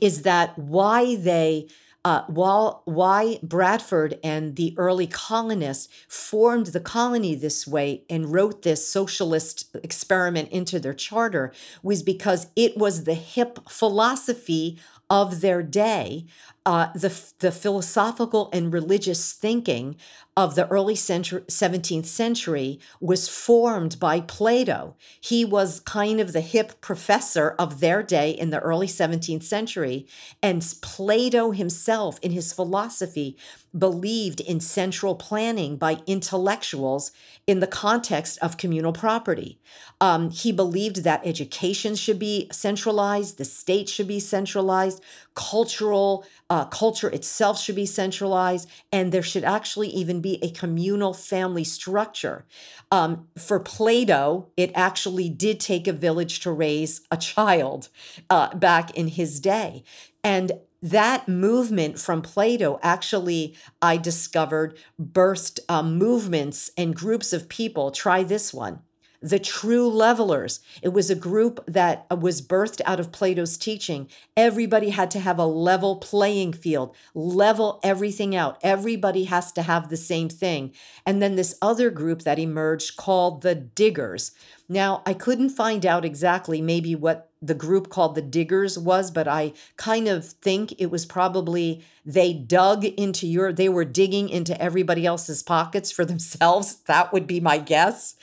is 0.00 0.22
that 0.22 0.56
why 0.58 1.16
they 1.16 1.68
uh, 2.04 2.22
while 2.28 2.82
why 2.86 3.38
Bradford 3.42 4.18
and 4.24 4.56
the 4.56 4.74
early 4.78 5.06
colonists 5.06 5.88
formed 6.08 6.68
the 6.68 6.80
colony 6.80 7.34
this 7.34 7.66
way 7.66 8.04
and 8.08 8.32
wrote 8.32 8.62
this 8.62 8.88
socialist 8.88 9.74
experiment 9.82 10.48
into 10.50 10.80
their 10.80 10.94
charter 10.94 11.52
was 11.82 12.02
because 12.02 12.46
it 12.56 12.76
was 12.76 13.04
the 13.04 13.14
hip 13.14 13.58
philosophy 13.68 14.78
of 15.10 15.40
their 15.40 15.62
day, 15.62 16.24
uh, 16.70 16.92
the, 16.92 17.12
the 17.40 17.50
philosophical 17.50 18.48
and 18.52 18.72
religious 18.72 19.32
thinking 19.32 19.96
of 20.36 20.54
the 20.54 20.68
early 20.68 20.94
century, 20.94 21.40
17th 21.48 22.06
century 22.06 22.78
was 23.00 23.28
formed 23.28 23.98
by 23.98 24.20
Plato. 24.20 24.94
He 25.20 25.44
was 25.44 25.80
kind 25.80 26.20
of 26.20 26.32
the 26.32 26.40
hip 26.40 26.80
professor 26.80 27.56
of 27.58 27.80
their 27.80 28.04
day 28.04 28.30
in 28.30 28.50
the 28.50 28.60
early 28.60 28.86
17th 28.86 29.42
century. 29.42 30.06
And 30.44 30.64
Plato 30.80 31.50
himself, 31.50 32.20
in 32.22 32.30
his 32.30 32.52
philosophy, 32.52 33.36
believed 33.76 34.40
in 34.40 34.60
central 34.60 35.14
planning 35.14 35.76
by 35.76 35.98
intellectuals 36.06 37.12
in 37.46 37.60
the 37.60 37.66
context 37.66 38.38
of 38.40 38.56
communal 38.56 38.92
property. 38.92 39.60
Um, 40.00 40.30
he 40.30 40.50
believed 40.52 41.04
that 41.04 41.20
education 41.24 41.94
should 41.94 42.18
be 42.18 42.48
centralized, 42.50 43.38
the 43.38 43.44
state 43.44 43.88
should 43.88 44.08
be 44.08 44.20
centralized, 44.20 45.02
cultural 45.40 46.26
uh, 46.50 46.66
culture 46.66 47.08
itself 47.08 47.58
should 47.58 47.74
be 47.74 47.86
centralized, 47.86 48.68
and 48.92 49.10
there 49.10 49.22
should 49.22 49.42
actually 49.42 49.88
even 49.88 50.20
be 50.20 50.38
a 50.42 50.50
communal 50.50 51.14
family 51.14 51.64
structure. 51.64 52.44
Um, 52.90 53.26
for 53.38 53.58
Plato, 53.58 54.48
it 54.58 54.70
actually 54.74 55.30
did 55.30 55.58
take 55.58 55.88
a 55.88 55.94
village 55.94 56.40
to 56.40 56.52
raise 56.52 57.00
a 57.10 57.16
child 57.16 57.88
uh, 58.28 58.54
back 58.54 58.90
in 58.90 59.08
his 59.08 59.40
day. 59.40 59.82
And 60.22 60.52
that 60.82 61.26
movement 61.26 61.98
from 61.98 62.20
Plato 62.20 62.78
actually, 62.82 63.56
I 63.80 63.96
discovered, 63.96 64.76
birthed 65.00 65.60
um, 65.70 65.96
movements 65.96 66.70
and 66.76 66.94
groups 66.94 67.32
of 67.32 67.48
people. 67.48 67.90
Try 67.90 68.24
this 68.24 68.52
one 68.52 68.80
the 69.22 69.38
true 69.38 69.88
levelers. 69.88 70.60
It 70.82 70.90
was 70.90 71.10
a 71.10 71.14
group 71.14 71.64
that 71.66 72.06
uh, 72.10 72.16
was 72.16 72.40
birthed 72.40 72.80
out 72.86 72.98
of 72.98 73.12
Plato's 73.12 73.58
teaching. 73.58 74.08
Everybody 74.36 74.90
had 74.90 75.10
to 75.12 75.20
have 75.20 75.38
a 75.38 75.44
level 75.44 75.96
playing 75.96 76.54
field, 76.54 76.96
level 77.14 77.80
everything 77.82 78.34
out. 78.34 78.58
Everybody 78.62 79.24
has 79.24 79.52
to 79.52 79.62
have 79.62 79.88
the 79.88 79.96
same 79.96 80.28
thing. 80.28 80.72
And 81.04 81.22
then 81.22 81.36
this 81.36 81.56
other 81.60 81.90
group 81.90 82.22
that 82.22 82.38
emerged 82.38 82.96
called 82.96 83.42
the 83.42 83.54
diggers. 83.54 84.32
Now, 84.68 85.02
I 85.04 85.14
couldn't 85.14 85.50
find 85.50 85.84
out 85.84 86.04
exactly 86.04 86.62
maybe 86.62 86.94
what 86.94 87.29
the 87.42 87.54
group 87.54 87.88
called 87.88 88.14
the 88.14 88.22
diggers 88.22 88.78
was, 88.78 89.10
but 89.10 89.26
I 89.26 89.52
kind 89.76 90.08
of 90.08 90.26
think 90.26 90.74
it 90.78 90.90
was 90.90 91.06
probably 91.06 91.84
they 92.04 92.32
dug 92.32 92.84
into 92.84 93.26
your, 93.26 93.52
they 93.52 93.68
were 93.68 93.84
digging 93.84 94.28
into 94.28 94.60
everybody 94.60 95.06
else's 95.06 95.42
pockets 95.42 95.90
for 95.90 96.04
themselves. 96.06 96.76
That 96.86 97.12
would 97.12 97.26
be 97.26 97.40
my 97.40 97.58
guess 97.58 98.16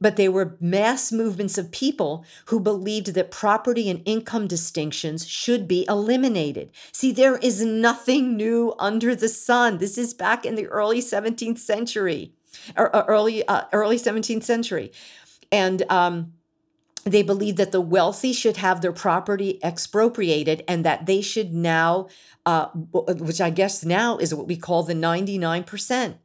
but 0.00 0.16
they 0.16 0.28
were 0.28 0.56
mass 0.60 1.12
movements 1.12 1.58
of 1.58 1.70
people 1.70 2.24
who 2.46 2.60
believed 2.60 3.14
that 3.14 3.30
property 3.30 3.88
and 3.88 4.02
income 4.04 4.46
distinctions 4.46 5.26
should 5.26 5.66
be 5.66 5.86
eliminated. 5.88 6.70
See, 6.92 7.12
there 7.12 7.36
is 7.38 7.64
nothing 7.64 8.36
new 8.36 8.74
under 8.78 9.14
the 9.14 9.28
sun. 9.28 9.78
This 9.78 9.96
is 9.98 10.14
back 10.14 10.44
in 10.44 10.54
the 10.54 10.66
early 10.66 11.00
17th 11.00 11.58
century, 11.58 12.32
or 12.76 12.90
early 12.90 13.46
uh, 13.46 13.64
early 13.72 13.98
17th 13.98 14.44
century, 14.44 14.92
and 15.50 15.82
um, 15.90 16.34
they 17.12 17.22
believed 17.22 17.58
that 17.58 17.72
the 17.72 17.80
wealthy 17.80 18.32
should 18.32 18.56
have 18.58 18.80
their 18.80 18.92
property 18.92 19.58
expropriated 19.62 20.64
and 20.66 20.84
that 20.84 21.06
they 21.06 21.20
should 21.20 21.52
now, 21.52 22.08
uh, 22.46 22.66
which 22.72 23.40
I 23.40 23.50
guess 23.50 23.84
now 23.84 24.18
is 24.18 24.34
what 24.34 24.48
we 24.48 24.56
call 24.56 24.82
the 24.82 24.94
99%. 24.94 26.16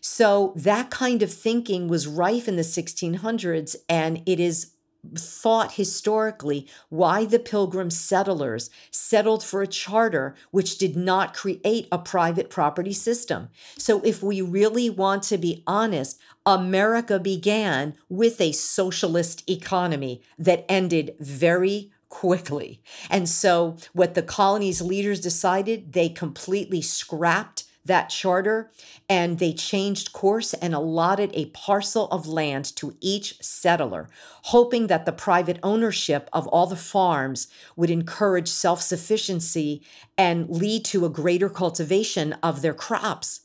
So 0.00 0.52
that 0.56 0.90
kind 0.90 1.22
of 1.22 1.32
thinking 1.32 1.86
was 1.86 2.08
rife 2.08 2.48
in 2.48 2.56
the 2.56 2.62
1600s, 2.62 3.76
and 3.88 4.20
it 4.26 4.40
is 4.40 4.71
thought 5.16 5.72
historically 5.72 6.66
why 6.88 7.24
the 7.24 7.38
pilgrim 7.38 7.90
settlers 7.90 8.70
settled 8.90 9.42
for 9.42 9.62
a 9.62 9.66
charter 9.66 10.34
which 10.50 10.78
did 10.78 10.96
not 10.96 11.34
create 11.34 11.88
a 11.90 11.98
private 11.98 12.48
property 12.48 12.92
system. 12.92 13.48
So, 13.76 14.00
if 14.02 14.22
we 14.22 14.40
really 14.40 14.88
want 14.88 15.24
to 15.24 15.38
be 15.38 15.62
honest, 15.66 16.20
America 16.46 17.18
began 17.18 17.94
with 18.08 18.40
a 18.40 18.52
socialist 18.52 19.48
economy 19.50 20.22
that 20.38 20.64
ended 20.68 21.14
very 21.18 21.92
quickly. 22.08 22.80
And 23.10 23.28
so, 23.28 23.76
what 23.92 24.14
the 24.14 24.22
colony's 24.22 24.82
leaders 24.82 25.20
decided, 25.20 25.92
they 25.94 26.08
completely 26.08 26.82
scrapped 26.82 27.64
that 27.84 28.08
charter 28.08 28.70
and 29.08 29.38
they 29.38 29.52
changed 29.52 30.12
course 30.12 30.54
and 30.54 30.74
allotted 30.74 31.30
a 31.34 31.46
parcel 31.46 32.06
of 32.08 32.26
land 32.26 32.64
to 32.76 32.96
each 33.00 33.42
settler, 33.42 34.08
hoping 34.44 34.86
that 34.86 35.04
the 35.04 35.12
private 35.12 35.58
ownership 35.62 36.28
of 36.32 36.46
all 36.48 36.66
the 36.66 36.76
farms 36.76 37.48
would 37.76 37.90
encourage 37.90 38.48
self 38.48 38.80
sufficiency 38.82 39.82
and 40.16 40.48
lead 40.48 40.84
to 40.84 41.04
a 41.04 41.10
greater 41.10 41.48
cultivation 41.48 42.34
of 42.42 42.62
their 42.62 42.74
crops. 42.74 43.40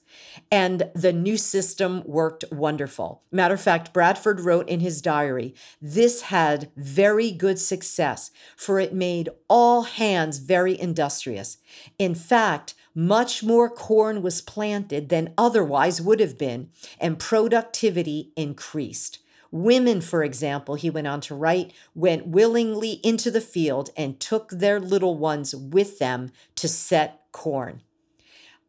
And 0.51 0.89
the 0.93 1.13
new 1.13 1.37
system 1.37 2.03
worked 2.05 2.45
wonderful. 2.51 3.23
Matter 3.31 3.55
of 3.55 3.61
fact, 3.61 3.93
Bradford 3.93 4.39
wrote 4.39 4.69
in 4.69 4.79
his 4.79 5.01
diary 5.01 5.55
this 5.81 6.23
had 6.23 6.71
very 6.75 7.31
good 7.31 7.59
success, 7.59 8.31
for 8.55 8.79
it 8.79 8.93
made 8.93 9.29
all 9.47 9.83
hands 9.83 10.37
very 10.37 10.79
industrious. 10.79 11.57
In 11.97 12.15
fact, 12.15 12.73
much 12.97 13.43
more 13.43 13.69
corn 13.69 14.23
was 14.23 14.41
planted 14.41 15.09
than 15.09 15.31
otherwise 15.37 16.01
would 16.01 16.19
have 16.19 16.35
been, 16.35 16.67
and 16.99 17.19
productivity 17.19 18.31
increased. 18.35 19.19
Women, 19.51 20.01
for 20.01 20.23
example, 20.23 20.73
he 20.73 20.89
went 20.89 21.05
on 21.05 21.21
to 21.21 21.35
write, 21.35 21.73
went 21.93 22.25
willingly 22.25 22.93
into 23.03 23.29
the 23.29 23.39
field 23.39 23.91
and 23.95 24.19
took 24.19 24.49
their 24.49 24.79
little 24.79 25.15
ones 25.15 25.55
with 25.55 25.99
them 25.99 26.31
to 26.55 26.67
set 26.67 27.21
corn. 27.31 27.83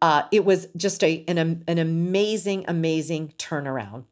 Uh, 0.03 0.25
it 0.31 0.45
was 0.45 0.69
just 0.77 1.03
a, 1.03 1.25
an, 1.27 1.65
an 1.67 1.79
amazing, 1.79 2.67
amazing 2.69 3.33
turnaround. 3.39 4.05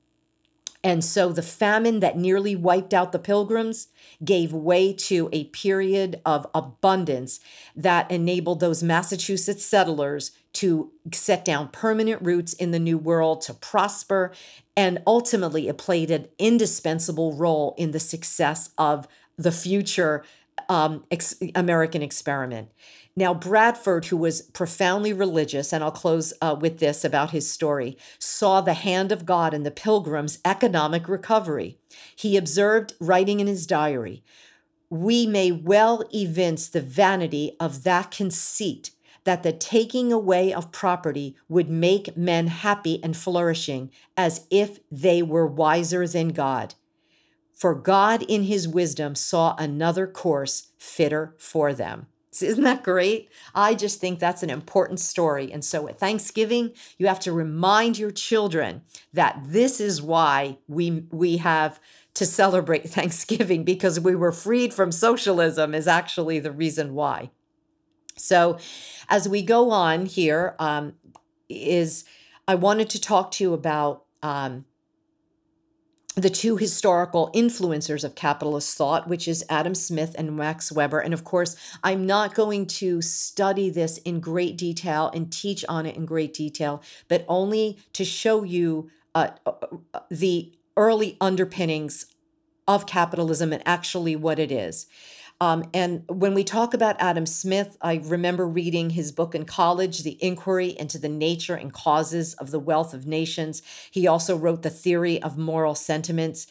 And 0.87 1.05
so 1.05 1.33
the 1.33 1.43
famine 1.43 1.99
that 1.99 2.17
nearly 2.17 2.55
wiped 2.55 2.95
out 2.95 3.11
the 3.11 3.19
pilgrims 3.19 3.89
gave 4.25 4.53
way 4.53 4.93
to 4.93 5.29
a 5.33 5.47
period 5.47 6.21
of 6.25 6.47
abundance 6.55 7.41
that 7.75 8.09
enabled 8.09 8.61
those 8.61 8.85
Massachusetts 8.85 9.65
settlers 9.65 10.31
to 10.53 10.93
set 11.13 11.45
down 11.45 11.71
permanent 11.71 12.23
roots 12.23 12.53
in 12.53 12.71
the 12.71 12.79
New 12.79 12.99
World, 12.99 13.41
to 13.41 13.55
prosper, 13.55 14.31
and 14.77 15.03
ultimately 15.09 15.67
it 15.67 15.77
played 15.77 16.13
an 16.13 16.29
indispensable 16.39 17.33
role 17.33 17.75
in 17.77 17.91
the 17.91 17.99
success 17.99 18.71
of 18.79 19.09
the 19.37 19.51
future 19.51 20.23
um, 20.69 21.05
ex- 21.11 21.37
American 21.55 22.03
experiment. 22.03 22.71
Now, 23.17 23.33
Bradford, 23.33 24.07
who 24.07 24.17
was 24.17 24.43
profoundly 24.43 25.13
religious, 25.13 25.73
and 25.73 25.83
I'll 25.83 25.91
close 25.91 26.35
uh, 26.43 26.57
with 26.61 26.79
this 26.79 27.05
about 27.05 27.31
his 27.31 27.51
story, 27.51 27.97
saw 28.19 28.61
the 28.61 28.75
hand 28.75 29.11
of 29.11 29.25
God 29.25 29.55
in 29.55 29.63
the 29.63 29.71
pilgrims' 29.71 30.39
economic 30.45 31.09
recovery. 31.09 31.79
He 32.15 32.37
observed, 32.37 32.93
writing 33.01 33.41
in 33.41 33.47
his 33.47 33.67
diary, 33.67 34.23
We 34.91 35.27
may 35.27 35.51
well 35.51 36.03
evince 36.13 36.69
the 36.69 36.83
vanity 36.83 37.57
of 37.59 37.85
that 37.85 38.11
conceit 38.11 38.91
that 39.25 39.43
the 39.43 39.53
taking 39.53 40.13
away 40.13 40.55
of 40.55 40.71
property 40.71 41.37
would 41.49 41.69
make 41.69 42.17
men 42.17 42.47
happy 42.47 43.03
and 43.03 43.17
flourishing, 43.17 43.91
as 44.17 44.47
if 44.51 44.79
they 44.91 45.21
were 45.21 45.47
wiser 45.47 46.07
than 46.07 46.29
God. 46.29 46.75
For 47.57 47.75
God, 47.75 48.23
in 48.23 48.43
his 48.43 48.69
wisdom, 48.69 49.15
saw 49.15 49.57
another 49.57 50.07
course 50.07 50.73
fitter 50.79 51.35
for 51.39 51.73
them. 51.73 52.07
Isn't 52.43 52.65
that 52.65 52.85
great? 52.85 53.31
I 53.55 53.75
just 53.75 53.99
think 53.99 54.19
that's 54.19 54.43
an 54.43 54.51
important 54.51 55.01
story. 55.01 55.51
And 55.51 55.65
so 55.65 55.89
at 55.89 55.99
Thanksgiving, 55.99 56.73
you 56.99 57.07
have 57.07 57.21
to 57.21 57.33
remind 57.33 57.99
your 57.99 58.11
children 58.11 58.83
that 59.15 59.41
this 59.47 59.81
is 59.81 60.03
why 60.03 60.59
we 60.69 61.07
we 61.11 61.39
have 61.39 61.81
to 62.13 62.27
celebrate 62.27 62.91
Thanksgiving 62.91 63.65
because 63.65 63.99
we 63.99 64.15
were 64.15 64.33
freed 64.33 64.75
from 64.75 64.93
socialism 64.93 65.75
is 65.75 65.89
actually 65.89 66.39
the 66.39 66.53
reason 66.53 66.93
why. 66.93 67.31
So 68.19 68.59
as 69.09 69.27
we 69.27 69.41
go 69.41 69.71
on 69.71 70.05
here, 70.05 70.57
um, 70.59 70.93
is 71.49 72.05
I 72.47 72.55
wanted 72.55 72.91
to 72.91 73.01
talk 73.01 73.31
to 73.33 73.45
you 73.45 73.55
about 73.55 74.05
um, 74.23 74.67
the 76.17 76.31
two 76.31 76.57
historical 76.57 77.31
influencers 77.35 78.03
of 78.03 78.15
capitalist 78.15 78.75
thought, 78.77 79.07
which 79.07 79.29
is 79.29 79.45
Adam 79.51 79.75
Smith 79.75 80.15
and 80.17 80.35
Max 80.35 80.73
Weber. 80.73 80.99
And 80.99 81.13
of 81.13 81.25
course, 81.25 81.57
I'm 81.85 82.07
not 82.07 82.35
going 82.35 82.67
to 82.67 83.03
study 83.03 83.69
this 83.69 83.99
in 83.99 84.21
great 84.21 84.57
detail 84.57 85.11
and 85.13 85.31
teach 85.31 85.63
on 85.69 85.85
it 85.85 85.95
in 85.95 86.07
great 86.07 86.33
detail, 86.33 86.83
but 87.09 87.27
only 87.29 87.79
to 87.93 88.05
show 88.05 88.45
you 88.45 88.91
uh, 89.15 89.29
uh, 89.45 89.53
uh 89.93 90.01
the 90.11 90.53
early 90.75 91.19
underpinnings 91.21 92.07
of 92.67 92.87
capitalism 92.87 93.53
and 93.53 93.63
actually 93.67 94.17
what 94.17 94.39
it 94.39 94.51
is. 94.51 94.87
Um, 95.41 95.65
and 95.75 96.03
when 96.09 96.33
we 96.33 96.45
talk 96.45 96.73
about 96.73 96.97
Adam 96.99 97.27
Smith, 97.27 97.77
I 97.83 98.01
remember 98.05 98.47
reading 98.47 98.91
his 98.91 99.13
book 99.13 99.35
in 99.35 99.45
college, 99.45 100.03
The 100.03 100.17
Inquiry 100.23 100.75
into 100.79 100.99
the 100.99 101.11
Nature 101.11 101.55
and 101.55 101.73
Causes 101.73 102.35
of 102.35 102.51
the 102.51 102.59
Wealth 102.59 102.95
of 102.95 103.07
Nations. 103.07 103.61
He 103.91 104.07
also 104.07 104.37
wrote 104.37 104.63
The 104.63 104.71
Theory 104.71 105.23
of 105.23 105.37
Moral 105.37 105.75
Sentiments. 105.75 106.47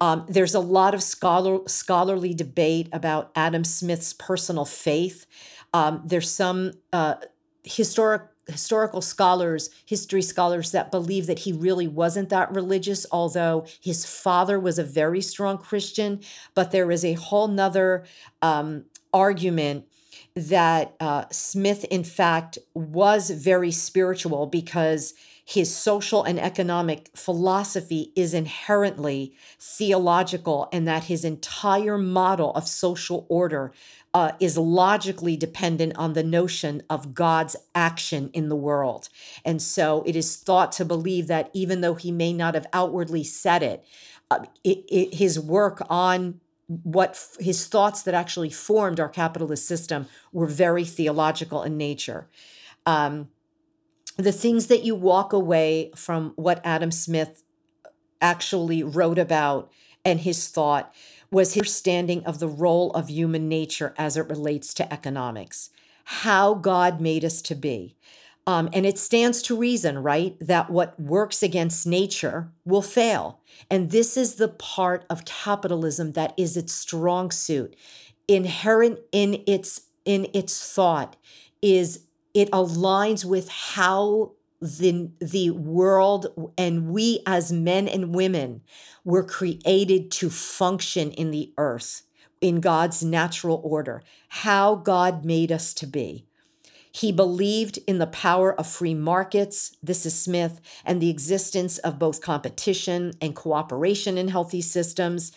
Um, 0.00 0.24
there's 0.26 0.54
a 0.54 0.60
lot 0.60 0.94
of 0.94 1.02
scholar, 1.02 1.60
scholarly 1.66 2.32
debate 2.32 2.88
about 2.92 3.30
Adam 3.36 3.64
Smith's 3.64 4.14
personal 4.14 4.64
faith. 4.64 5.26
Um, 5.74 6.02
there's 6.04 6.30
some 6.30 6.72
uh, 6.94 7.16
historic 7.62 8.22
historical 8.50 9.00
scholars, 9.00 9.70
history 9.84 10.22
scholars 10.22 10.72
that 10.72 10.90
believe 10.90 11.26
that 11.26 11.40
he 11.40 11.52
really 11.52 11.88
wasn't 11.88 12.28
that 12.28 12.54
religious, 12.54 13.06
although 13.10 13.66
his 13.80 14.04
father 14.04 14.58
was 14.58 14.78
a 14.78 14.84
very 14.84 15.20
strong 15.20 15.58
Christian. 15.58 16.20
But 16.54 16.70
there 16.70 16.90
is 16.90 17.04
a 17.04 17.14
whole 17.14 17.48
nother 17.48 18.04
um, 18.42 18.84
argument 19.12 19.86
that 20.34 20.94
uh, 21.00 21.24
Smith, 21.30 21.84
in 21.84 22.04
fact, 22.04 22.58
was 22.74 23.30
very 23.30 23.72
spiritual 23.72 24.46
because 24.46 25.14
his 25.44 25.74
social 25.74 26.22
and 26.22 26.38
economic 26.38 27.10
philosophy 27.16 28.12
is 28.14 28.32
inherently 28.32 29.34
theological, 29.58 30.68
and 30.72 30.86
that 30.86 31.04
his 31.04 31.24
entire 31.24 31.98
model 31.98 32.52
of 32.52 32.68
social 32.68 33.26
order 33.28 33.72
uh, 34.12 34.32
is 34.40 34.58
logically 34.58 35.36
dependent 35.36 35.96
on 35.96 36.14
the 36.14 36.24
notion 36.24 36.82
of 36.90 37.14
God's 37.14 37.56
action 37.74 38.30
in 38.32 38.48
the 38.48 38.56
world. 38.56 39.08
And 39.44 39.62
so 39.62 40.02
it 40.04 40.16
is 40.16 40.36
thought 40.36 40.72
to 40.72 40.84
believe 40.84 41.28
that 41.28 41.50
even 41.52 41.80
though 41.80 41.94
he 41.94 42.10
may 42.10 42.32
not 42.32 42.54
have 42.54 42.66
outwardly 42.72 43.22
said 43.22 43.62
it, 43.62 43.84
uh, 44.30 44.44
it, 44.64 44.84
it 44.88 45.14
his 45.14 45.38
work 45.38 45.82
on 45.88 46.40
what 46.66 47.10
f- 47.10 47.36
his 47.40 47.66
thoughts 47.66 48.02
that 48.02 48.14
actually 48.14 48.50
formed 48.50 49.00
our 49.00 49.08
capitalist 49.08 49.66
system 49.66 50.06
were 50.32 50.46
very 50.46 50.84
theological 50.84 51.62
in 51.62 51.76
nature. 51.76 52.28
Um, 52.86 53.28
the 54.16 54.32
things 54.32 54.66
that 54.66 54.84
you 54.84 54.94
walk 54.94 55.32
away 55.32 55.92
from 55.94 56.32
what 56.36 56.60
Adam 56.64 56.90
Smith 56.90 57.42
actually 58.20 58.82
wrote 58.82 59.18
about 59.18 59.70
and 60.04 60.20
his 60.20 60.48
thought 60.48 60.94
was 61.30 61.54
his 61.54 61.60
understanding 61.60 62.24
of 62.24 62.38
the 62.38 62.48
role 62.48 62.90
of 62.92 63.08
human 63.08 63.48
nature 63.48 63.94
as 63.96 64.16
it 64.16 64.28
relates 64.28 64.74
to 64.74 64.92
economics, 64.92 65.70
how 66.04 66.54
God 66.54 67.00
made 67.00 67.24
us 67.24 67.40
to 67.42 67.54
be. 67.54 67.96
Um, 68.46 68.68
and 68.72 68.84
it 68.84 68.98
stands 68.98 69.42
to 69.42 69.56
reason, 69.56 70.02
right, 70.02 70.36
that 70.40 70.70
what 70.70 70.98
works 70.98 71.42
against 71.42 71.86
nature 71.86 72.50
will 72.64 72.82
fail. 72.82 73.40
And 73.70 73.90
this 73.90 74.16
is 74.16 74.36
the 74.36 74.48
part 74.48 75.04
of 75.08 75.24
capitalism 75.24 76.12
that 76.12 76.34
is 76.36 76.56
its 76.56 76.72
strong 76.72 77.30
suit. 77.30 77.76
Inherent 78.26 78.98
in 79.12 79.42
its 79.46 79.82
in 80.04 80.26
its 80.32 80.72
thought 80.72 81.16
is 81.62 82.06
it 82.32 82.50
aligns 82.50 83.24
with 83.24 83.48
how 83.48 84.32
the, 84.60 85.10
the 85.20 85.50
world 85.50 86.52
and 86.58 86.90
we 86.90 87.20
as 87.26 87.52
men 87.52 87.88
and 87.88 88.14
women 88.14 88.62
were 89.04 89.24
created 89.24 90.10
to 90.10 90.30
function 90.30 91.10
in 91.12 91.30
the 91.30 91.52
earth 91.56 92.02
in 92.40 92.60
God's 92.60 93.02
natural 93.02 93.60
order, 93.64 94.02
how 94.28 94.74
God 94.74 95.24
made 95.24 95.52
us 95.52 95.74
to 95.74 95.86
be. 95.86 96.26
He 96.92 97.12
believed 97.12 97.78
in 97.86 97.98
the 97.98 98.06
power 98.06 98.52
of 98.52 98.66
free 98.66 98.94
markets, 98.94 99.76
this 99.82 100.04
is 100.04 100.18
Smith, 100.18 100.60
and 100.84 101.00
the 101.00 101.10
existence 101.10 101.78
of 101.78 102.00
both 102.00 102.20
competition 102.20 103.12
and 103.20 103.36
cooperation 103.36 104.18
in 104.18 104.28
healthy 104.28 104.60
systems 104.60 105.30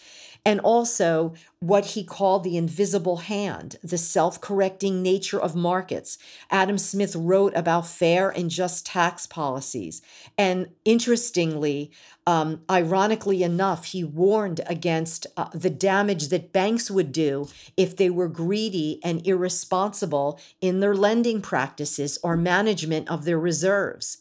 and 0.45 0.59
also 0.59 1.33
what 1.59 1.85
he 1.87 2.03
called 2.03 2.43
the 2.43 2.57
invisible 2.57 3.17
hand, 3.17 3.77
the 3.81 3.97
self 3.97 4.41
correcting 4.41 5.01
nature 5.01 5.39
of 5.39 5.55
markets. 5.55 6.17
Adam 6.51 6.77
Smith 6.77 7.15
wrote 7.15 7.53
about 7.55 7.87
fair 7.87 8.29
and 8.29 8.49
just 8.49 8.85
tax 8.85 9.25
policies. 9.25 10.01
And 10.37 10.69
interestingly, 10.83 11.91
um, 12.27 12.61
ironically 12.69 13.43
enough, 13.43 13.85
he 13.85 14.03
warned 14.03 14.61
against 14.65 15.27
uh, 15.37 15.49
the 15.53 15.69
damage 15.69 16.27
that 16.29 16.51
banks 16.51 16.91
would 16.91 17.11
do 17.11 17.47
if 17.77 17.95
they 17.95 18.09
were 18.09 18.29
greedy 18.29 18.99
and 19.03 19.25
irresponsible 19.25 20.39
in 20.59 20.81
their 20.81 20.95
lending 20.95 21.41
practices 21.41 22.17
or 22.23 22.35
management 22.35 23.09
of 23.09 23.23
their 23.23 23.39
reserves. 23.39 24.17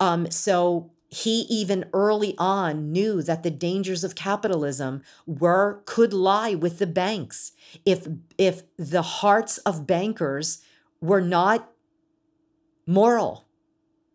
Um, 0.00 0.30
so 0.30 0.90
he 1.16 1.40
even 1.48 1.86
early 1.94 2.34
on 2.36 2.92
knew 2.92 3.22
that 3.22 3.42
the 3.42 3.50
dangers 3.50 4.04
of 4.04 4.14
capitalism 4.14 5.02
were 5.24 5.80
could 5.86 6.12
lie 6.12 6.54
with 6.54 6.78
the 6.78 6.86
banks. 6.86 7.52
If 7.86 8.06
if 8.36 8.62
the 8.76 9.02
hearts 9.02 9.56
of 9.58 9.86
bankers 9.86 10.62
were 11.00 11.22
not 11.22 11.72
moral. 12.86 13.46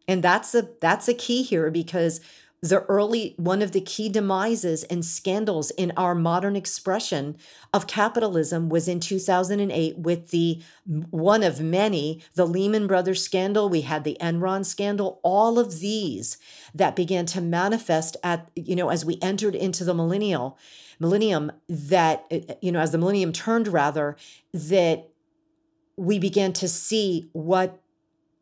And 0.08 0.24
that's 0.24 0.54
a 0.54 0.70
that's 0.80 1.08
a 1.08 1.14
key 1.14 1.42
here 1.42 1.72
because 1.72 2.22
the 2.62 2.82
early 2.82 3.34
one 3.38 3.64
of 3.64 3.72
the 3.72 3.82
key 3.82 4.08
demises 4.08 4.84
and 4.84 5.04
scandals 5.04 5.72
in 5.72 5.92
our 5.98 6.14
modern 6.14 6.56
expression 6.56 7.36
of 7.74 7.88
capitalism 7.88 8.70
was 8.70 8.88
in 8.88 9.00
2008 9.00 9.98
with 9.98 10.30
the 10.30 10.62
one 11.10 11.42
of 11.42 11.60
many 11.60 12.22
the 12.36 12.46
Lehman 12.46 12.86
Brothers 12.86 13.24
scandal. 13.24 13.68
We 13.68 13.82
had 13.82 14.04
the 14.04 14.16
Enron 14.22 14.64
scandal. 14.64 15.20
All 15.24 15.58
of 15.58 15.80
these 15.80 16.38
that 16.76 16.96
began 16.96 17.26
to 17.28 17.42
manifest 17.42 18.16
at 18.24 18.52
you 18.56 18.76
know 18.76 18.90
as 18.90 19.04
we 19.04 19.18
entered 19.24 19.56
into 19.56 19.84
the 19.84 19.96
millennial 19.96 20.60
millennium 21.00 21.52
that 21.68 22.32
you 22.62 22.72
know 22.72 22.80
as 22.80 22.92
the 22.92 23.00
millennium 23.00 23.32
turned 23.34 23.68
rather 23.70 24.16
that 24.54 25.10
we 25.98 26.20
began 26.20 26.54
to 26.54 26.68
see 26.68 27.28
what 27.34 27.82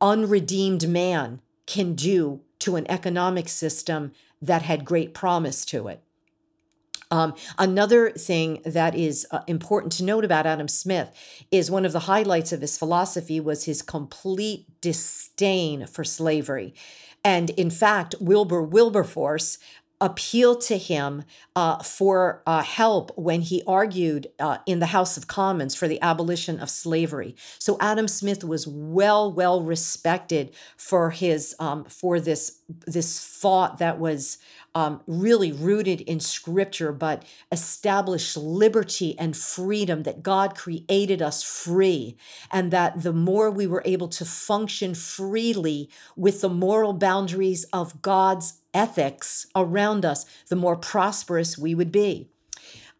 unredeemed 0.02 0.90
man 0.90 1.40
can 1.66 1.94
do 1.94 2.42
to 2.60 2.76
an 2.76 2.90
economic 2.90 3.50
system 3.50 4.12
that 4.42 4.62
had 4.62 4.86
great 4.86 5.14
promise 5.14 5.66
to 5.66 5.88
it. 5.88 6.02
Um, 7.12 7.34
another 7.58 8.12
thing 8.12 8.62
that 8.66 8.94
is 8.94 9.26
uh, 9.32 9.40
important 9.48 9.92
to 9.94 10.04
note 10.04 10.24
about 10.24 10.46
Adam 10.46 10.68
Smith 10.68 11.10
is 11.50 11.72
one 11.72 11.86
of 11.86 11.92
the 11.92 12.02
highlights 12.02 12.52
of 12.52 12.62
his 12.62 12.78
philosophy 12.78 13.40
was 13.40 13.64
his 13.64 13.82
complete 13.82 14.68
disdain 14.80 15.88
for 15.88 16.04
slavery. 16.04 16.76
And 17.24 17.50
in 17.52 17.72
fact, 17.72 18.16
Wilbur 18.20 18.62
Wilberforce 18.62 19.58
appealed 20.02 20.62
to 20.62 20.78
him 20.78 21.24
uh, 21.56 21.84
for 21.84 22.42
uh, 22.46 22.64
help 22.64 23.12
when 23.18 23.42
he 23.42 23.62
argued 23.68 24.28
uh, 24.40 24.58
in 24.66 24.80
the 24.80 24.88
House 24.88 25.18
of 25.18 25.28
Commons 25.28 25.76
for 25.76 25.88
the 25.88 26.02
abolition 26.02 26.60
of 26.60 26.70
slavery. 26.70 27.36
So 27.58 27.78
Adam 27.80 28.08
Smith 28.08 28.44
was 28.44 28.66
well, 28.66 29.32
well 29.32 29.62
respected 29.62 30.52
for 30.78 31.10
his 31.12 31.56
um, 31.60 31.84
for 31.86 32.20
this 32.20 32.59
this 32.86 33.20
thought 33.20 33.80
that 33.80 34.00
was 34.00 34.38
um, 34.76 35.02
really 35.08 35.52
rooted 35.52 36.02
in 36.02 36.20
Scripture, 36.20 36.92
but 36.92 37.24
established 37.52 38.38
liberty 38.38 39.18
and 39.18 39.36
freedom 39.36 40.04
that 40.04 40.22
God 40.22 40.56
created 40.56 41.22
us 41.22 41.42
free, 41.42 42.16
and 42.52 42.72
that 42.72 43.02
the 43.02 43.14
more 43.14 43.50
we 43.50 43.66
were 43.66 43.82
able 43.86 44.08
to 44.10 44.26
function 44.26 44.94
freely 44.94 45.90
with 46.16 46.42
the 46.42 46.50
moral 46.50 46.94
boundaries 46.94 47.64
of 47.74 48.02
God's 48.02 48.62
ethics 48.74 49.48
around 49.56 50.06
us, 50.06 50.26
the 50.50 50.56
more 50.56 50.76
prosperous 50.76 51.58
we 51.58 51.74
would 51.74 51.92
be. 51.92 52.30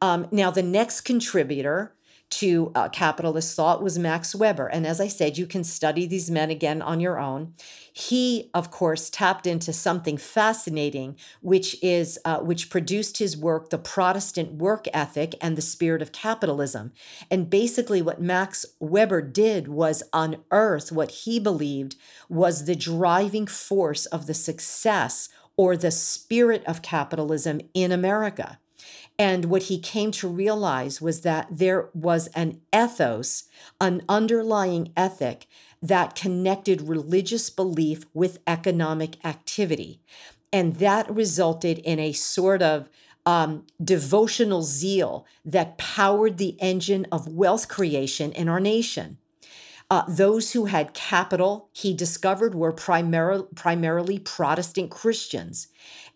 Um, 0.02 0.28
now, 0.32 0.50
the 0.50 0.64
next 0.64 1.02
contributor 1.02 1.94
to 2.30 2.72
uh, 2.76 2.90
capitalist 2.90 3.56
thought 3.56 3.82
was 3.82 3.98
Max 3.98 4.36
Weber. 4.36 4.68
And 4.68 4.86
as 4.86 5.02
I 5.02 5.08
said, 5.08 5.38
you 5.38 5.48
can 5.48 5.64
study 5.64 6.06
these 6.06 6.30
men 6.30 6.50
again 6.50 6.82
on 6.82 7.00
your 7.00 7.20
own. 7.20 7.54
He, 7.92 8.52
of 8.54 8.70
course, 8.70 9.10
tapped 9.10 9.48
into 9.48 9.74
something 9.74 10.18
fascinating, 10.18 11.18
which 11.42 11.76
is 11.82 12.20
uh, 12.26 12.40
which 12.40 12.70
produced 12.70 13.18
his 13.18 13.36
work, 13.36 13.70
the 13.70 13.78
Protestant 13.78 14.54
work 14.54 14.86
ethic 14.94 15.34
and 15.42 15.58
the 15.58 15.62
spirit 15.62 16.02
of 16.02 16.12
capitalism. 16.12 16.92
And 17.32 17.50
basically, 17.50 18.02
what 18.02 18.22
Max 18.22 18.66
Weber 18.80 19.22
did 19.22 19.68
was 19.68 20.04
unearth 20.14 20.92
what 20.92 21.12
he 21.12 21.40
believed 21.40 21.96
was 22.30 22.66
the 22.66 22.76
driving 22.76 23.48
force 23.48 24.06
of 24.06 24.28
the 24.28 24.34
success 24.34 25.30
or 25.58 25.76
the 25.76 25.92
spirit 25.92 26.64
of 26.66 26.82
capitalism 26.82 27.60
in 27.74 27.92
America. 27.92 28.60
And 29.20 29.46
what 29.46 29.64
he 29.64 29.80
came 29.80 30.12
to 30.12 30.30
realize 30.30 31.02
was 31.02 31.22
that 31.22 31.48
there 31.52 31.90
was 31.94 32.28
an 32.28 32.62
ethos, 32.74 33.44
an 33.82 34.02
underlying 34.08 34.94
ethic 34.96 35.46
that 35.82 36.16
connected 36.16 36.82
religious 36.82 37.50
belief 37.50 38.06
with 38.14 38.40
economic 38.48 39.24
activity. 39.26 40.00
And 40.54 40.76
that 40.78 41.14
resulted 41.14 41.80
in 41.80 42.00
a 42.00 42.14
sort 42.14 42.62
of 42.62 42.90
um, 43.26 43.68
devotional 43.84 44.64
zeal 44.64 45.26
that 45.44 45.78
powered 45.78 46.38
the 46.38 46.56
engine 46.62 47.06
of 47.12 47.28
wealth 47.28 47.68
creation 47.68 48.32
in 48.32 48.48
our 48.48 48.62
nation. 48.62 49.18
Uh, 49.92 50.04
those 50.08 50.52
who 50.52 50.66
had 50.66 50.94
capital, 50.94 51.70
he 51.74 51.94
discovered, 51.94 52.54
were 52.54 52.72
primar- 52.72 53.48
primarily 53.56 54.20
Protestant 54.20 54.92
Christians. 54.92 55.68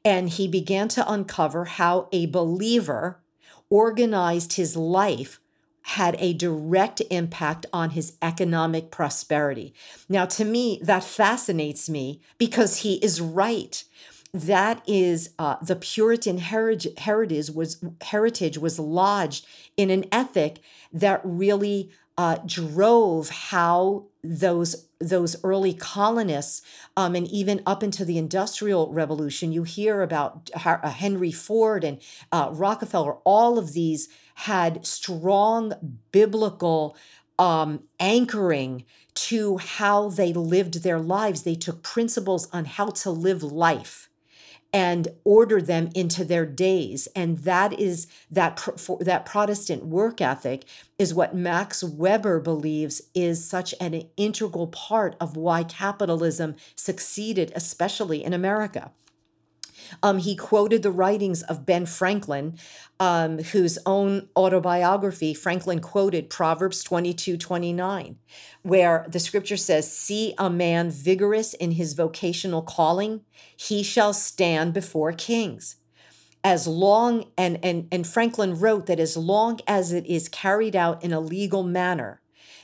And 0.06 0.30
he 0.30 0.48
began 0.48 0.88
to 0.90 1.12
uncover 1.12 1.66
how 1.66 2.08
a 2.12 2.28
believer 2.28 3.24
organized 3.70 4.54
his 4.54 4.76
life 4.76 5.40
had 5.84 6.16
a 6.20 6.34
direct 6.34 7.02
impact 7.10 7.66
on 7.74 7.92
his 7.92 8.18
economic 8.22 8.92
prosperity. 8.92 9.74
Now, 10.08 10.26
to 10.28 10.46
me, 10.46 10.80
that 10.84 11.04
fascinates 11.04 11.90
me 11.90 12.22
because 12.38 12.78
he 12.78 12.96
is 12.96 13.20
right. 13.20 13.84
That 14.34 14.82
is 14.88 15.32
uh, 15.38 15.58
the 15.62 15.76
Puritan 15.76 16.38
heritage, 16.38 17.50
was 17.54 17.84
heritage 18.02 18.58
was 18.58 18.80
lodged 18.80 19.46
in 19.78 19.90
an 19.90 20.06
ethic 20.12 20.60
that 20.92 21.22
really 21.24 21.92
uh, 22.18 22.38
drove 22.46 23.30
how 23.30 24.06
those 24.24 24.88
those 25.00 25.36
early 25.44 25.74
colonists 25.74 26.62
um, 26.96 27.14
and 27.16 27.28
even 27.28 27.62
up 27.66 27.84
into 27.84 28.06
the 28.06 28.18
industrial 28.18 28.92
revolution 28.94 29.52
you 29.52 29.64
hear 29.64 30.02
about 30.02 30.50
uh, 30.64 30.90
henry 30.90 31.32
ford 31.32 31.84
and 31.84 32.00
uh, 32.32 32.50
rockefeller 32.54 33.16
all 33.26 33.58
of 33.58 33.74
these 33.74 34.08
had 34.36 34.86
strong 34.86 35.74
biblical 36.12 36.96
um, 37.40 37.84
anchoring 38.00 38.86
to 39.16 39.58
how 39.58 40.10
they 40.10 40.34
lived 40.34 40.84
their 40.84 41.00
lives. 41.00 41.44
They 41.44 41.56
took 41.56 41.84
principles 41.84 42.48
on 42.52 42.66
how 42.66 42.90
to 42.90 43.12
live 43.12 43.44
life 43.44 44.10
and 44.74 45.08
order 45.24 45.62
them 45.62 45.90
into 45.94 46.26
their 46.26 46.46
days. 46.46 47.08
And 47.16 47.38
that 47.40 47.80
is 47.80 48.08
that 48.32 48.68
that 49.00 49.26
protestant 49.26 49.86
work 49.86 50.20
ethic 50.20 50.66
is 50.98 51.14
what 51.14 51.36
max 51.36 51.84
weber 51.84 52.40
believes 52.40 53.02
is 53.14 53.44
such 53.44 53.76
an 53.80 54.04
integral 54.18 54.68
part 54.68 55.16
of 55.22 55.38
why 55.38 55.64
capitalism 55.64 56.56
succeeded 56.76 57.52
especially 57.56 58.24
in 58.24 58.34
america 58.34 58.92
um, 60.02 60.18
he 60.18 60.36
quoted 60.36 60.82
the 60.82 60.92
writings 60.92 61.44
of 61.44 61.66
Ben 61.66 61.86
Franklin, 61.86 62.58
um, 63.00 63.40
whose 63.40 63.78
own 63.86 64.30
autobiography, 64.36 65.34
Franklin 65.34 65.80
quoted 65.80 66.30
Proverbs 66.30 66.84
22 66.84 67.38
29, 67.38 68.18
where 68.62 69.06
the 69.10 69.20
scripture 69.20 69.58
says, 69.58 69.96
See 69.96 70.34
a 70.38 70.50
man 70.50 70.90
vigorous 70.90 71.54
in 71.54 71.72
his 71.72 71.94
vocational 71.94 72.62
calling, 72.62 73.22
he 73.56 73.84
shall 73.84 74.14
stand 74.14 74.74
before 74.74 75.12
kings. 75.12 75.76
As 76.46 76.68
long 76.68 77.26
and, 77.38 77.58
and 77.64 77.88
and 77.90 78.06
franklin 78.06 78.60
wrote 78.60 78.88
that 78.88 79.00
as 79.00 79.16
long 79.16 79.62
as 79.66 79.94
it 79.94 80.06
is 80.06 80.28
carried 80.28 80.76
out 80.76 81.02
in 81.02 81.14
a 81.14 81.22
legal 81.22 81.64
manner 81.64 82.20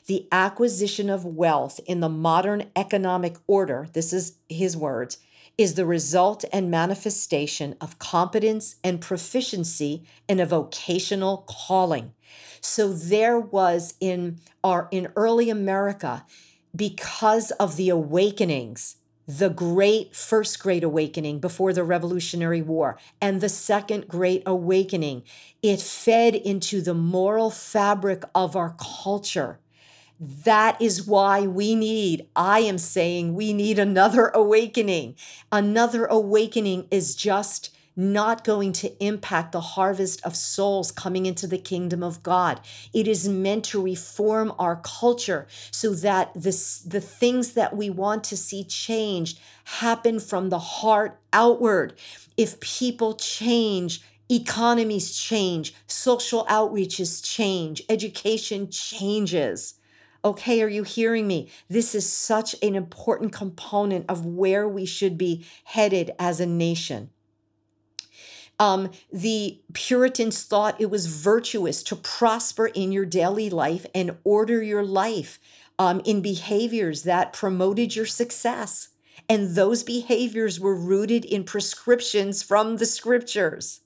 the 0.08 0.28
acquisition 0.34 1.10
of 1.10 1.24
wealth 1.24 1.80
in 1.86 2.02
the 2.02 2.10
modern 2.10 2.66
economic 2.76 3.38
order 3.48 3.88
this 3.94 4.12
is 4.12 4.34
his 4.50 4.76
words 4.76 5.20
is 5.60 5.74
the 5.74 5.86
result 5.86 6.46
and 6.54 6.72
manifestation 6.72 7.76
of 7.82 8.00
competence 8.00 8.78
and 8.82 9.02
proficiency 9.02 10.06
in 10.30 10.40
a 10.40 10.46
vocational 10.46 11.44
calling. 11.50 12.14
So 12.62 12.94
there 12.94 13.38
was 13.38 13.94
in 14.00 14.40
our 14.64 14.88
in 14.90 15.10
early 15.18 15.50
America 15.50 16.26
because 16.74 17.52
of 17.52 17.76
the 17.76 17.90
awakenings 17.90 18.96
the 19.28 19.50
great 19.50 20.16
first 20.16 20.60
great 20.60 20.84
awakening 20.84 21.40
before 21.40 21.72
the 21.72 21.84
revolutionary 21.84 22.64
war 22.64 22.98
and 23.22 23.42
the 23.42 23.50
second 23.50 24.08
great 24.08 24.42
awakening 24.46 25.22
it 25.62 25.80
fed 25.80 26.34
into 26.34 26.82
the 26.82 26.96
moral 26.96 27.52
fabric 27.52 28.24
of 28.34 28.56
our 28.56 28.76
culture 28.80 29.60
that 30.20 30.82
is 30.82 31.08
why 31.08 31.42
we 31.42 31.76
need, 31.76 32.28
I 32.36 32.60
am 32.60 32.78
saying, 32.78 33.36
we 33.36 33.54
need 33.54 33.80
another 33.80 34.28
awakening. 34.34 35.16
Another 35.52 36.06
awakening 36.06 36.88
is 36.92 37.16
just 37.16 37.74
not 37.96 38.46
going 38.46 38.72
to 38.72 39.04
impact 39.04 39.52
the 39.52 39.62
harvest 39.62 40.26
of 40.26 40.36
souls 40.36 40.92
coming 40.92 41.26
into 41.26 41.46
the 41.48 41.58
kingdom 41.58 42.02
of 42.02 42.24
God. 42.24 42.62
It 42.94 43.08
is 43.08 43.28
meant 43.28 43.66
to 43.66 43.82
reform 43.82 44.54
our 44.58 44.78
culture 44.78 45.48
so 45.70 45.94
that 45.96 46.32
this, 46.34 46.80
the 46.80 47.02
things 47.02 47.54
that 47.54 47.76
we 47.76 47.90
want 47.90 48.24
to 48.26 48.38
see 48.38 48.64
changed 48.64 49.40
happen 49.66 50.20
from 50.20 50.50
the 50.50 50.60
heart 50.60 51.20
outward. 51.34 51.94
If 52.38 52.60
people 52.62 53.16
change, 53.16 54.02
economies 54.30 55.18
change, 55.18 55.74
social 55.88 56.46
outreaches 56.46 57.22
change, 57.24 57.84
education 57.90 58.70
changes. 58.70 59.79
Okay, 60.24 60.62
are 60.62 60.70
you 60.70 60.84
hearing 60.84 61.28
me? 61.28 61.50
This 61.70 61.96
is 61.96 62.12
such 62.12 62.56
an 62.62 62.76
important 62.76 63.32
component 63.32 64.06
of 64.10 64.26
where 64.26 64.68
we 64.68 64.86
should 64.86 65.18
be 65.18 65.46
headed 65.64 66.12
as 66.20 66.40
a 66.40 66.46
nation. 66.46 67.10
Um, 68.60 68.92
the 69.12 69.62
Puritans 69.74 70.44
thought 70.44 70.82
it 70.82 70.90
was 70.90 71.06
virtuous 71.06 71.82
to 71.84 71.96
prosper 71.96 72.68
in 72.68 72.92
your 72.92 73.06
daily 73.06 73.50
life 73.50 73.86
and 73.96 74.18
order 74.26 74.62
your 74.62 74.84
life 74.84 75.40
um, 75.78 76.02
in 76.04 76.22
behaviors 76.22 77.04
that 77.04 77.32
promoted 77.32 77.96
your 77.96 78.06
success 78.06 78.90
And 79.28 79.56
those 79.56 79.84
behaviors 79.84 80.60
were 80.60 80.76
rooted 80.76 81.26
in 81.26 81.44
prescriptions 81.44 82.44
from 82.44 82.78
the 82.78 82.86
scriptures. 82.86 83.82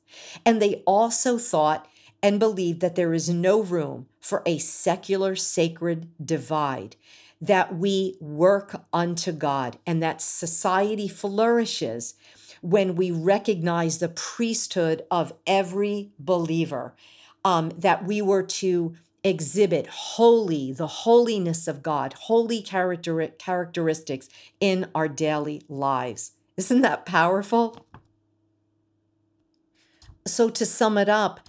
And 0.46 0.62
they 0.62 0.84
also 0.86 1.38
thought 1.38 1.88
and 2.24 2.40
believe 2.40 2.80
that 2.80 2.96
there 2.96 3.14
is 3.14 3.30
no 3.30 3.62
room 3.62 4.08
for 4.22 4.42
a 4.46 4.58
secular 4.58 5.36
sacred 5.36 6.08
divide, 6.26 6.96
that 7.42 7.76
we 7.76 8.16
work 8.22 8.82
unto 8.94 9.34
God, 9.34 9.78
and 9.86 10.02
that 10.02 10.22
society 10.22 11.10
flourishes 11.10 12.14
when 12.62 12.96
we 12.96 13.12
recognize 13.12 13.98
the 13.98 14.08
priesthood 14.08 15.04
of 15.12 15.34
every 15.46 16.12
believer, 16.18 16.96
um, 17.44 17.70
that 17.78 18.06
we 18.06 18.22
were 18.22 18.44
to 18.44 18.96
exhibit 19.26 19.88
holy, 19.88 20.72
the 20.72 20.88
holiness 20.88 21.68
of 21.68 21.84
God, 21.84 22.14
holy 22.14 22.62
character, 22.62 23.28
characteristics 23.38 24.30
in 24.62 24.90
our 24.96 25.10
daily 25.10 25.62
lives. 25.68 26.32
Isn't 26.56 26.82
that 26.82 27.06
powerful? 27.06 27.86
So, 30.26 30.50
to 30.50 30.66
sum 30.66 30.98
it 30.98 31.10
up, 31.10 31.42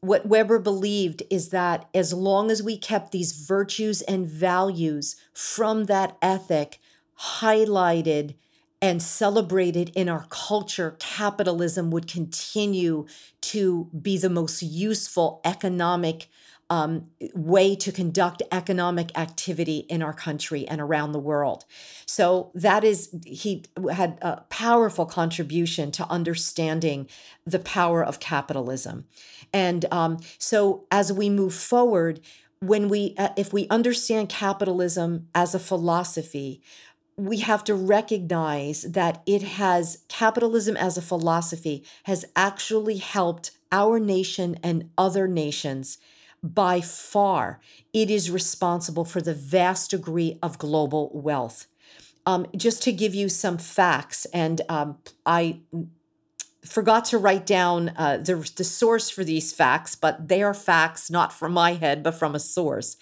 what 0.00 0.26
Weber 0.26 0.58
believed 0.58 1.22
is 1.28 1.50
that 1.50 1.88
as 1.94 2.12
long 2.12 2.50
as 2.50 2.62
we 2.62 2.78
kept 2.78 3.12
these 3.12 3.32
virtues 3.32 4.00
and 4.02 4.26
values 4.26 5.16
from 5.34 5.84
that 5.84 6.16
ethic 6.22 6.78
highlighted 7.18 8.34
and 8.80 9.02
celebrated 9.02 9.92
in 9.94 10.08
our 10.08 10.24
culture, 10.30 10.96
capitalism 10.98 11.90
would 11.90 12.06
continue 12.06 13.06
to 13.42 13.90
be 14.00 14.16
the 14.16 14.30
most 14.30 14.62
useful 14.62 15.40
economic 15.44 16.28
um, 16.70 17.08
way 17.34 17.74
to 17.74 17.90
conduct 17.90 18.42
economic 18.52 19.16
activity 19.18 19.78
in 19.88 20.02
our 20.02 20.12
country 20.12 20.66
and 20.68 20.80
around 20.80 21.12
the 21.12 21.18
world. 21.18 21.64
So 22.06 22.52
that 22.54 22.84
is, 22.84 23.10
he 23.26 23.64
had 23.92 24.18
a 24.22 24.42
powerful 24.48 25.04
contribution 25.04 25.90
to 25.92 26.08
understanding 26.08 27.08
the 27.44 27.58
power 27.58 28.02
of 28.04 28.20
capitalism. 28.20 29.06
And 29.52 29.84
um, 29.90 30.18
so 30.38 30.86
as 30.92 31.12
we 31.12 31.28
move 31.28 31.54
forward, 31.54 32.20
when 32.60 32.88
we, 32.88 33.14
uh, 33.18 33.30
if 33.36 33.52
we 33.52 33.66
understand 33.68 34.28
capitalism 34.28 35.28
as 35.34 35.54
a 35.54 35.58
philosophy, 35.58 36.62
we 37.16 37.38
have 37.38 37.64
to 37.64 37.74
recognize 37.74 38.82
that 38.82 39.22
it 39.26 39.42
has 39.42 40.04
capitalism 40.08 40.76
as 40.76 40.96
a 40.96 41.02
philosophy 41.02 41.84
has 42.04 42.24
actually 42.36 42.98
helped 42.98 43.50
our 43.72 43.98
nation 43.98 44.58
and 44.62 44.90
other 44.96 45.26
nations 45.26 45.98
by 46.42 46.80
far 46.80 47.60
it 47.92 48.10
is 48.10 48.30
responsible 48.30 49.04
for 49.04 49.20
the 49.20 49.34
vast 49.34 49.90
degree 49.90 50.38
of 50.42 50.58
global 50.58 51.10
wealth. 51.12 51.66
Um, 52.26 52.46
just 52.56 52.82
to 52.84 52.92
give 52.92 53.14
you 53.14 53.28
some 53.28 53.56
facts 53.58 54.26
and 54.26 54.60
um, 54.68 54.98
i 55.24 55.60
forgot 56.64 57.06
to 57.06 57.18
write 57.18 57.46
down 57.46 57.92
uh, 57.96 58.18
the, 58.18 58.50
the 58.56 58.64
source 58.64 59.08
for 59.08 59.24
these 59.24 59.52
facts, 59.52 59.94
but 59.94 60.28
they 60.28 60.42
are 60.42 60.52
facts 60.52 61.10
not 61.10 61.32
from 61.32 61.52
my 61.52 61.72
head, 61.74 62.02
but 62.02 62.14
from 62.14 62.34
a 62.34 62.40
source. 62.40 62.96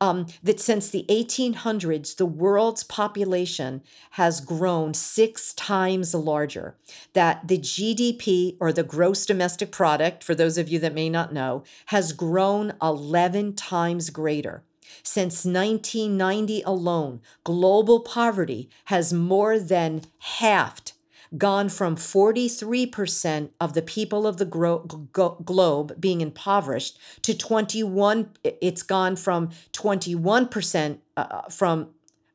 Um, 0.00 0.26
that 0.42 0.60
since 0.60 0.88
the 0.88 1.04
1800s, 1.08 2.16
the 2.16 2.26
world's 2.26 2.84
population 2.84 3.82
has 4.12 4.40
grown 4.40 4.94
six 4.94 5.52
times 5.52 6.14
larger. 6.14 6.76
That 7.12 7.48
the 7.48 7.58
GDP, 7.58 8.56
or 8.58 8.72
the 8.72 8.82
gross 8.82 9.26
domestic 9.26 9.70
product, 9.72 10.24
for 10.24 10.34
those 10.34 10.56
of 10.56 10.68
you 10.68 10.78
that 10.78 10.94
may 10.94 11.10
not 11.10 11.32
know, 11.32 11.64
has 11.86 12.12
grown 12.12 12.72
11 12.80 13.54
times 13.54 14.10
greater. 14.10 14.64
Since 15.02 15.44
1990 15.44 16.62
alone, 16.62 17.20
global 17.44 18.00
poverty 18.00 18.68
has 18.86 19.12
more 19.12 19.58
than 19.58 20.02
halved 20.18 20.92
gone 21.36 21.68
from 21.68 21.96
43% 21.96 23.50
of 23.60 23.72
the 23.72 23.82
people 23.82 24.26
of 24.26 24.36
the 24.36 24.44
gro- 24.44 24.80
go- 25.12 25.38
globe 25.44 26.00
being 26.00 26.20
impoverished 26.20 26.98
to 27.22 27.36
21 27.36 28.30
it's 28.44 28.82
gone 28.82 29.16
from 29.16 29.48
21% 29.72 30.98
uh, 31.16 31.42
from 31.48 31.88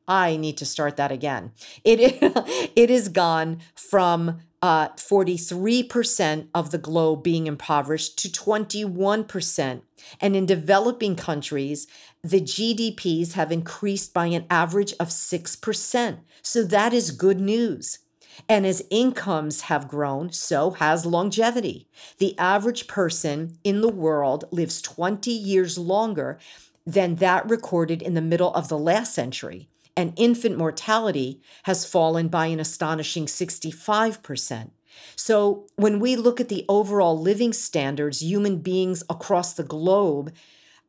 I 0.08 0.38
need 0.38 0.56
to 0.56 0.64
start 0.64 0.96
that 0.96 1.12
again. 1.12 1.52
It 1.84 2.18
it 2.74 2.90
is 2.90 3.08
gone 3.08 3.58
from 3.74 4.40
uh, 4.60 4.88
43% 4.88 6.48
of 6.52 6.70
the 6.70 6.78
globe 6.78 7.22
being 7.22 7.46
impoverished 7.46 8.18
to 8.18 8.28
21%. 8.28 9.82
And 10.20 10.34
in 10.34 10.46
developing 10.46 11.14
countries, 11.14 11.86
the 12.24 12.40
GDPs 12.40 13.34
have 13.34 13.52
increased 13.52 14.12
by 14.12 14.26
an 14.26 14.46
average 14.50 14.92
of 14.98 15.08
6%. 15.08 16.18
So 16.42 16.64
that 16.64 16.92
is 16.92 17.10
good 17.12 17.40
news. 17.40 18.00
And 18.48 18.66
as 18.66 18.82
incomes 18.90 19.62
have 19.62 19.88
grown, 19.88 20.32
so 20.32 20.72
has 20.72 21.06
longevity. 21.06 21.88
The 22.18 22.38
average 22.38 22.86
person 22.86 23.58
in 23.64 23.80
the 23.80 23.88
world 23.88 24.44
lives 24.50 24.82
20 24.82 25.30
years 25.30 25.78
longer 25.78 26.38
than 26.86 27.16
that 27.16 27.48
recorded 27.48 28.02
in 28.02 28.14
the 28.14 28.20
middle 28.20 28.52
of 28.54 28.68
the 28.68 28.78
last 28.78 29.14
century. 29.14 29.68
And 29.96 30.12
infant 30.16 30.56
mortality 30.56 31.40
has 31.64 31.84
fallen 31.84 32.28
by 32.28 32.46
an 32.46 32.60
astonishing 32.60 33.26
65%. 33.26 34.70
So, 35.16 35.66
when 35.76 36.00
we 36.00 36.16
look 36.16 36.40
at 36.40 36.48
the 36.48 36.64
overall 36.68 37.18
living 37.20 37.52
standards 37.52 38.22
human 38.22 38.58
beings 38.58 39.04
across 39.08 39.54
the 39.54 39.64
globe 39.64 40.32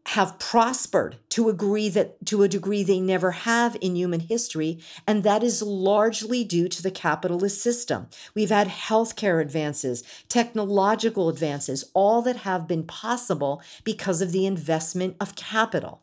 have 0.08 0.40
prospered 0.40 1.18
to 1.30 1.50
agree 1.50 1.88
that 1.90 2.26
to 2.26 2.42
a 2.42 2.48
degree 2.48 2.82
they 2.84 3.00
never 3.00 3.32
have 3.32 3.78
in 3.80 3.96
human 3.96 4.22
history 4.22 4.80
and 5.06 5.24
that 5.24 5.44
is 5.44 5.62
largely 5.62 6.44
due 6.44 6.68
to 6.68 6.82
the 6.82 6.90
capitalist 6.90 7.62
system. 7.62 8.08
We've 8.34 8.50
had 8.50 8.68
healthcare 8.68 9.42
advances 9.42 10.04
technological 10.28 11.30
advances 11.30 11.92
all 11.94 12.22
that 12.24 12.38
have 12.38 12.68
been 12.68 12.84
possible 12.84 13.62
because 13.84 14.22
of 14.22 14.32
the 14.32 14.46
investment 14.46 15.16
of 15.20 15.36
capital. 15.36 16.02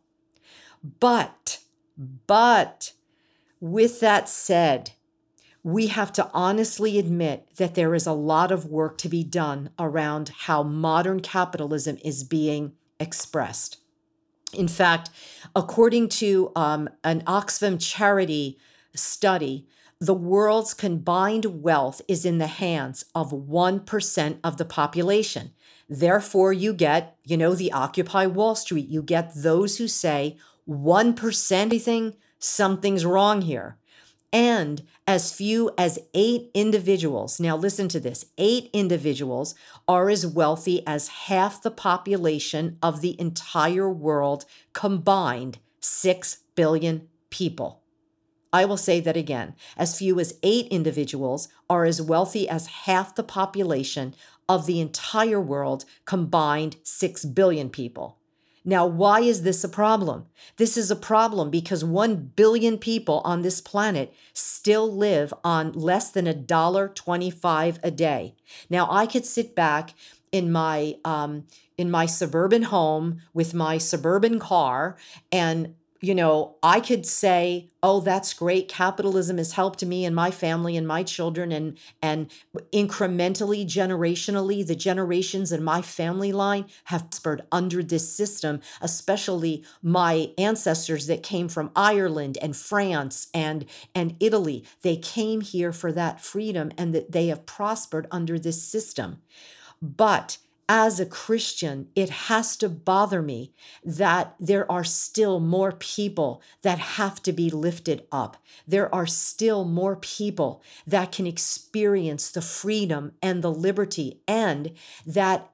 But 1.01 1.61
but 2.26 2.92
with 3.61 4.01
that 4.01 4.28
said 4.28 4.92
we 5.64 5.88
have 5.88 6.12
to 6.12 6.30
honestly 6.32 6.97
admit 6.97 7.49
that 7.57 7.74
there 7.74 7.92
is 7.92 8.07
a 8.07 8.12
lot 8.12 8.53
of 8.53 8.66
work 8.66 8.99
to 8.99 9.09
be 9.09 9.24
done 9.24 9.70
around 9.80 10.28
how 10.28 10.62
modern 10.62 11.18
capitalism 11.18 11.99
is 12.05 12.22
being 12.22 12.70
expressed 13.01 13.78
in 14.53 14.68
fact, 14.68 15.11
according 15.55 16.09
to 16.09 16.53
um, 16.57 16.88
an 17.05 17.22
Oxfam 17.22 17.78
charity 17.80 18.59
study, 18.94 19.66
the 20.01 20.14
world's 20.14 20.74
combined 20.74 21.62
wealth 21.62 22.03
is 22.07 22.24
in 22.24 22.38
the 22.38 22.47
hands 22.47 23.05
of 23.14 23.30
1% 23.30 24.38
of 24.44 24.57
the 24.57 24.64
population. 24.64 25.53
Therefore, 25.88 26.53
you 26.53 26.74
get, 26.74 27.16
you 27.24 27.36
know, 27.36 27.55
the 27.55 27.72
Occupy 27.72 28.26
Wall 28.26 28.55
Street. 28.55 28.88
You 28.88 29.03
get 29.03 29.32
those 29.34 29.78
who 29.78 29.88
say 29.88 30.36
1% 30.68 31.53
anything, 31.53 32.16
something's 32.38 33.07
wrong 33.07 33.42
here 33.42 33.78
and 34.32 34.82
as 35.06 35.32
few 35.32 35.70
as 35.78 35.98
eight 36.14 36.50
individuals, 36.52 37.38
now 37.38 37.56
listen 37.56 37.88
to 37.88 38.00
this 38.00 38.26
eight 38.38 38.70
individuals 38.72 39.54
are 39.86 40.10
as 40.10 40.26
wealthy 40.26 40.86
as 40.86 41.08
half 41.08 41.62
the 41.62 41.70
population 41.70 42.78
of 42.82 43.00
the 43.00 43.18
entire 43.20 43.88
world 43.88 44.44
combined 44.72 45.58
6 45.80 46.38
billion 46.54 47.08
people. 47.30 47.82
I 48.52 48.64
will 48.64 48.76
say 48.76 49.00
that 49.00 49.16
again. 49.16 49.54
As 49.76 49.98
few 49.98 50.18
as 50.18 50.38
eight 50.42 50.66
individuals 50.68 51.48
are 51.68 51.84
as 51.84 52.00
wealthy 52.00 52.48
as 52.48 52.66
half 52.66 53.14
the 53.14 53.22
population 53.22 54.14
of 54.48 54.66
the 54.66 54.80
entire 54.80 55.40
world 55.40 55.84
combined 56.04 56.76
6 56.82 57.24
billion 57.26 57.70
people. 57.70 58.18
Now, 58.68 58.84
why 58.84 59.20
is 59.20 59.42
this 59.42 59.62
a 59.62 59.68
problem? 59.68 60.26
This 60.56 60.76
is 60.76 60.90
a 60.90 60.96
problem 60.96 61.50
because 61.50 61.84
1 61.84 62.32
billion 62.34 62.78
people 62.78 63.22
on 63.24 63.42
this 63.42 63.60
planet 63.60 64.12
still 64.32 64.92
live 64.92 65.32
on 65.44 65.70
less 65.72 66.10
than 66.10 66.26
a 66.26 66.34
dollar 66.34 66.88
25 66.88 67.78
a 67.84 67.90
day. 67.92 68.34
Now, 68.68 68.88
I 68.90 69.06
could 69.06 69.24
sit 69.24 69.54
back 69.54 69.94
in 70.32 70.50
my 70.50 70.96
um, 71.04 71.44
in 71.78 71.90
my 71.90 72.06
suburban 72.06 72.64
home 72.64 73.22
with 73.32 73.54
my 73.54 73.78
suburban 73.78 74.40
car 74.40 74.96
and 75.30 75.74
you 76.01 76.14
know, 76.14 76.57
I 76.62 76.80
could 76.80 77.07
say, 77.07 77.70
"Oh, 77.82 78.01
that's 78.01 78.32
great. 78.32 78.68
Capitalism 78.68 79.38
has 79.38 79.53
helped 79.53 79.84
me 79.84 80.05
and 80.05 80.14
my 80.14 80.30
family 80.30 80.76
and 80.76 80.86
my 80.86 81.03
children 81.03 81.53
and 81.53 81.78
and 82.03 82.30
incrementally 82.72 83.66
generationally 83.66 84.66
the 84.66 84.74
generations 84.74 85.53
in 85.53 85.62
my 85.62 85.82
family 85.82 86.32
line 86.32 86.66
have 86.84 87.11
prospered 87.11 87.42
under 87.51 87.82
this 87.82 88.09
system, 88.12 88.61
especially 88.80 89.64
my 89.82 90.30
ancestors 90.38 91.07
that 91.07 91.22
came 91.22 91.49
from 91.49 91.70
Ireland 91.76 92.38
and 92.42 92.57
France 92.57 93.28
and 93.34 93.64
and 93.94 94.16
Italy. 94.20 94.64
They 94.82 94.97
came 94.97 95.40
here 95.40 95.72
for 95.72 95.92
that 95.92 96.20
freedom 96.20 96.70
and 96.78 96.94
that 96.94 97.12
they 97.12 97.28
have 97.28 97.47
prospered 97.47 98.07
under 98.11 98.38
this 98.38 98.62
system. 98.62 99.18
But 99.82 100.38
as 100.68 100.98
a 100.98 101.06
Christian, 101.06 101.88
it 101.94 102.10
has 102.10 102.56
to 102.56 102.68
bother 102.68 103.22
me 103.22 103.52
that 103.84 104.34
there 104.40 104.70
are 104.70 104.82
still 104.82 105.38
more 105.38 105.72
people 105.72 106.42
that 106.62 106.78
have 106.78 107.22
to 107.22 107.32
be 107.32 107.50
lifted 107.50 108.04
up. 108.10 108.36
There 108.66 108.92
are 108.92 109.06
still 109.06 109.64
more 109.64 109.96
people 109.96 110.62
that 110.86 111.12
can 111.12 111.26
experience 111.26 112.30
the 112.30 112.42
freedom 112.42 113.12
and 113.22 113.42
the 113.42 113.52
liberty, 113.52 114.20
and 114.26 114.72
that 115.06 115.50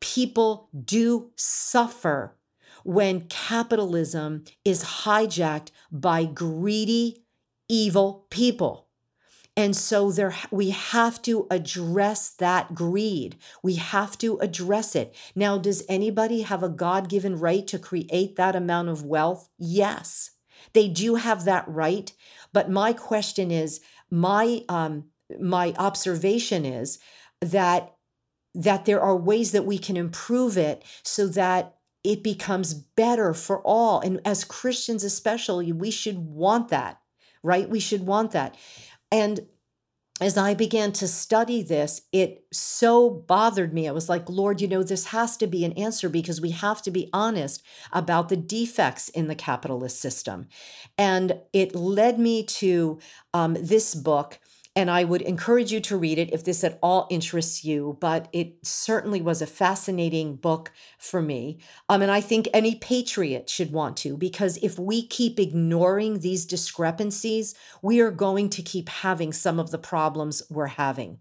people 0.00 0.68
do 0.84 1.30
suffer 1.36 2.36
when 2.84 3.22
capitalism 3.22 4.44
is 4.62 4.84
hijacked 4.84 5.70
by 5.90 6.26
greedy, 6.26 7.24
evil 7.66 8.26
people. 8.28 8.83
And 9.56 9.76
so 9.76 10.10
there 10.10 10.34
we 10.50 10.70
have 10.70 11.22
to 11.22 11.46
address 11.50 12.30
that 12.30 12.74
greed. 12.74 13.36
We 13.62 13.74
have 13.76 14.18
to 14.18 14.38
address 14.38 14.96
it. 14.96 15.14
Now, 15.34 15.58
does 15.58 15.84
anybody 15.88 16.42
have 16.42 16.62
a 16.62 16.68
God-given 16.68 17.38
right 17.38 17.66
to 17.68 17.78
create 17.78 18.34
that 18.36 18.56
amount 18.56 18.88
of 18.88 19.04
wealth? 19.04 19.48
Yes. 19.56 20.32
They 20.72 20.88
do 20.88 21.14
have 21.14 21.44
that 21.44 21.68
right, 21.68 22.12
but 22.52 22.70
my 22.70 22.92
question 22.92 23.50
is 23.50 23.80
my 24.10 24.62
um 24.68 25.04
my 25.40 25.74
observation 25.78 26.64
is 26.64 26.98
that 27.40 27.94
that 28.54 28.84
there 28.84 29.00
are 29.00 29.16
ways 29.16 29.52
that 29.52 29.64
we 29.64 29.78
can 29.78 29.96
improve 29.96 30.56
it 30.56 30.84
so 31.02 31.26
that 31.26 31.76
it 32.04 32.22
becomes 32.22 32.74
better 32.74 33.34
for 33.34 33.60
all 33.62 34.00
and 34.00 34.20
as 34.24 34.44
Christians 34.44 35.02
especially 35.02 35.72
we 35.72 35.90
should 35.90 36.18
want 36.18 36.68
that 36.68 37.00
right 37.42 37.68
we 37.68 37.80
should 37.80 38.06
want 38.06 38.32
that 38.32 38.56
and 39.14 39.46
as 40.20 40.36
I 40.36 40.54
began 40.54 40.90
to 40.92 41.06
study 41.06 41.62
this, 41.62 42.02
it 42.12 42.44
so 42.52 43.08
bothered 43.10 43.72
me. 43.72 43.86
I 43.86 43.92
was 43.92 44.08
like, 44.08 44.28
Lord, 44.28 44.60
you 44.60 44.66
know, 44.66 44.82
this 44.82 45.06
has 45.06 45.36
to 45.36 45.46
be 45.46 45.64
an 45.64 45.72
answer 45.72 46.08
because 46.08 46.40
we 46.40 46.50
have 46.50 46.82
to 46.82 46.90
be 46.90 47.10
honest 47.12 47.62
about 47.92 48.28
the 48.28 48.36
defects 48.36 49.08
in 49.08 49.28
the 49.28 49.34
capitalist 49.36 50.00
system. 50.00 50.48
And 50.98 51.40
it 51.52 51.76
led 51.76 52.18
me 52.18 52.44
to 52.44 52.98
um, 53.32 53.56
this 53.60 53.94
book 53.94 54.40
and 54.76 54.90
I 54.90 55.04
would 55.04 55.22
encourage 55.22 55.70
you 55.70 55.80
to 55.80 55.96
read 55.96 56.18
it 56.18 56.32
if 56.32 56.44
this 56.44 56.64
at 56.64 56.78
all 56.82 57.06
interests 57.08 57.64
you. 57.64 57.96
But 58.00 58.28
it 58.32 58.56
certainly 58.62 59.22
was 59.22 59.40
a 59.40 59.46
fascinating 59.46 60.36
book 60.36 60.72
for 60.98 61.22
me. 61.22 61.58
Um, 61.88 62.02
and 62.02 62.10
I 62.10 62.20
think 62.20 62.48
any 62.52 62.74
patriot 62.74 63.48
should 63.48 63.72
want 63.72 63.96
to, 63.98 64.16
because 64.16 64.56
if 64.62 64.78
we 64.78 65.06
keep 65.06 65.38
ignoring 65.38 66.20
these 66.20 66.44
discrepancies, 66.44 67.54
we 67.82 68.00
are 68.00 68.10
going 68.10 68.50
to 68.50 68.62
keep 68.62 68.88
having 68.88 69.32
some 69.32 69.60
of 69.60 69.70
the 69.70 69.78
problems 69.78 70.42
we're 70.50 70.66
having. 70.66 71.18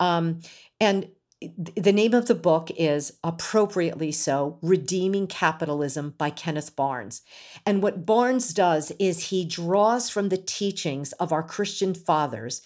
Um, 0.00 0.40
and 0.80 1.08
the 1.40 1.92
name 1.92 2.14
of 2.14 2.26
the 2.26 2.34
book 2.34 2.70
is 2.78 3.18
appropriately 3.22 4.10
so 4.10 4.58
redeeming 4.62 5.26
capitalism 5.26 6.14
by 6.16 6.30
kenneth 6.30 6.74
barnes 6.74 7.20
and 7.66 7.82
what 7.82 8.06
barnes 8.06 8.54
does 8.54 8.90
is 8.98 9.28
he 9.28 9.44
draws 9.44 10.08
from 10.08 10.30
the 10.30 10.38
teachings 10.38 11.12
of 11.12 11.32
our 11.32 11.42
christian 11.42 11.92
fathers 11.92 12.62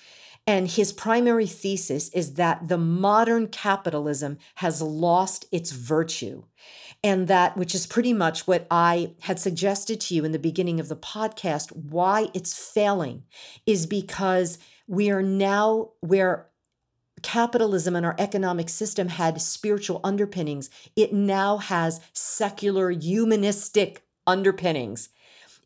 and 0.51 0.67
his 0.67 0.93
primary 0.93 1.47
thesis 1.47 2.09
is 2.09 2.35
that 2.35 2.67
the 2.67 2.77
modern 2.77 3.47
capitalism 3.47 4.37
has 4.57 4.83
lost 4.83 5.45
its 5.53 5.71
virtue. 5.71 6.43
And 7.05 7.29
that, 7.29 7.57
which 7.57 7.73
is 7.73 7.87
pretty 7.87 8.13
much 8.13 8.49
what 8.49 8.67
I 8.69 9.15
had 9.21 9.39
suggested 9.39 10.01
to 10.01 10.15
you 10.17 10.25
in 10.25 10.33
the 10.33 10.41
beginning 10.41 10.81
of 10.81 10.89
the 10.89 10.97
podcast, 10.97 11.71
why 11.71 12.31
it's 12.35 12.53
failing 12.53 13.23
is 13.65 13.87
because 13.87 14.59
we 14.89 15.09
are 15.09 15.23
now 15.23 15.91
where 16.01 16.49
capitalism 17.23 17.95
and 17.95 18.05
our 18.05 18.17
economic 18.19 18.71
system 18.71 19.07
had 19.07 19.41
spiritual 19.41 20.01
underpinnings, 20.03 20.69
it 20.97 21.13
now 21.13 21.59
has 21.59 22.01
secular 22.13 22.91
humanistic 22.91 24.03
underpinnings. 24.27 25.11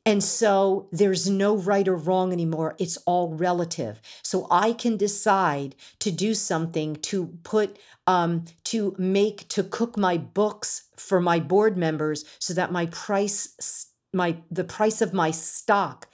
And 0.07 0.23
so 0.23 0.89
there's 0.93 1.31
no 1.31 1.57
right 1.57 1.89
or 1.89 1.97
wrong 1.97 2.33
anymore. 2.33 2.75
It's 2.79 2.99
all 3.07 3.31
relative. 3.31 4.03
So 4.23 4.47
I 4.51 4.75
can 4.75 4.97
decide 4.97 5.75
to 6.01 6.11
do 6.11 6.35
something 6.35 6.97
to 6.97 7.29
put, 7.43 7.79
um, 8.07 8.45
to 8.65 8.95
make, 8.99 9.49
to 9.49 9.63
cook 9.63 9.97
my 9.97 10.19
books 10.19 10.85
for 10.97 11.21
my 11.21 11.41
board 11.41 11.79
members 11.79 12.25
so 12.39 12.53
that 12.53 12.71
my 12.71 12.85
price, 12.87 13.87
my, 14.13 14.37
the 14.51 14.65
price 14.65 15.01
of 15.01 15.15
my 15.15 15.31
stock 15.31 16.07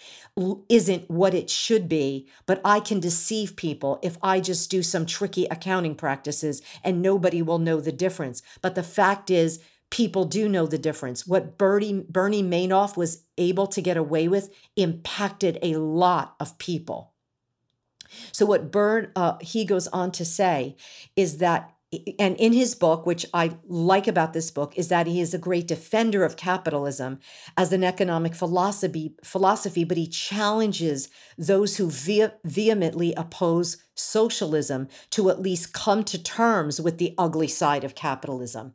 isn't 0.69 1.11
what 1.11 1.35
it 1.35 1.51
should 1.51 1.89
be, 1.89 2.29
but 2.47 2.61
I 2.65 2.79
can 2.79 3.01
deceive 3.01 3.57
people 3.57 3.99
if 4.03 4.17
I 4.23 4.39
just 4.39 4.71
do 4.71 4.85
some 4.85 5.05
tricky 5.05 5.47
accounting 5.47 5.97
practices 5.97 6.63
and 6.85 7.03
nobody 7.03 7.43
will 7.43 7.59
know 7.59 7.81
the 7.81 7.93
difference. 7.93 8.41
But 8.63 8.77
the 8.77 8.85
fact 8.85 9.31
is, 9.31 9.59
people 9.91 10.25
do 10.25 10.49
know 10.49 10.67
the 10.67 10.79
difference. 10.79 11.27
What 11.27 11.59
Bernie, 11.59 12.05
Bernie 12.09 12.43
Madoff 12.43 12.97
was 12.97 13.25
able 13.37 13.67
to 13.69 13.83
get 13.83 13.97
away 13.97 14.29
with 14.29 14.55
impacted 14.77 15.59
a 15.63 15.75
lot 15.75 16.37
of 16.41 16.59
people. 16.59 17.13
So 18.33 18.47
what 18.47 18.71
Bern 18.71 19.13
uh, 19.15 19.37
he 19.41 19.65
goes 19.65 19.87
on 19.89 20.13
to 20.13 20.25
say 20.25 20.77
is 21.17 21.39
that 21.39 21.75
and 22.21 22.37
in 22.37 22.53
his 22.53 22.77
book, 22.77 23.05
which 23.05 23.27
I 23.35 23.57
like 23.67 24.07
about 24.07 24.33
this 24.33 24.51
book, 24.53 24.73
is 24.77 24.89
that 24.89 25.09
he 25.09 25.21
is 25.21 25.35
a 25.35 25.39
great 25.39 25.67
defender 25.67 26.25
of 26.25 26.37
capitalism 26.37 27.19
as 27.57 27.73
an 27.73 27.83
economic 27.83 28.35
philosophy, 28.37 29.17
philosophy 29.25 29.83
but 29.83 29.97
he 29.97 30.07
challenges 30.07 31.09
those 31.37 31.79
who 31.79 31.91
ve- 31.91 32.29
vehemently 32.45 33.13
oppose 33.15 33.79
socialism 33.95 34.87
to 35.11 35.31
at 35.31 35.43
least 35.43 35.73
come 35.73 36.05
to 36.05 36.23
terms 36.23 36.81
with 36.81 36.99
the 36.99 37.15
ugly 37.19 37.49
side 37.49 37.83
of 37.83 37.97
capitalism. 37.97 38.75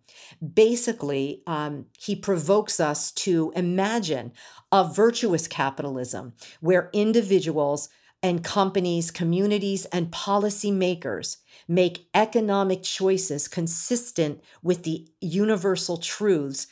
Basically, 0.53 1.41
um, 1.47 1.85
he 1.97 2.17
provokes 2.17 2.81
us 2.81 3.11
to 3.13 3.53
imagine 3.55 4.33
a 4.73 4.83
virtuous 4.83 5.47
capitalism 5.47 6.33
where 6.59 6.89
individuals 6.91 7.87
and 8.25 8.43
companies, 8.43 9.11
communities, 9.11 9.85
and 9.85 10.09
policymakers 10.09 11.37
make 11.67 12.07
economic 12.15 12.81
choices 12.81 13.47
consistent 13.47 14.41
with 14.63 14.81
the 14.81 15.07
universal 15.21 15.97
truths 15.97 16.65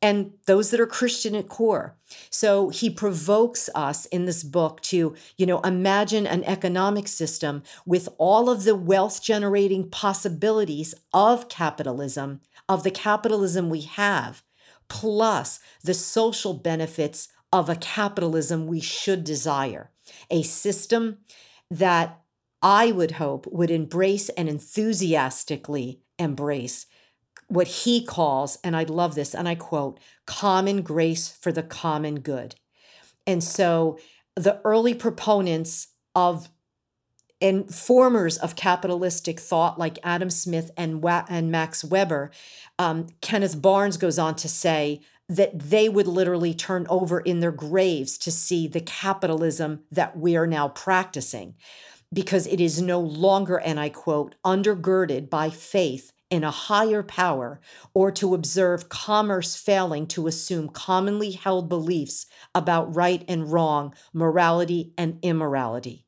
and 0.00 0.32
those 0.46 0.70
that 0.70 0.80
are 0.80 0.86
Christian 0.86 1.34
at 1.34 1.50
core. 1.50 1.98
So 2.30 2.70
he 2.70 2.88
provokes 2.88 3.68
us 3.74 4.06
in 4.06 4.24
this 4.24 4.42
book 4.42 4.80
to, 4.84 5.14
you 5.36 5.44
know, 5.44 5.60
imagine 5.60 6.26
an 6.26 6.44
economic 6.44 7.08
system 7.08 7.62
with 7.84 8.08
all 8.16 8.48
of 8.48 8.64
the 8.64 8.74
wealth 8.74 9.22
generating 9.22 9.90
possibilities 9.90 10.94
of 11.12 11.50
capitalism, 11.50 12.40
of 12.70 12.84
the 12.84 12.90
capitalism 12.90 13.68
we 13.68 13.82
have, 13.82 14.42
plus 14.88 15.60
the 15.84 15.92
social 15.92 16.54
benefits 16.54 17.28
of 17.52 17.68
a 17.68 17.76
capitalism 17.76 18.66
we 18.66 18.80
should 18.80 19.24
desire. 19.24 19.90
A 20.30 20.42
system 20.42 21.18
that 21.70 22.20
I 22.62 22.92
would 22.92 23.12
hope 23.12 23.46
would 23.50 23.70
embrace 23.70 24.28
and 24.30 24.48
enthusiastically 24.48 26.00
embrace 26.18 26.86
what 27.48 27.68
he 27.68 28.04
calls, 28.04 28.58
and 28.64 28.76
I 28.76 28.82
love 28.84 29.14
this, 29.14 29.34
and 29.34 29.48
I 29.48 29.54
quote, 29.54 30.00
common 30.26 30.82
grace 30.82 31.28
for 31.28 31.52
the 31.52 31.62
common 31.62 32.20
good. 32.20 32.56
And 33.26 33.42
so 33.42 33.98
the 34.34 34.60
early 34.64 34.94
proponents 34.94 35.88
of 36.14 36.48
and 37.40 37.72
formers 37.72 38.38
of 38.38 38.56
capitalistic 38.56 39.38
thought 39.38 39.78
like 39.78 39.98
Adam 40.02 40.30
Smith 40.30 40.70
and, 40.76 41.04
and 41.28 41.52
Max 41.52 41.84
Weber, 41.84 42.30
um, 42.78 43.08
Kenneth 43.20 43.60
Barnes 43.60 43.98
goes 43.98 44.18
on 44.18 44.36
to 44.36 44.48
say 44.48 45.02
that 45.28 45.58
they 45.58 45.88
would 45.88 46.06
literally 46.06 46.54
turn 46.54 46.86
over 46.88 47.20
in 47.20 47.40
their 47.40 47.52
graves 47.52 48.16
to 48.18 48.30
see 48.30 48.68
the 48.68 48.80
capitalism 48.80 49.80
that 49.90 50.16
we 50.16 50.36
are 50.36 50.46
now 50.46 50.68
practicing 50.68 51.54
because 52.12 52.46
it 52.46 52.60
is 52.60 52.80
no 52.80 53.00
longer, 53.00 53.56
and 53.56 53.80
I 53.80 53.88
quote, 53.88 54.36
undergirded 54.44 55.28
by 55.28 55.50
faith 55.50 56.12
in 56.30 56.44
a 56.44 56.50
higher 56.50 57.02
power 57.02 57.60
or 57.94 58.10
to 58.12 58.34
observe 58.34 58.88
commerce 58.88 59.56
failing 59.56 60.06
to 60.08 60.26
assume 60.26 60.68
commonly 60.68 61.32
held 61.32 61.68
beliefs 61.68 62.26
about 62.54 62.94
right 62.94 63.24
and 63.28 63.50
wrong, 63.50 63.94
morality 64.12 64.92
and 64.98 65.18
immorality. 65.22 66.04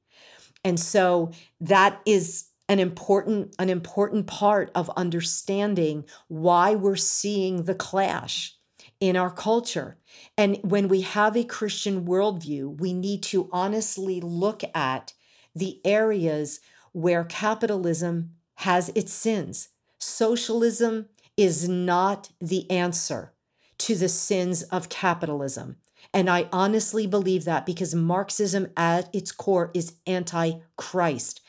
And 0.64 0.78
so 0.78 1.30
that 1.60 2.00
is 2.04 2.46
an 2.68 2.78
important 2.78 3.54
an 3.58 3.70
important 3.70 4.26
part 4.26 4.70
of 4.74 4.90
understanding 4.90 6.04
why 6.26 6.74
we're 6.74 6.96
seeing 6.96 7.62
the 7.62 7.74
clash 7.74 8.57
in 9.00 9.16
our 9.16 9.30
culture. 9.30 9.96
And 10.36 10.58
when 10.62 10.88
we 10.88 11.02
have 11.02 11.36
a 11.36 11.44
Christian 11.44 12.04
worldview, 12.04 12.80
we 12.80 12.92
need 12.92 13.22
to 13.24 13.48
honestly 13.52 14.20
look 14.20 14.62
at 14.74 15.12
the 15.54 15.80
areas 15.84 16.60
where 16.92 17.24
capitalism 17.24 18.32
has 18.56 18.90
its 18.90 19.12
sins. 19.12 19.68
Socialism 19.98 21.06
is 21.36 21.68
not 21.68 22.30
the 22.40 22.68
answer 22.70 23.32
to 23.78 23.94
the 23.94 24.08
sins 24.08 24.64
of 24.64 24.88
capitalism. 24.88 25.76
And 26.12 26.28
I 26.28 26.48
honestly 26.52 27.06
believe 27.06 27.44
that 27.44 27.66
because 27.66 27.94
Marxism 27.94 28.68
at 28.76 29.14
its 29.14 29.30
core 29.30 29.70
is 29.74 29.94
anti 30.06 30.52
Christ. 30.76 31.40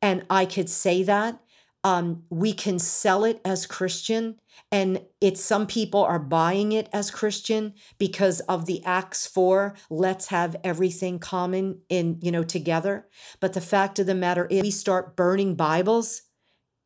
And 0.00 0.24
I 0.30 0.46
could 0.46 0.68
say 0.68 1.02
that 1.02 1.40
Um, 1.84 2.22
we 2.30 2.54
can 2.54 2.78
sell 2.78 3.24
it 3.24 3.42
as 3.44 3.66
Christian, 3.66 4.40
and 4.72 5.02
it's 5.20 5.44
some 5.44 5.66
people 5.66 6.02
are 6.02 6.18
buying 6.18 6.72
it 6.72 6.88
as 6.94 7.10
Christian 7.10 7.74
because 7.98 8.40
of 8.40 8.64
the 8.64 8.82
Acts 8.84 9.26
4, 9.26 9.76
let's 9.90 10.28
have 10.28 10.56
everything 10.64 11.18
common 11.18 11.82
in, 11.90 12.18
you 12.22 12.32
know, 12.32 12.42
together. 12.42 13.06
But 13.38 13.52
the 13.52 13.60
fact 13.60 13.98
of 13.98 14.06
the 14.06 14.14
matter 14.14 14.46
is, 14.46 14.62
we 14.62 14.70
start 14.70 15.14
burning 15.14 15.56
Bibles, 15.56 16.22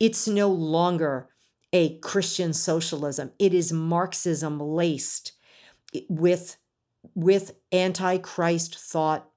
it's 0.01 0.27
no 0.27 0.49
longer 0.49 1.29
a 1.73 1.99
Christian 2.01 2.53
socialism. 2.53 3.31
It 3.39 3.55
is 3.55 3.73
Marxism 3.73 4.59
laced 4.59 5.33
with, 6.09 6.57
with 7.15 7.53
antichrist 7.73 8.77
thought 8.77 9.31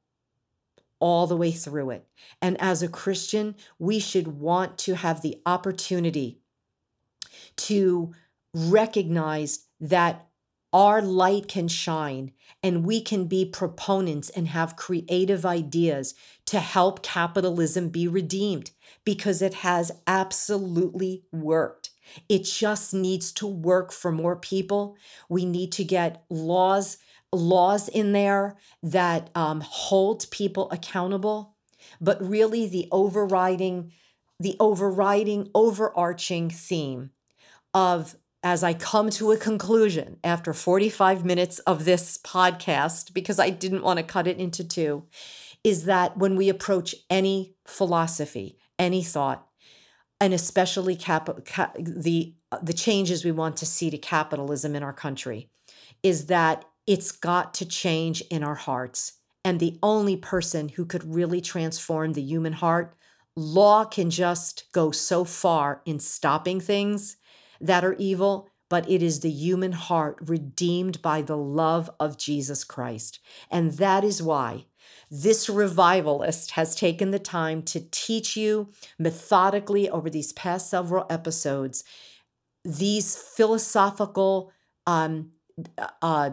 all 1.01 1.27
the 1.27 1.35
way 1.35 1.51
through 1.51 1.89
it. 1.89 2.07
And 2.41 2.55
as 2.61 2.81
a 2.81 2.87
Christian, 2.87 3.55
we 3.77 3.99
should 3.99 4.39
want 4.39 4.77
to 4.79 4.95
have 4.95 5.21
the 5.21 5.41
opportunity 5.45 6.39
to 7.57 8.13
recognize 8.53 9.67
that 9.79 10.27
our 10.73 11.01
light 11.01 11.49
can 11.49 11.67
shine 11.67 12.31
and 12.63 12.85
we 12.85 13.01
can 13.01 13.25
be 13.25 13.45
proponents 13.45 14.29
and 14.29 14.47
have 14.47 14.77
creative 14.77 15.45
ideas 15.45 16.13
to 16.45 16.59
help 16.59 17.03
capitalism 17.03 17.89
be 17.89 18.07
redeemed 18.07 18.71
because 19.03 19.41
it 19.41 19.55
has 19.55 19.91
absolutely 20.07 21.23
worked. 21.31 21.89
It 22.29 22.43
just 22.43 22.93
needs 22.93 23.31
to 23.33 23.47
work 23.47 23.91
for 23.91 24.11
more 24.11 24.35
people. 24.35 24.97
We 25.27 25.45
need 25.45 25.71
to 25.73 25.83
get 25.83 26.23
laws 26.29 26.97
laws 27.33 27.87
in 27.87 28.11
there 28.11 28.57
that 28.83 29.29
um, 29.35 29.61
hold 29.61 30.29
people 30.31 30.69
accountable, 30.71 31.55
but 31.99 32.21
really 32.21 32.67
the 32.67 32.87
overriding, 32.91 33.91
the 34.39 34.55
overriding, 34.59 35.49
overarching 35.55 36.49
theme 36.49 37.11
of 37.73 38.15
as 38.43 38.63
I 38.63 38.73
come 38.73 39.09
to 39.11 39.31
a 39.31 39.37
conclusion 39.37 40.17
after 40.23 40.53
45 40.53 41.23
minutes 41.23 41.59
of 41.59 41.85
this 41.85 42.17
podcast, 42.17 43.13
because 43.13 43.39
I 43.39 43.51
didn't 43.51 43.83
want 43.83 43.97
to 43.97 44.03
cut 44.03 44.27
it 44.27 44.39
into 44.39 44.63
two, 44.63 45.03
is 45.63 45.85
that 45.85 46.17
when 46.17 46.35
we 46.35 46.49
approach 46.49 46.95
any 47.09 47.53
philosophy, 47.65 48.57
any 48.79 49.03
thought, 49.03 49.47
and 50.19 50.33
especially 50.33 50.95
cap- 50.95 51.45
cap- 51.45 51.77
the 51.79 52.33
the 52.61 52.73
changes 52.73 53.23
we 53.23 53.31
want 53.31 53.55
to 53.55 53.65
see 53.65 53.89
to 53.89 53.97
capitalism 53.97 54.75
in 54.75 54.83
our 54.83 54.91
country, 54.91 55.49
is 56.03 56.25
that 56.25 56.65
it's 56.87 57.11
got 57.11 57.53
to 57.55 57.65
change 57.65 58.21
in 58.29 58.43
our 58.43 58.55
hearts. 58.55 59.13
And 59.43 59.59
the 59.59 59.77
only 59.81 60.15
person 60.15 60.69
who 60.69 60.85
could 60.85 61.15
really 61.15 61.41
transform 61.41 62.13
the 62.13 62.21
human 62.21 62.53
heart, 62.53 62.95
law 63.35 63.85
can 63.85 64.09
just 64.09 64.65
go 64.71 64.91
so 64.91 65.23
far 65.23 65.81
in 65.85 65.99
stopping 65.99 66.59
things 66.59 67.17
that 67.59 67.83
are 67.83 67.93
evil, 67.93 68.49
but 68.69 68.89
it 68.89 69.01
is 69.01 69.19
the 69.19 69.31
human 69.31 69.71
heart 69.71 70.17
redeemed 70.21 71.01
by 71.01 71.21
the 71.21 71.37
love 71.37 71.89
of 71.99 72.17
Jesus 72.17 72.63
Christ. 72.63 73.19
And 73.49 73.73
that 73.73 74.03
is 74.03 74.21
why 74.21 74.65
this 75.09 75.49
revivalist 75.49 76.51
has 76.51 76.75
taken 76.75 77.11
the 77.11 77.19
time 77.19 77.63
to 77.63 77.81
teach 77.91 78.37
you 78.37 78.69
methodically 78.97 79.89
over 79.89 80.09
these 80.09 80.33
past 80.33 80.69
several 80.69 81.05
episodes 81.09 81.83
these 82.63 83.15
philosophical 83.15 84.51
um, 84.85 85.31
uh, 86.01 86.31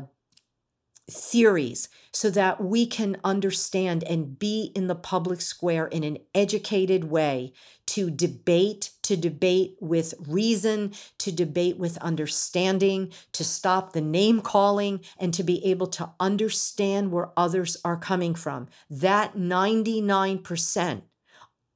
theories 1.10 1.88
so 2.12 2.30
that 2.30 2.62
we 2.62 2.86
can 2.86 3.16
understand 3.24 4.04
and 4.04 4.38
be 4.38 4.72
in 4.74 4.86
the 4.86 4.94
public 4.94 5.40
square 5.40 5.86
in 5.86 6.04
an 6.04 6.18
educated 6.34 7.04
way 7.04 7.52
to 7.86 8.10
debate, 8.10 8.90
to 9.02 9.16
debate 9.16 9.76
with 9.80 10.14
reason, 10.26 10.92
to 11.16 11.32
debate 11.32 11.78
with 11.78 11.96
understanding, 11.98 13.10
to 13.32 13.42
stop 13.42 13.92
the 13.92 14.00
name 14.00 14.40
calling, 14.40 15.00
and 15.18 15.32
to 15.32 15.42
be 15.42 15.64
able 15.64 15.86
to 15.86 16.10
understand 16.20 17.10
where 17.10 17.30
others 17.36 17.76
are 17.84 17.96
coming 17.96 18.34
from. 18.34 18.68
That 18.90 19.36
99% 19.36 21.02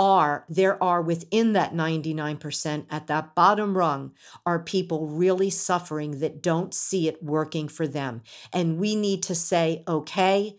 are 0.02 0.44
there 0.48 0.82
are 0.82 1.00
within 1.00 1.52
that 1.52 1.72
99% 1.72 2.86
at 2.90 3.06
that 3.06 3.36
bottom 3.36 3.78
rung 3.78 4.10
are 4.44 4.58
people 4.58 5.06
really 5.06 5.48
suffering 5.48 6.18
that 6.18 6.42
don't 6.42 6.74
see 6.74 7.06
it 7.06 7.22
working 7.22 7.68
for 7.68 7.86
them. 7.86 8.20
And 8.52 8.78
we 8.78 8.96
need 8.96 9.22
to 9.24 9.34
say 9.36 9.84
okay 9.86 10.58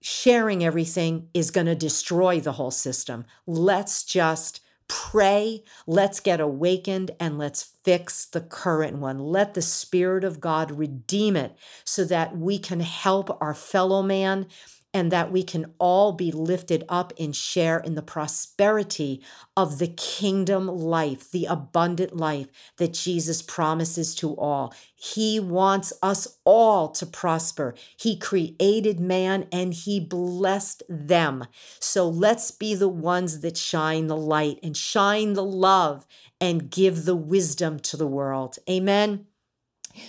sharing 0.00 0.64
everything 0.64 1.28
is 1.34 1.50
going 1.50 1.66
to 1.66 1.74
destroy 1.74 2.38
the 2.40 2.52
whole 2.52 2.70
system. 2.70 3.24
Let's 3.46 4.04
just 4.04 4.60
pray 4.88 5.62
let's 5.86 6.20
get 6.20 6.38
awakened 6.40 7.12
and 7.18 7.38
let's 7.38 7.62
fix 7.82 8.26
the 8.26 8.40
current 8.40 8.98
one. 8.98 9.18
Let 9.18 9.54
the 9.54 9.62
spirit 9.62 10.22
of 10.22 10.40
god 10.40 10.70
redeem 10.70 11.34
it 11.34 11.56
so 11.84 12.04
that 12.04 12.36
we 12.36 12.58
can 12.58 12.80
help 12.80 13.36
our 13.40 13.54
fellow 13.54 14.02
man 14.02 14.46
and 14.94 15.10
that 15.10 15.32
we 15.32 15.42
can 15.42 15.72
all 15.78 16.12
be 16.12 16.30
lifted 16.30 16.84
up 16.88 17.12
and 17.18 17.34
share 17.34 17.78
in 17.78 17.94
the 17.94 18.02
prosperity 18.02 19.22
of 19.56 19.78
the 19.78 19.88
kingdom 19.88 20.66
life, 20.66 21.30
the 21.30 21.46
abundant 21.46 22.16
life 22.16 22.48
that 22.76 22.92
Jesus 22.92 23.40
promises 23.40 24.14
to 24.16 24.36
all. 24.36 24.74
He 24.94 25.40
wants 25.40 25.92
us 26.02 26.38
all 26.44 26.88
to 26.90 27.06
prosper. 27.06 27.74
He 27.96 28.16
created 28.16 29.00
man 29.00 29.46
and 29.50 29.72
he 29.72 29.98
blessed 29.98 30.82
them. 30.88 31.46
So 31.80 32.08
let's 32.08 32.50
be 32.50 32.74
the 32.74 32.88
ones 32.88 33.40
that 33.40 33.56
shine 33.56 34.08
the 34.08 34.16
light 34.16 34.58
and 34.62 34.76
shine 34.76 35.32
the 35.32 35.44
love 35.44 36.06
and 36.40 36.70
give 36.70 37.04
the 37.04 37.16
wisdom 37.16 37.78
to 37.80 37.96
the 37.96 38.06
world. 38.06 38.58
Amen. 38.68 39.26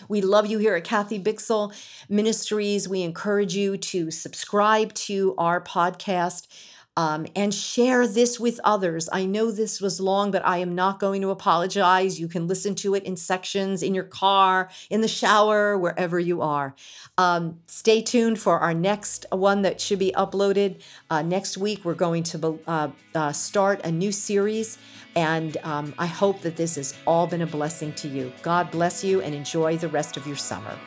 We 0.07 0.21
love 0.21 0.45
you 0.45 0.59
here 0.59 0.75
at 0.75 0.83
Kathy 0.83 1.19
Bixel 1.19 1.73
Ministries. 2.09 2.87
We 2.87 3.01
encourage 3.01 3.55
you 3.55 3.77
to 3.77 4.11
subscribe 4.11 4.93
to 4.93 5.35
our 5.37 5.61
podcast. 5.61 6.47
Um, 6.95 7.25
and 7.35 7.51
share 7.53 8.07
this 8.07 8.39
with 8.39 8.59
others. 8.63 9.09
I 9.11 9.25
know 9.25 9.49
this 9.49 9.81
was 9.81 9.99
long, 9.99 10.29
but 10.29 10.45
I 10.45 10.57
am 10.59 10.75
not 10.75 10.99
going 10.99 11.21
to 11.21 11.31
apologize. 11.31 12.19
You 12.19 12.27
can 12.27 12.47
listen 12.47 12.75
to 12.75 12.93
it 12.93 13.03
in 13.03 13.15
sections 13.15 13.81
in 13.81 13.95
your 13.95 14.03
car, 14.03 14.69
in 14.91 15.01
the 15.01 15.07
shower, 15.07 15.75
wherever 15.75 16.19
you 16.19 16.41
are. 16.43 16.75
Um, 17.17 17.59
stay 17.65 18.03
tuned 18.03 18.37
for 18.39 18.59
our 18.59 18.75
next 18.75 19.25
one 19.31 19.63
that 19.63 19.81
should 19.81 19.99
be 19.99 20.11
uploaded 20.15 20.81
uh, 21.09 21.23
next 21.23 21.57
week. 21.57 21.83
We're 21.83 21.95
going 21.95 22.23
to 22.23 22.59
uh, 22.67 22.89
uh, 23.15 23.31
start 23.31 23.81
a 23.83 23.91
new 23.91 24.11
series 24.11 24.77
and 25.15 25.57
um, 25.63 25.93
I 25.97 26.05
hope 26.05 26.41
that 26.41 26.55
this 26.55 26.75
has 26.75 26.95
all 27.05 27.27
been 27.27 27.41
a 27.41 27.47
blessing 27.47 27.93
to 27.93 28.07
you. 28.07 28.31
God 28.41 28.71
bless 28.71 29.03
you 29.03 29.21
and 29.21 29.35
enjoy 29.35 29.77
the 29.77 29.87
rest 29.87 30.17
of 30.17 30.25
your 30.25 30.35
summer. 30.35 30.77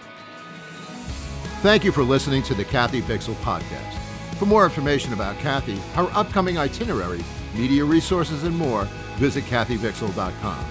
Thank 1.62 1.84
you 1.84 1.92
for 1.92 2.02
listening 2.02 2.42
to 2.44 2.54
the 2.54 2.64
Kathy 2.64 3.02
Bixel 3.02 3.34
podcast. 3.36 4.05
For 4.38 4.44
more 4.44 4.64
information 4.64 5.14
about 5.14 5.38
Kathy, 5.38 5.76
her 5.94 6.10
upcoming 6.12 6.58
itinerary, 6.58 7.20
media 7.54 7.84
resources, 7.84 8.44
and 8.44 8.54
more, 8.54 8.84
visit 9.16 9.44
kathybixel.com. 9.44 10.64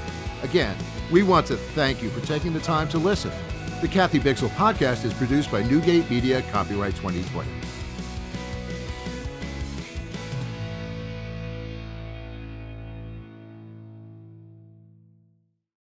Again, 0.43 0.77
we 1.11 1.23
want 1.23 1.47
to 1.47 1.57
thank 1.57 2.03
you 2.03 2.09
for 2.09 2.23
taking 2.27 2.53
the 2.53 2.59
time 2.59 2.87
to 2.89 2.99
listen. 2.99 3.31
The 3.81 3.87
Kathy 3.87 4.19
Bixel 4.19 4.49
podcast 4.49 5.03
is 5.03 5.13
produced 5.13 5.51
by 5.51 5.63
Newgate 5.63 6.09
Media, 6.09 6.43
copyright 6.51 6.95
2020. 6.95 7.64